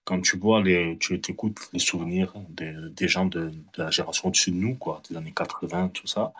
quand 0.04 0.20
tu 0.20 0.38
vois 0.38 0.62
les, 0.62 0.96
tu 0.98 1.14
écoutes 1.14 1.58
les 1.72 1.80
souvenirs 1.80 2.32
des, 2.48 2.74
des 2.90 3.08
gens 3.08 3.26
de, 3.26 3.50
de, 3.50 3.82
la 3.82 3.90
génération 3.90 4.28
au-dessus 4.28 4.52
de 4.52 4.56
nous, 4.56 4.76
quoi, 4.76 5.02
des 5.10 5.16
années 5.16 5.34
80, 5.34 5.88
tout 5.88 6.06
ça, 6.06 6.32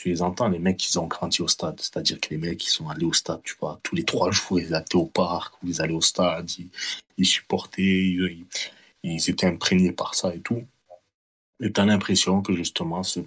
tu 0.00 0.08
les 0.08 0.22
entends, 0.22 0.48
les 0.48 0.58
mecs, 0.58 0.78
qui 0.78 0.96
ont 0.96 1.06
grandi 1.06 1.42
au 1.42 1.48
stade. 1.48 1.78
C'est-à-dire 1.78 2.18
que 2.18 2.30
les 2.30 2.38
mecs, 2.38 2.56
qui 2.56 2.70
sont 2.70 2.88
allés 2.88 3.04
au 3.04 3.12
stade, 3.12 3.42
tu 3.44 3.54
vois, 3.60 3.78
tous 3.82 3.94
les 3.94 4.04
trois 4.04 4.30
jours, 4.30 4.58
ils 4.58 4.74
étaient 4.74 4.96
au 4.96 5.04
parc, 5.04 5.52
ils 5.62 5.82
allaient 5.82 5.92
au 5.92 6.00
stade, 6.00 6.48
ils, 7.18 7.26
supportaient, 7.26 7.82
ils, 7.82 8.46
ils, 9.02 9.30
étaient 9.30 9.46
imprégnés 9.46 9.92
par 9.92 10.14
ça 10.14 10.34
et 10.34 10.40
tout. 10.40 10.62
Et 11.60 11.70
tu 11.70 11.78
as 11.78 11.84
l'impression 11.84 12.40
que 12.40 12.54
justement, 12.54 13.02
ce, 13.02 13.20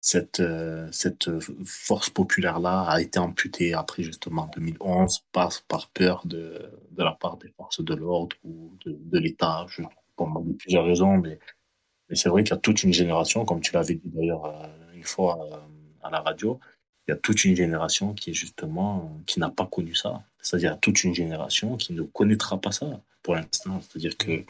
cette, 0.00 0.40
euh, 0.40 0.88
cette 0.90 1.30
force 1.64 2.10
populaire-là 2.10 2.80
a 2.82 3.00
été 3.00 3.20
amputée 3.20 3.72
après 3.72 4.02
justement 4.02 4.50
2011 4.56 5.20
par, 5.30 5.52
par 5.68 5.88
peur 5.90 6.22
de, 6.24 6.68
de 6.90 7.02
la 7.04 7.12
part 7.12 7.36
des 7.36 7.50
forces 7.56 7.80
de 7.80 7.94
l'ordre 7.94 8.34
ou 8.42 8.72
de, 8.84 8.98
de 9.00 9.18
l'État, 9.20 9.66
pour 10.16 10.44
plusieurs 10.58 10.84
raisons, 10.84 11.18
mais, 11.18 11.38
mais 12.08 12.16
c'est 12.16 12.28
vrai 12.28 12.42
qu'il 12.42 12.54
y 12.54 12.58
a 12.58 12.60
toute 12.60 12.82
une 12.82 12.92
génération, 12.92 13.44
comme 13.44 13.60
tu 13.60 13.72
l'avais 13.72 13.94
dit 13.94 14.10
d'ailleurs 14.10 14.46
euh, 14.46 14.66
une 14.94 15.04
fois 15.04 15.38
euh, 15.52 15.56
à 16.02 16.10
la 16.10 16.20
radio, 16.20 16.60
il 17.06 17.12
y 17.12 17.14
a 17.14 17.16
toute 17.16 17.44
une 17.44 17.56
génération 17.56 18.14
qui 18.14 18.30
est 18.30 18.34
justement, 18.34 19.20
qui 19.26 19.40
n'a 19.40 19.50
pas 19.50 19.66
connu 19.66 19.94
ça. 19.94 20.22
C'est-à-dire 20.40 20.78
toute 20.80 21.04
une 21.04 21.14
génération 21.14 21.76
qui 21.76 21.92
ne 21.92 22.02
connaîtra 22.02 22.60
pas 22.60 22.72
ça 22.72 23.00
pour 23.22 23.34
l'instant. 23.34 23.80
C'est-à-dire 23.80 24.16
que 24.16 24.44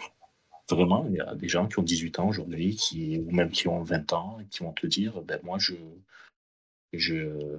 Vraiment, 0.70 1.06
il 1.08 1.16
y 1.16 1.20
a 1.20 1.34
des 1.34 1.48
gens 1.48 1.66
qui 1.66 1.78
ont 1.78 1.82
18 1.82 2.18
ans 2.20 2.28
aujourd'hui, 2.28 2.76
qui, 2.76 3.18
ou 3.18 3.30
même 3.30 3.50
qui 3.50 3.68
ont 3.68 3.82
20 3.82 4.12
ans, 4.12 4.38
qui 4.50 4.62
vont 4.62 4.72
te 4.72 4.86
dire, 4.86 5.20
ben 5.22 5.38
moi, 5.42 5.58
je, 5.58 5.74
je, 6.92 7.58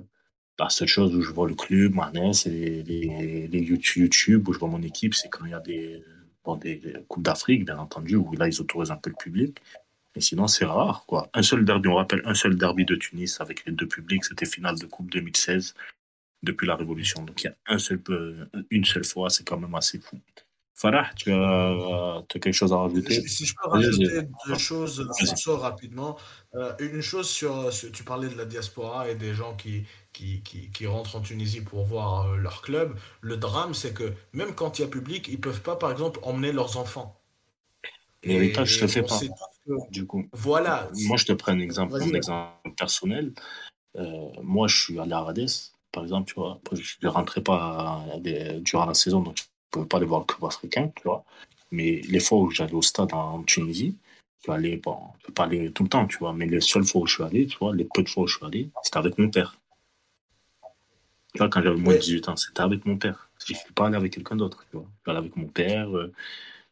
la 0.57 0.69
seule 0.69 0.87
chose 0.87 1.15
où 1.15 1.21
je 1.21 1.31
vois 1.31 1.47
le 1.47 1.55
club, 1.55 1.95
c'est 2.33 2.49
les, 2.49 3.47
les, 3.47 3.59
YouTube, 3.59 4.47
où 4.47 4.53
je 4.53 4.59
vois 4.59 4.69
mon 4.69 4.81
équipe, 4.81 5.13
c'est 5.13 5.29
quand 5.29 5.45
il 5.45 5.51
y 5.51 5.53
a 5.53 5.59
des, 5.59 6.03
bon, 6.43 6.55
des 6.55 6.81
Coupes 7.07 7.23
d'Afrique, 7.23 7.65
bien 7.65 7.77
entendu, 7.77 8.15
où 8.15 8.31
là, 8.33 8.47
ils 8.47 8.61
autorisent 8.61 8.91
un 8.91 8.97
peu 8.97 9.09
le 9.09 9.15
public. 9.15 9.61
Mais 10.15 10.21
sinon, 10.21 10.47
c'est 10.47 10.65
rare, 10.65 11.05
quoi. 11.07 11.29
Un 11.33 11.41
seul 11.41 11.65
derby, 11.65 11.89
on 11.89 11.95
rappelle 11.95 12.21
un 12.25 12.35
seul 12.35 12.55
derby 12.55 12.85
de 12.85 12.95
Tunis 12.95 13.41
avec 13.41 13.65
les 13.65 13.71
deux 13.71 13.87
publics, 13.87 14.23
c'était 14.25 14.45
finale 14.45 14.77
de 14.77 14.85
Coupe 14.85 15.09
2016, 15.11 15.73
depuis 16.43 16.67
la 16.67 16.75
Révolution. 16.75 17.23
Donc, 17.23 17.43
il 17.43 17.47
y 17.47 17.49
a 17.49 17.55
un 17.67 17.79
seul, 17.79 18.01
une 18.69 18.85
seule 18.85 19.05
fois, 19.05 19.29
c'est 19.29 19.43
quand 19.43 19.57
même 19.57 19.73
assez 19.75 19.99
fou. 19.99 20.19
Farah, 20.75 21.09
tu 21.15 21.31
as, 21.31 22.23
quelque 22.27 22.51
chose 22.51 22.73
à 22.73 22.77
rajouter? 22.77 23.27
Si 23.27 23.45
je 23.45 23.53
peux 23.55 23.69
rajouter 23.69 24.21
deux 24.47 24.57
choses 24.57 24.99
rapidement. 25.47 26.17
Euh, 26.55 26.73
une 26.79 27.01
chose 27.01 27.29
sur, 27.29 27.69
tu 27.93 28.03
parlais 28.03 28.27
de 28.27 28.37
la 28.37 28.45
diaspora 28.45 29.09
et 29.09 29.15
des 29.15 29.33
gens 29.33 29.55
qui, 29.55 29.85
qui, 30.11 30.41
qui, 30.43 30.87
rentrent 30.87 31.15
en 31.15 31.21
Tunisie 31.21 31.61
pour 31.61 31.85
voir 31.85 32.27
euh, 32.27 32.37
leur 32.37 32.61
club. 32.61 32.95
Le 33.21 33.37
drame, 33.37 33.73
c'est 33.73 33.93
que 33.93 34.13
même 34.33 34.53
quand 34.53 34.77
il 34.77 34.83
y 34.83 34.85
a 34.85 34.87
public, 34.87 35.27
ils 35.27 35.39
peuvent 35.39 35.61
pas, 35.61 35.75
par 35.75 35.91
exemple, 35.91 36.19
emmener 36.23 36.51
leurs 36.51 36.77
enfants. 36.77 37.15
Et, 38.23 38.53
je 38.53 38.83
ne 38.83 38.87
fais 38.87 39.03
pas. 39.03 39.19
Du 39.89 40.05
coup. 40.05 40.25
Voilà. 40.33 40.89
Moi, 41.07 41.17
je 41.17 41.25
te 41.25 41.33
prends 41.33 41.53
un 41.53 41.59
exemple, 41.59 41.95
un 41.95 42.13
exemple 42.13 42.71
personnel. 42.77 43.33
Euh, 43.97 44.29
moi, 44.41 44.67
je 44.67 44.81
suis 44.81 44.99
allé 44.99 45.13
à 45.13 45.21
Rades, 45.21 45.49
par 45.91 46.03
exemple, 46.03 46.27
tu 46.27 46.35
vois. 46.35 46.59
Je 46.71 46.95
ne 47.03 47.09
rentrais 47.09 47.41
pas 47.41 48.05
durant 48.61 48.85
la 48.85 48.93
saison, 48.93 49.21
donc 49.21 49.37
je 49.37 49.43
ne 49.43 49.47
pouvais 49.71 49.87
pas 49.87 49.97
aller 49.97 50.05
voir 50.05 50.21
le 50.21 50.25
club 50.25 50.45
africain, 50.45 50.91
tu 50.95 51.03
vois. 51.03 51.23
Mais 51.71 52.01
les 52.07 52.19
fois 52.19 52.39
où 52.39 52.51
j'allais 52.51 52.73
au 52.73 52.81
stade 52.81 53.13
en 53.13 53.43
Tunisie, 53.43 53.97
je 54.39 54.43
suis 54.43 54.51
allé, 54.51 54.77
bon, 54.77 54.97
je 55.19 55.27
peux 55.27 55.33
pas 55.33 55.45
aller 55.45 55.71
tout 55.71 55.83
le 55.83 55.89
temps, 55.89 56.05
tu 56.05 56.17
vois, 56.17 56.33
mais 56.33 56.45
les 56.45 56.61
seules 56.61 56.83
fois 56.83 57.01
où 57.01 57.07
je 57.07 57.15
suis 57.15 57.23
allé, 57.23 57.47
tu 57.47 57.57
vois, 57.57 57.75
les 57.75 57.87
peu 57.91 58.03
de 58.03 58.09
fois 58.09 58.23
où 58.23 58.27
je 58.27 58.37
suis 58.37 58.45
allé, 58.45 58.69
c'était 58.83 58.97
avec 58.97 59.17
mon 59.17 59.29
père. 59.29 59.57
Tu 61.33 61.39
vois, 61.39 61.49
quand 61.49 61.63
j'avais 61.63 61.79
moins 61.79 61.93
de 61.95 61.99
18 61.99 62.29
ans, 62.29 62.35
c'était 62.35 62.61
avec 62.61 62.85
mon 62.85 62.97
père. 62.97 63.29
Je 63.45 63.53
ne 63.53 63.57
suis 63.57 63.73
pas 63.73 63.87
allé 63.87 63.95
avec 63.95 64.13
quelqu'un 64.13 64.35
d'autre, 64.35 64.65
tu 64.69 64.77
vois. 64.77 64.85
Je 64.85 65.01
suis 65.01 65.11
allé 65.11 65.19
avec 65.25 65.35
mon 65.35 65.47
père, 65.47 65.95
euh, 65.95 66.13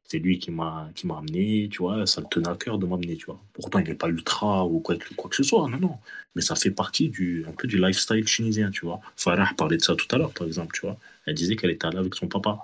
c'est 0.03 0.19
lui 0.19 0.39
qui 0.39 0.51
m'a 0.51 0.89
qui 0.95 1.07
m'a 1.07 1.17
amené, 1.17 1.69
tu 1.71 1.79
vois, 1.79 2.05
ça 2.05 2.21
le 2.21 2.27
tenait 2.27 2.49
à 2.49 2.55
cœur 2.55 2.77
de 2.77 2.85
m'amener, 2.85 3.15
tu 3.15 3.25
vois. 3.25 3.39
Pourtant, 3.53 3.79
il 3.79 3.87
n'est 3.87 3.95
pas 3.95 4.09
ultra 4.09 4.65
ou 4.65 4.79
quoi, 4.79 4.95
quoi 5.15 5.29
que 5.29 5.35
ce 5.35 5.43
soit, 5.43 5.67
non, 5.69 5.77
non. 5.77 5.97
Mais 6.35 6.41
ça 6.41 6.55
fait 6.55 6.71
partie 6.71 7.09
du, 7.09 7.45
un 7.47 7.51
peu 7.51 7.67
du 7.67 7.77
lifestyle 7.77 8.25
tunisien, 8.25 8.71
tu 8.71 8.85
vois. 8.85 8.99
Farah 9.15 9.53
parlait 9.57 9.77
de 9.77 9.81
ça 9.81 9.95
tout 9.95 10.07
à 10.13 10.17
l'heure, 10.17 10.33
par 10.33 10.47
exemple, 10.47 10.73
tu 10.73 10.81
vois. 10.81 10.97
Elle 11.25 11.35
disait 11.35 11.55
qu'elle 11.55 11.71
était 11.71 11.85
allée 11.85 11.97
avec 11.97 12.15
son 12.15 12.27
papa. 12.27 12.59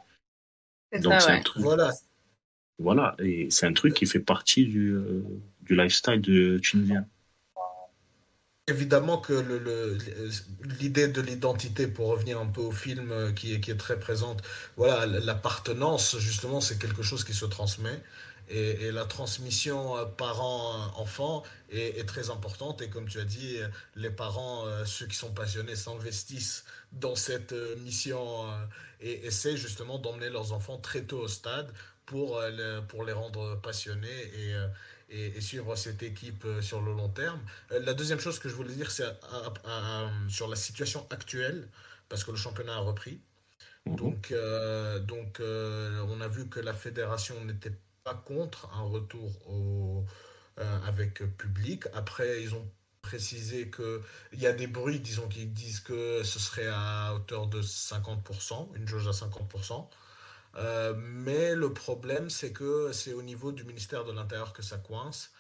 Donc, 1.02 1.22
c'est 1.22 1.32
un 1.32 1.42
truc. 1.42 1.64
Voilà. 1.64 1.94
Voilà, 2.80 3.16
et 3.20 3.48
c'est 3.50 3.66
un 3.66 3.74
truc 3.74 3.96
qui 3.96 4.06
fait 4.06 4.20
partie 4.20 4.66
du, 4.66 4.92
euh, 4.92 5.24
du 5.62 5.76
lifestyle 5.76 6.22
de 6.22 6.60
tunisien. 6.60 7.08
Évidemment 8.70 9.18
que 9.18 9.34
l'idée 10.82 11.08
de 11.08 11.22
l'identité, 11.22 11.88
pour 11.88 12.10
revenir 12.10 12.38
un 12.38 12.48
peu 12.48 12.60
au 12.60 12.74
film 12.74 13.14
euh, 13.14 13.32
qui 13.32 13.54
est, 13.54 13.78
très 13.78 13.98
présente, 13.98 14.44
voilà, 14.76 15.06
l'appartenance, 15.06 16.18
justement, 16.18 16.60
c'est 16.60 16.78
quelque 16.78 17.02
chose 17.02 17.24
qui 17.24 17.34
se 17.34 17.46
transmet. 17.46 17.98
Et, 18.50 18.92
la 18.92 19.06
transmission 19.06 19.96
euh, 19.96 20.04
parents-enfants 20.04 21.44
est, 21.72 22.06
très 22.10 22.30
importante. 22.30 22.82
Et 22.82 22.90
comme 22.90 23.08
tu 23.08 23.22
as 23.22 23.24
dit, 23.24 23.58
les 23.96 24.10
parents, 24.10 24.66
ceux 24.84 25.08
qui 25.08 25.16
sont 25.16 25.32
passionnés, 25.32 25.78
s'investissent 25.78 26.66
dans 26.92 27.16
cette 27.16 27.54
mission 27.86 28.20
et 29.00 29.28
essaient 29.28 29.56
justement 29.56 29.98
d'emmener 29.98 30.30
leurs 30.30 30.52
enfants 30.52 30.78
très 30.78 31.04
tôt 31.04 31.20
au 31.20 31.28
stade 31.30 31.72
pour, 32.06 32.42
pour 32.90 33.06
les 33.06 33.14
rendre 33.14 33.62
passionnés 33.62 34.24
et, 34.38 34.54
et, 35.10 35.42
suivre 35.42 35.76
cette 35.76 36.04
équipe 36.04 36.46
euh, 36.46 36.62
sur 36.62 36.82
le 36.82 36.94
long 36.94 37.10
terme. 37.10 37.40
Euh, 37.72 37.80
la 37.80 37.94
deuxième 37.94 38.20
chose 38.20 38.40
que 38.40 38.50
je 38.50 38.56
voulais 38.56 38.74
dire, 38.74 38.92
c'est 38.92 39.06
sur 40.30 40.48
la 40.48 40.56
situation 40.56 41.06
actuelle, 41.10 41.68
parce 42.10 42.24
que 42.24 42.32
le 42.32 42.38
championnat 42.38 42.76
a 42.76 42.80
repris. 42.80 43.20
Mhm. 43.86 43.96
Donc, 43.96 44.32
euh, 44.32 45.00
donc 45.00 45.40
on 45.40 46.22
a 46.22 46.28
vu 46.28 46.48
que 46.48 46.60
la 46.60 46.74
fédération 46.74 47.36
n'était 47.46 47.74
pas 48.04 48.14
contre 48.14 48.70
un 48.74 48.84
retour 48.84 49.32
au, 49.50 50.06
avec 50.58 51.24
public. 51.38 51.84
Après, 51.94 52.42
ils 52.42 52.56
ont 52.56 52.68
précisé 53.02 53.70
qu'il 53.70 54.40
y 54.40 54.48
a 54.48 54.54
des 54.54 54.68
bruits, 54.68 55.00
disons, 55.00 55.28
qui 55.30 55.46
disent 55.46 55.80
que 55.80 56.24
ce 56.24 56.40
serait 56.40 56.68
à 56.68 57.14
hauteur 57.16 57.48
de 57.48 57.62
50%, 57.62 58.76
une 58.76 58.88
jauge 58.88 59.08
à 59.08 59.12
50%. 59.12 59.88
Euh, 60.58 60.94
mais 60.98 61.56
le 61.56 61.74
problème, 61.74 62.30
c'est 62.30 62.52
que 62.52 62.92
c'est 62.92 63.14
au 63.14 63.22
niveau 63.22 63.52
du 63.52 63.64
ministère 63.64 64.06
de 64.06 64.12
l'Intérieur 64.12 64.54
que 64.54 64.64
ça 64.64 64.78
coince, 64.78 65.32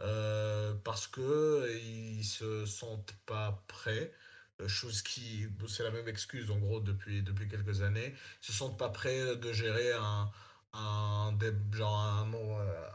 euh, 0.00 0.74
parce 0.84 1.06
qu'ils 1.06 2.18
ne 2.18 2.22
se 2.22 2.66
sentent 2.66 3.14
pas 3.26 3.62
prêts, 3.68 4.12
euh, 4.60 4.68
chose 4.68 5.02
qui, 5.02 5.46
c'est 5.68 5.84
la 5.84 5.90
même 5.90 6.08
excuse 6.08 6.50
en 6.50 6.58
gros 6.58 6.80
depuis, 6.80 7.22
depuis 7.22 7.48
quelques 7.48 7.82
années, 7.82 8.14
ils 8.42 8.46
se 8.46 8.52
sentent 8.52 8.78
pas 8.78 8.88
prêts 8.88 9.36
de 9.36 9.52
gérer 9.52 9.92
un, 9.92 10.30
un, 10.72 11.38
genre 11.72 11.96
un, 12.00 12.32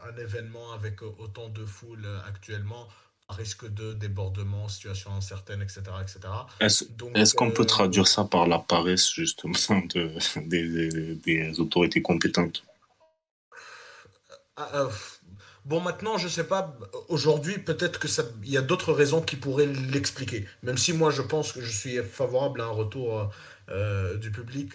un 0.08 0.16
événement 0.18 0.72
avec 0.72 1.02
autant 1.02 1.48
de 1.48 1.64
foule 1.64 2.06
actuellement 2.26 2.88
risque 3.30 3.72
de 3.72 3.92
débordement, 3.92 4.68
situation 4.68 5.12
incertaine, 5.14 5.62
etc. 5.62 5.82
etc. 6.02 6.20
Est-ce 6.60 7.34
qu'on 7.34 7.50
peut 7.50 7.62
euh, 7.62 7.66
traduire 7.66 8.06
ça 8.06 8.24
par 8.24 8.46
la 8.46 8.58
paresse, 8.58 9.12
justement, 9.12 9.54
de, 9.94 10.12
des, 10.46 11.14
des, 11.14 11.60
autorités 11.60 12.02
compétentes? 12.02 12.62
Ah, 14.56 14.70
euh, 14.74 14.88
Bon, 15.66 15.80
maintenant, 15.80 16.16
je 16.16 16.26
sais 16.26 16.44
pas. 16.44 16.74
Aujourd'hui, 17.08 17.58
peut-être 17.58 18.00
que 18.00 18.08
ça, 18.08 18.22
il 18.42 18.50
y 18.50 18.56
a 18.56 18.62
d'autres 18.62 18.94
raisons 18.94 19.20
qui 19.20 19.36
pourraient 19.36 19.66
l'expliquer. 19.66 20.48
Même 20.62 20.78
si 20.78 20.94
moi, 20.94 21.10
je 21.10 21.20
pense 21.20 21.52
que 21.52 21.60
je 21.60 21.70
suis 21.70 21.98
favorable 21.98 22.62
à 22.62 22.64
un 22.64 22.70
retour 22.70 23.30
euh, 23.68 24.16
du 24.16 24.30
public, 24.30 24.72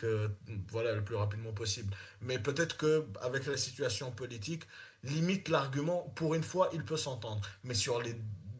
voilà, 0.72 0.93
le 0.93 1.03
plus 1.03 1.16
rapidement 1.16 1.53
possible. 1.53 1.91
Mais 2.22 2.38
peut-être 2.38 2.78
que 2.78 3.03
avec 3.24 3.47
la 3.47 3.58
situation 3.58 4.12
politique, 4.12 4.62
limite 5.06 5.49
l'argument. 5.49 6.12
Pour 6.16 6.36
une 6.36 6.43
fois, 6.43 6.70
il 6.74 6.84
peut 6.84 6.97
s'entendre. 6.97 7.41
Mais 7.64 7.74
sur 7.74 8.01
les 8.01 8.16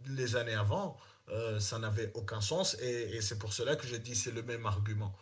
les 0.08 0.36
années 0.36 0.54
avant, 0.54 0.98
euh, 1.32 1.60
ça 1.60 1.80
n'avait 1.80 2.12
aucun 2.14 2.40
sens 2.42 2.76
et, 2.82 3.20
c'est 3.22 3.40
pour 3.40 3.54
cela 3.54 3.76
que 3.76 3.88
j'ai 3.88 4.00
dit 4.00 4.16
c'est 4.16 4.32
le 4.32 4.44
même 4.44 4.66
argument. 4.66 5.16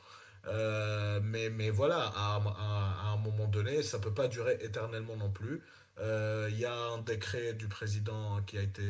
Euh, 0.47 1.21
mais, 1.23 1.49
mais 1.49 1.69
voilà, 1.69 2.11
à, 2.15 3.11
un 3.13 3.17
moment 3.17 3.47
donné, 3.47 3.81
ça 3.83 3.97
ne 3.97 4.03
peut 4.03 4.13
pas 4.13 4.27
durer 4.27 4.57
éternellement 4.61 5.15
non 5.15 5.31
plus. 5.31 5.61
Euh, 5.99 6.49
il 6.51 6.59
y 6.59 6.65
a 6.65 6.75
un 6.75 6.97
décret 6.97 7.53
du 7.53 7.67
président 7.67 8.41
qui 8.43 8.57
a 8.57 8.61
été 8.61 8.83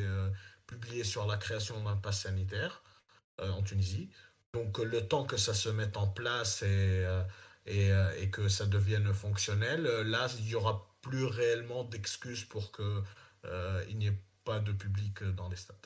publié 0.68 1.04
sur 1.04 1.28
la 1.28 1.38
création 1.38 1.80
d'un 1.84 1.96
pass 1.96 2.22
sanitaire 2.22 2.82
en 3.40 3.62
Tunisie. 3.62 4.10
Donc 4.54 4.80
le 4.80 5.08
temps 5.08 5.26
que 5.26 5.38
ça 5.38 5.54
se 5.54 5.70
mette 5.70 5.98
en 5.98 6.08
place 6.08 6.64
et, 6.64 7.06
et, 7.68 8.30
que 8.32 8.48
ça 8.48 8.66
devienne 8.66 9.14
fonctionnel, 9.14 9.84
là, 9.84 10.28
il 10.40 10.46
n'y 10.46 10.56
aura 10.56 10.88
plus 11.02 11.26
réellement 11.26 11.84
d'excuses 11.84 12.46
pour 12.46 12.72
qu'il 12.72 13.98
n'y 13.98 14.08
ait 14.08 14.18
pas 14.44 14.60
de 14.60 14.72
public 14.72 15.24
dans 15.36 15.50
les 15.50 15.56
stades. 15.56 15.78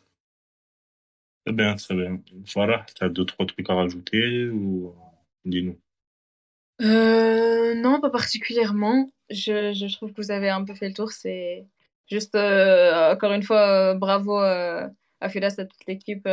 Très 1.45 1.53
bien, 1.53 1.75
très 1.75 1.95
bien. 1.95 2.21
Farah, 2.45 2.85
tu 2.93 3.03
as 3.03 3.09
deux, 3.09 3.25
trois 3.25 3.45
trucs 3.45 3.69
à 3.69 3.75
rajouter 3.75 4.49
ou 4.49 4.93
dis-nous. 5.45 5.79
Euh, 6.81 7.73
non, 7.75 7.99
pas 8.01 8.09
particulièrement. 8.09 9.09
Je, 9.29 9.73
je, 9.73 9.95
trouve 9.95 10.11
que 10.11 10.21
vous 10.21 10.31
avez 10.31 10.49
un 10.49 10.63
peu 10.63 10.73
fait 10.73 10.89
le 10.89 10.93
tour. 10.93 11.11
C'est 11.11 11.65
juste, 12.09 12.35
euh, 12.35 13.13
encore 13.13 13.31
une 13.31 13.43
fois, 13.43 13.91
euh, 13.91 13.93
bravo 13.93 14.37
à 14.37 15.29
Filas, 15.29 15.55
à 15.57 15.65
toute 15.65 15.85
l'équipe 15.87 16.27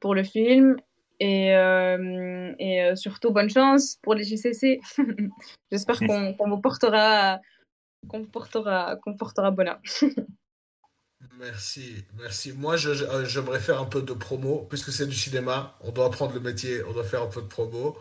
pour 0.00 0.14
le 0.14 0.22
film. 0.24 0.76
Et, 1.20 1.48
et 1.48 2.96
surtout, 2.96 3.32
bonne 3.32 3.50
chance 3.50 3.98
pour 4.02 4.14
les 4.14 4.24
JCC. 4.24 4.80
J'espère 5.72 5.98
qu'on 6.38 6.48
vous 6.48 6.60
portera, 6.60 7.40
qu'on 8.08 8.24
portera, 8.24 8.96
qu'on 8.96 9.16
portera 9.16 9.50
bonheur. 9.50 9.80
Merci, 11.36 12.04
merci. 12.16 12.52
Moi, 12.52 12.76
euh, 12.86 13.24
j'aimerais 13.24 13.60
faire 13.60 13.80
un 13.80 13.84
peu 13.84 14.02
de 14.02 14.12
promo, 14.12 14.66
puisque 14.68 14.92
c'est 14.92 15.06
du 15.06 15.14
cinéma. 15.14 15.76
On 15.80 15.92
doit 15.92 16.06
apprendre 16.06 16.34
le 16.34 16.40
métier, 16.40 16.82
on 16.84 16.92
doit 16.92 17.04
faire 17.04 17.22
un 17.22 17.28
peu 17.28 17.42
de 17.42 17.46
promo. 17.46 17.98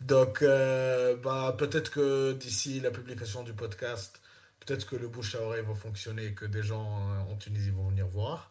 Donc, 0.00 0.42
euh, 0.42 1.16
bah, 1.16 1.54
peut-être 1.58 1.90
que 1.90 2.32
d'ici 2.32 2.80
la 2.80 2.90
publication 2.90 3.42
du 3.42 3.54
podcast, 3.54 4.20
peut-être 4.60 4.86
que 4.86 4.96
le 4.96 5.08
bouche 5.08 5.34
à 5.34 5.42
oreille 5.42 5.64
va 5.64 5.74
fonctionner 5.74 6.26
et 6.26 6.34
que 6.34 6.44
des 6.44 6.62
gens 6.62 7.10
euh, 7.10 7.32
en 7.32 7.36
Tunisie 7.36 7.70
vont 7.70 7.88
venir 7.88 8.06
voir. 8.06 8.50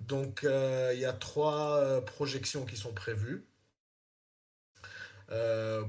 Donc, 0.00 0.44
il 0.44 0.98
y 0.98 1.04
a 1.04 1.12
trois 1.12 2.00
projections 2.06 2.64
qui 2.64 2.76
sont 2.76 2.92
prévues 2.92 3.44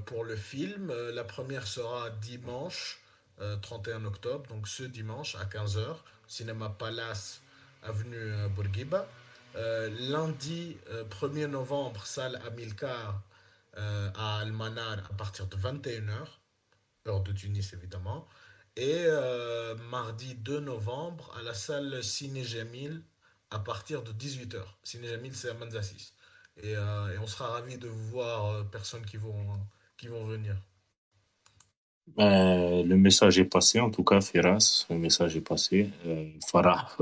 pour 0.06 0.24
le 0.24 0.34
film. 0.34 0.92
La 1.14 1.22
première 1.22 1.68
sera 1.68 2.10
dimanche 2.10 3.00
31 3.62 4.04
octobre, 4.06 4.48
donc 4.48 4.66
ce 4.66 4.82
dimanche 4.82 5.36
à 5.36 5.44
15h, 5.44 5.96
cinéma 6.26 6.74
Palace 6.76 7.40
avenue 7.82 8.16
euh, 8.16 8.48
Bourguiba. 8.48 9.06
Euh, 9.56 9.90
lundi 10.10 10.76
1er 11.10 11.44
euh, 11.44 11.48
novembre, 11.48 12.06
salle 12.06 12.40
Amilcar 12.46 13.22
à 13.76 14.40
Almanar 14.40 14.98
à 15.10 15.14
partir 15.16 15.46
de 15.46 15.56
21h, 15.56 16.26
heure 17.06 17.22
de 17.22 17.32
Tunis 17.32 17.72
évidemment. 17.72 18.26
Et 18.76 19.06
mardi 19.90 20.34
2 20.34 20.60
novembre 20.60 21.34
à 21.38 21.42
la 21.42 21.54
salle 21.54 22.02
Ciné 22.02 22.44
à 23.50 23.58
partir 23.60 24.02
de 24.02 24.12
18h. 24.12 24.58
Ciné 24.82 25.08
Jamil, 25.08 25.34
c'est 25.34 25.50
à 25.50 25.54
Manzassis. 25.54 26.12
Et, 26.62 26.76
on 26.76 27.26
sera 27.26 27.46
ravis 27.48 27.78
de 27.78 27.88
vous 27.88 28.08
voir, 28.10 28.66
personnes 28.70 29.06
qui 29.06 29.16
vont, 29.16 29.46
qui 29.96 30.08
vont 30.08 30.24
venir. 30.26 30.56
le 32.18 32.94
message 32.96 33.38
est 33.38 33.44
passé, 33.44 33.80
en 33.80 33.90
tout 33.90 34.04
cas, 34.04 34.20
Firas, 34.20 34.86
le 34.90 34.98
message 34.98 35.36
est 35.36 35.46
passé. 35.48 35.90
Farah, 36.50 36.96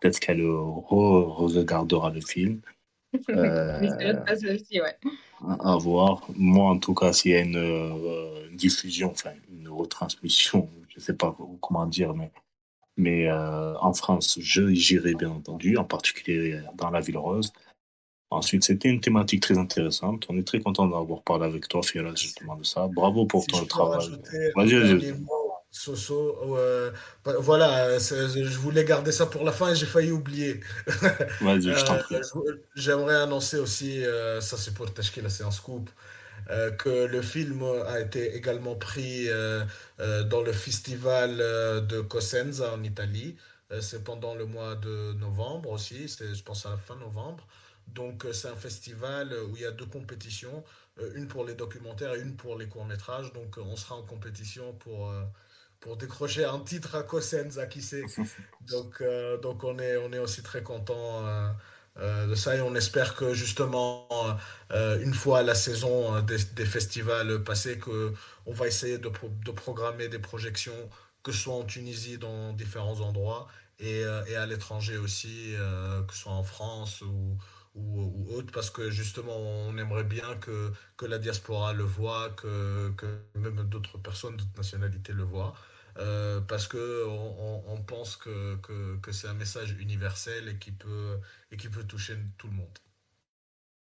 Peut-être 0.00 0.18
qu'elle 0.18 0.42
regardera 0.42 2.10
le 2.10 2.20
film. 2.20 2.60
Euh, 3.28 3.80
à 5.42 5.76
voir. 5.78 6.24
Moi, 6.36 6.70
en 6.70 6.78
tout 6.78 6.94
cas, 6.94 7.12
s'il 7.12 7.32
y 7.32 7.34
a 7.34 7.40
une 7.40 7.56
euh, 7.56 8.48
diffusion, 8.52 9.10
enfin 9.10 9.32
une 9.50 9.68
retransmission, 9.68 10.68
je 10.88 10.98
ne 10.98 11.02
sais 11.02 11.14
pas 11.14 11.36
comment 11.60 11.86
dire, 11.86 12.14
mais, 12.14 12.30
mais 12.96 13.28
euh, 13.28 13.74
en 13.78 13.92
France, 13.94 14.38
j'irai 14.40 15.14
bien 15.14 15.30
entendu, 15.30 15.76
en 15.76 15.84
particulier 15.84 16.60
dans 16.76 16.90
la 16.90 17.00
Ville 17.00 17.18
Rose. 17.18 17.52
Ensuite, 18.30 18.62
c'était 18.62 18.88
une 18.88 19.00
thématique 19.00 19.42
très 19.42 19.58
intéressante. 19.58 20.26
On 20.28 20.36
est 20.36 20.46
très 20.46 20.60
content 20.60 20.86
d'avoir 20.86 21.22
parlé 21.22 21.46
avec 21.46 21.66
toi, 21.66 21.82
Firas, 21.82 22.14
justement 22.14 22.54
de 22.54 22.64
ça. 22.64 22.86
Bravo 22.86 23.26
pour 23.26 23.44
ton 23.46 23.64
travail. 23.64 24.08
Vas-y, 24.54 24.74
vas-y. 24.74 25.14
Soso, 25.72 26.56
bah, 27.24 27.34
voilà, 27.38 27.98
je 27.98 28.58
voulais 28.58 28.84
garder 28.84 29.12
ça 29.12 29.26
pour 29.26 29.44
la 29.44 29.52
fin 29.52 29.70
et 29.70 29.76
j'ai 29.76 29.86
failli 29.86 30.10
oublier. 30.10 30.60
Euh. 31.42 32.56
J'aimerais 32.74 33.16
annoncer 33.16 33.58
aussi, 33.58 34.04
euh, 34.04 34.40
ça 34.40 34.56
c'est 34.56 34.74
pour 34.74 34.92
Tashkil, 34.92 35.28
c'est 35.30 35.44
un 35.44 35.50
scoop, 35.50 35.90
que 36.78 37.06
le 37.06 37.22
film 37.22 37.62
a 37.86 38.00
été 38.00 38.34
également 38.34 38.74
pris 38.74 39.28
euh, 39.28 39.64
dans 40.24 40.42
le 40.42 40.52
festival 40.52 41.36
de 41.38 42.00
Cosenza 42.00 42.72
en 42.72 42.82
Italie. 42.82 43.36
C'est 43.80 44.02
pendant 44.02 44.34
le 44.34 44.46
mois 44.46 44.74
de 44.74 45.12
novembre 45.14 45.70
aussi, 45.70 46.08
c'est, 46.08 46.34
je 46.34 46.42
pense 46.42 46.66
à 46.66 46.70
la 46.70 46.76
fin 46.76 46.96
novembre. 46.96 47.46
Donc 47.88 48.26
c'est 48.32 48.48
un 48.48 48.56
festival 48.56 49.32
où 49.48 49.56
il 49.56 49.62
y 49.62 49.66
a 49.66 49.70
deux 49.70 49.86
compétitions, 49.86 50.64
une 51.14 51.28
pour 51.28 51.44
les 51.44 51.54
documentaires 51.54 52.14
et 52.14 52.20
une 52.20 52.36
pour 52.36 52.58
les 52.58 52.66
courts-métrages. 52.66 53.32
Donc 53.32 53.58
on 53.58 53.76
sera 53.76 53.96
en 53.96 54.02
compétition 54.02 54.72
pour, 54.74 55.12
pour 55.80 55.96
décrocher 55.96 56.44
un 56.44 56.60
titre 56.60 56.94
à 56.94 57.02
Cosenza, 57.02 57.66
qui 57.66 57.82
sait. 57.82 58.10
Donc, 58.60 59.00
euh, 59.00 59.38
donc 59.38 59.64
on 59.64 59.78
est, 59.78 59.96
on 59.96 60.12
est 60.12 60.18
aussi 60.18 60.42
très 60.42 60.62
content 60.62 61.26
euh, 61.26 61.50
euh, 61.98 62.26
de 62.26 62.34
ça 62.34 62.56
et 62.56 62.60
on 62.60 62.74
espère 62.74 63.16
que 63.16 63.34
justement 63.34 64.06
euh, 64.72 65.00
une 65.00 65.14
fois 65.14 65.42
la 65.42 65.54
saison 65.54 66.20
des, 66.22 66.36
des 66.54 66.66
festivals 66.66 67.42
passée, 67.44 67.78
que 67.78 68.12
on 68.46 68.52
va 68.52 68.66
essayer 68.68 68.98
de, 68.98 69.08
pro- 69.08 69.30
de 69.44 69.50
programmer 69.50 70.08
des 70.08 70.18
projections, 70.18 70.90
que 71.22 71.32
ce 71.32 71.38
soit 71.38 71.54
en 71.54 71.64
Tunisie, 71.64 72.18
dans 72.18 72.52
différents 72.52 73.00
endroits 73.00 73.48
et, 73.80 74.02
et 74.28 74.36
à 74.36 74.46
l'étranger 74.46 74.98
aussi, 74.98 75.54
que 76.06 76.12
ce 76.14 76.20
soit 76.20 76.32
en 76.32 76.42
France 76.44 77.00
ou, 77.02 77.36
ou, 77.74 78.02
ou 78.30 78.34
autre, 78.36 78.52
parce 78.52 78.70
que 78.70 78.90
justement 78.90 79.36
on 79.36 79.76
aimerait 79.78 80.04
bien 80.04 80.36
que, 80.40 80.72
que 80.96 81.06
la 81.06 81.18
diaspora 81.18 81.72
le 81.72 81.84
voit, 81.84 82.30
que, 82.30 82.90
que 82.96 83.06
même 83.34 83.62
d'autres 83.68 83.98
personnes, 83.98 84.36
d'autres 84.36 84.56
nationalités 84.56 85.12
le 85.12 85.22
voient. 85.24 85.54
Euh, 85.98 86.40
parce 86.40 86.68
que 86.68 87.06
on, 87.06 87.82
pense 87.82 88.16
que, 88.16 88.56
que, 88.56 88.96
que 88.98 89.12
c'est 89.12 89.26
un 89.28 89.34
message 89.34 89.72
universel 89.80 90.48
et 90.48 90.56
qui 90.58 90.70
peut, 90.70 91.18
et 91.50 91.56
qui 91.56 91.68
peut 91.68 91.84
toucher 91.84 92.16
tout 92.38 92.46
le 92.46 92.54
monde. 92.54 92.78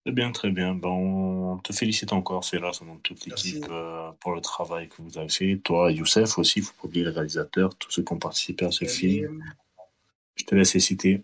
Très 0.05 0.13
bien, 0.13 0.33
très 0.33 0.51
bien. 0.51 0.75
Ben, 0.75 0.89
on 0.89 1.59
te 1.59 1.73
félicite 1.73 2.13
encore, 2.13 2.45
Ferras, 2.45 2.79
au 2.81 2.85
nom 2.85 2.95
de 2.95 3.01
toute 3.01 3.27
l'équipe, 3.27 3.67
euh, 3.69 4.11
pour 4.21 4.35
le 4.35 4.41
travail 4.41 4.89
que 4.89 5.03
vous 5.03 5.19
avez 5.19 5.29
fait. 5.29 5.59
Toi, 5.59 5.93
Youssef 5.93 6.39
aussi, 6.39 6.63
pas 6.63 6.69
oublier 6.85 7.05
les 7.05 7.11
réalisateurs, 7.11 7.75
tous 7.77 7.91
ceux 7.91 8.03
qui 8.03 8.13
ont 8.13 8.19
participé 8.19 8.65
à 8.65 8.71
ce 8.71 8.85
film. 8.87 9.43
Je 10.37 10.45
te 10.45 10.55
laisse 10.55 10.73
les 10.75 10.81
citer. 10.81 11.23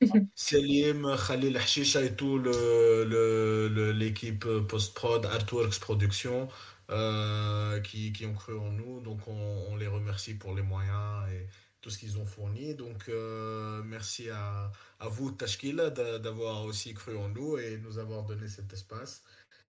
Selim, 0.34 1.16
Khalil 1.26 1.56
Hashisha 1.56 2.02
et 2.02 2.14
tout 2.14 2.38
le, 2.38 3.04
le- 3.04 3.68
le- 3.68 3.92
l'équipe 3.92 4.46
post-prod, 4.68 5.24
Artworks 5.26 5.78
Production, 5.80 6.48
euh, 6.90 7.80
qui, 7.80 8.12
qui 8.12 8.26
ont 8.26 8.34
cru 8.34 8.58
en 8.58 8.70
nous. 8.70 9.00
Donc 9.00 9.26
on, 9.26 9.64
on 9.70 9.76
les 9.76 9.86
remercie 9.86 10.34
pour 10.34 10.54
les 10.54 10.62
moyens 10.62 11.28
et 11.32 11.46
tout 11.80 11.90
ce 11.90 11.98
qu'ils 11.98 12.18
ont 12.18 12.26
fourni. 12.26 12.74
Donc 12.74 13.08
euh, 13.08 13.82
merci 13.84 14.30
à, 14.30 14.70
à 15.00 15.08
vous, 15.08 15.30
Tashkila, 15.32 15.90
d'a- 15.90 16.18
d'avoir 16.18 16.64
aussi 16.64 16.94
cru 16.94 17.16
en 17.16 17.28
nous 17.28 17.58
et 17.58 17.78
nous 17.78 17.98
avoir 17.98 18.22
donné 18.24 18.48
cet 18.48 18.72
espace. 18.72 19.22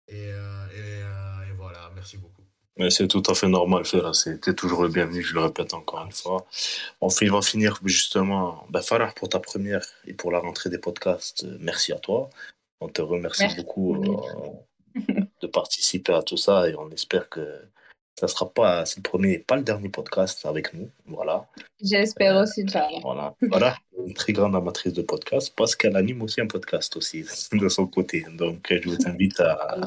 Et, 0.08 0.32
euh, 0.32 0.66
et, 0.74 1.02
euh, 1.02 1.50
et 1.50 1.52
voilà, 1.56 1.90
merci 1.94 2.18
beaucoup. 2.18 2.42
Mais 2.78 2.90
c'est 2.90 3.06
tout 3.06 3.22
à 3.26 3.34
fait 3.34 3.48
normal, 3.48 3.84
Ferras. 3.84 4.14
C'était 4.14 4.54
toujours 4.54 4.82
le 4.82 4.88
bienvenu, 4.88 5.22
je 5.22 5.34
le 5.34 5.40
répète 5.40 5.74
encore 5.74 6.04
une 6.06 6.12
fois. 6.12 6.46
On 7.02 7.08
va 7.08 7.42
finir 7.42 7.78
justement. 7.84 8.66
Ben, 8.70 8.80
Farah, 8.80 9.12
pour 9.12 9.28
ta 9.28 9.40
première 9.40 9.84
et 10.06 10.14
pour 10.14 10.32
la 10.32 10.38
rentrée 10.38 10.70
des 10.70 10.78
podcasts, 10.78 11.44
merci 11.60 11.92
à 11.92 11.98
toi. 11.98 12.30
On 12.80 12.88
te 12.88 13.02
remercie 13.02 13.42
Merci. 13.42 13.56
beaucoup 13.56 14.02
euh, 14.02 14.50
de 15.42 15.46
participer 15.46 16.12
à 16.14 16.22
tout 16.22 16.36
ça 16.36 16.68
et 16.68 16.74
on 16.76 16.88
espère 16.90 17.28
que 17.28 17.46
ça 18.18 18.28
sera 18.28 18.48
pas, 18.52 18.84
c'est 18.86 18.98
le 18.98 19.02
premier, 19.02 19.38
pas 19.38 19.56
le 19.56 19.62
dernier 19.62 19.88
podcast 19.88 20.44
avec 20.46 20.72
nous. 20.74 20.88
Voilà. 21.06 21.46
J'espère 21.82 22.36
Euh, 22.36 22.42
aussi, 22.42 22.64
voilà. 23.02 23.34
Voilà. 23.40 23.76
Une 24.06 24.14
très 24.14 24.32
grande 24.32 24.54
amatrice 24.54 24.92
de 24.92 25.02
podcast 25.02 25.52
parce 25.56 25.74
qu'elle 25.74 25.96
anime 25.96 26.22
aussi 26.22 26.40
un 26.40 26.46
podcast 26.46 26.96
aussi 26.96 27.24
de 27.52 27.68
son 27.68 27.86
côté. 27.86 28.24
Donc, 28.38 28.66
je 28.70 28.88
vous 28.88 29.06
invite 29.06 29.40
à, 29.40 29.80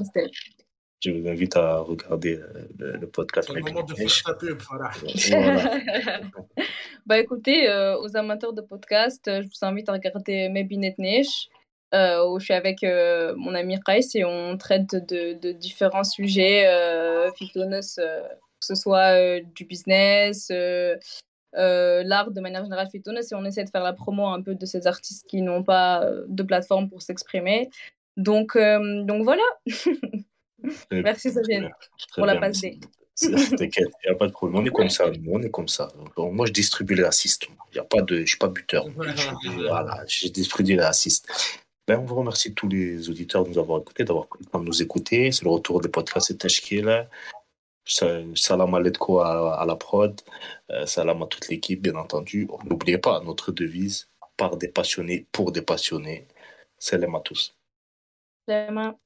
je 1.03 1.11
vous 1.11 1.27
invite 1.27 1.55
à 1.55 1.77
regarder 1.79 2.35
euh, 2.37 2.67
le, 2.77 2.91
le 2.97 3.07
podcast. 3.07 3.49
Le 3.53 3.61
moment 3.61 3.83
de 3.83 3.93
faire 3.93 4.23
ta 4.25 4.33
pub, 4.33 4.59
Farah. 4.61 4.91
Voilà. 5.29 5.71
Bah 7.05 7.19
écoutez, 7.19 7.69
euh, 7.69 7.99
aux 7.99 8.17
amateurs 8.17 8.53
de 8.53 8.61
podcast, 8.61 9.27
euh, 9.27 9.43
je 9.43 9.47
vous 9.47 9.63
invite 9.67 9.87
à 9.89 9.91
regarder 9.91 10.49
Mebinet 10.49 10.95
Nesh, 10.97 11.49
euh, 11.93 12.25
où 12.27 12.39
je 12.39 12.45
suis 12.45 12.53
avec 12.53 12.83
euh, 12.83 13.33
mon 13.37 13.53
ami 13.55 13.79
Kais 13.85 13.99
et 14.15 14.25
on 14.25 14.57
traite 14.57 14.95
de, 14.95 15.33
de 15.33 15.51
différents 15.51 16.03
sujets, 16.03 16.67
euh, 16.67 17.29
euh, 17.29 17.81
que 17.81 18.65
ce 18.65 18.75
soit 18.75 19.13
euh, 19.17 19.41
du 19.55 19.65
business, 19.65 20.47
euh, 20.51 20.95
euh, 21.55 22.03
l'art 22.03 22.31
de 22.31 22.41
manière 22.41 22.63
générale 22.63 22.89
Fitonos, 22.91 23.31
et 23.31 23.35
on 23.35 23.45
essaie 23.45 23.63
de 23.63 23.69
faire 23.69 23.83
la 23.83 23.93
promo 23.93 24.27
un 24.27 24.41
peu 24.41 24.55
de 24.55 24.65
ces 24.65 24.87
artistes 24.87 25.25
qui 25.27 25.41
n'ont 25.41 25.63
pas 25.63 26.05
de 26.27 26.43
plateforme 26.43 26.89
pour 26.89 27.01
s'exprimer. 27.01 27.69
Donc, 28.17 28.55
euh, 28.55 29.03
donc 29.03 29.23
voilà, 29.23 29.43
Très 30.89 31.01
merci 31.01 31.29
bien, 31.31 31.41
Sofiane 31.41 31.71
pour 32.15 32.25
la 32.25 32.33
bien. 32.33 32.41
passe 32.41 32.61
D. 32.61 32.79
C'est- 33.13 33.55
T'inquiète, 33.55 33.87
il 34.03 34.09
n'y 34.09 34.13
a 34.13 34.17
pas 34.17 34.27
de 34.27 34.31
problème. 34.33 34.61
On 34.61 34.65
est 34.65 34.69
comme 34.71 34.89
ça, 34.89 35.05
on 35.29 35.41
est 35.41 35.49
comme 35.49 35.69
ça. 35.69 35.87
Donc, 36.17 36.33
moi, 36.33 36.45
je 36.47 36.51
distribue 36.51 36.95
les 36.95 37.03
assists. 37.03 37.47
Il 37.71 37.77
y 37.77 37.79
a 37.79 37.83
pas 37.83 38.01
de, 38.01 38.15
je 38.17 38.21
ne 38.21 38.25
suis 38.25 38.37
pas 38.37 38.49
buteur. 38.49 38.87
Je, 38.89 39.67
voilà, 39.67 40.03
je 40.07 40.27
distribue 40.27 40.75
les 40.75 40.83
assists. 40.83 41.25
Ben, 41.87 41.99
on 41.99 42.05
vous 42.05 42.15
remercie 42.15 42.53
tous 42.55 42.67
les 42.67 43.09
auditeurs 43.09 43.43
de 43.43 43.49
nous 43.49 43.59
avoir 43.59 43.79
écoutés, 43.81 44.03
d'avoir 44.03 44.27
pris 44.27 44.43
de 44.43 44.59
nous 44.59 44.81
écouter. 44.81 45.31
C'est 45.31 45.43
le 45.43 45.51
retour 45.51 45.81
des 45.81 45.89
podcasts 45.89 46.31
et 46.31 46.37
Tashkil. 46.37 47.07
Salam 47.85 48.73
à, 48.73 48.77
à 48.79 49.65
la 49.65 49.75
prod. 49.75 50.19
Euh, 50.71 50.87
salam 50.87 51.21
à 51.21 51.27
toute 51.27 51.47
l'équipe, 51.49 51.81
bien 51.81 51.95
entendu. 51.95 52.47
N'oubliez 52.63 52.97
pas 52.97 53.19
notre 53.19 53.51
devise 53.51 54.09
par 54.35 54.57
des 54.57 54.67
passionnés, 54.67 55.27
pour 55.31 55.51
des 55.51 55.61
passionnés. 55.61 56.27
Salam 56.79 57.13
à 57.13 57.19
tous. 57.19 57.55
Vraiment. 58.47 58.99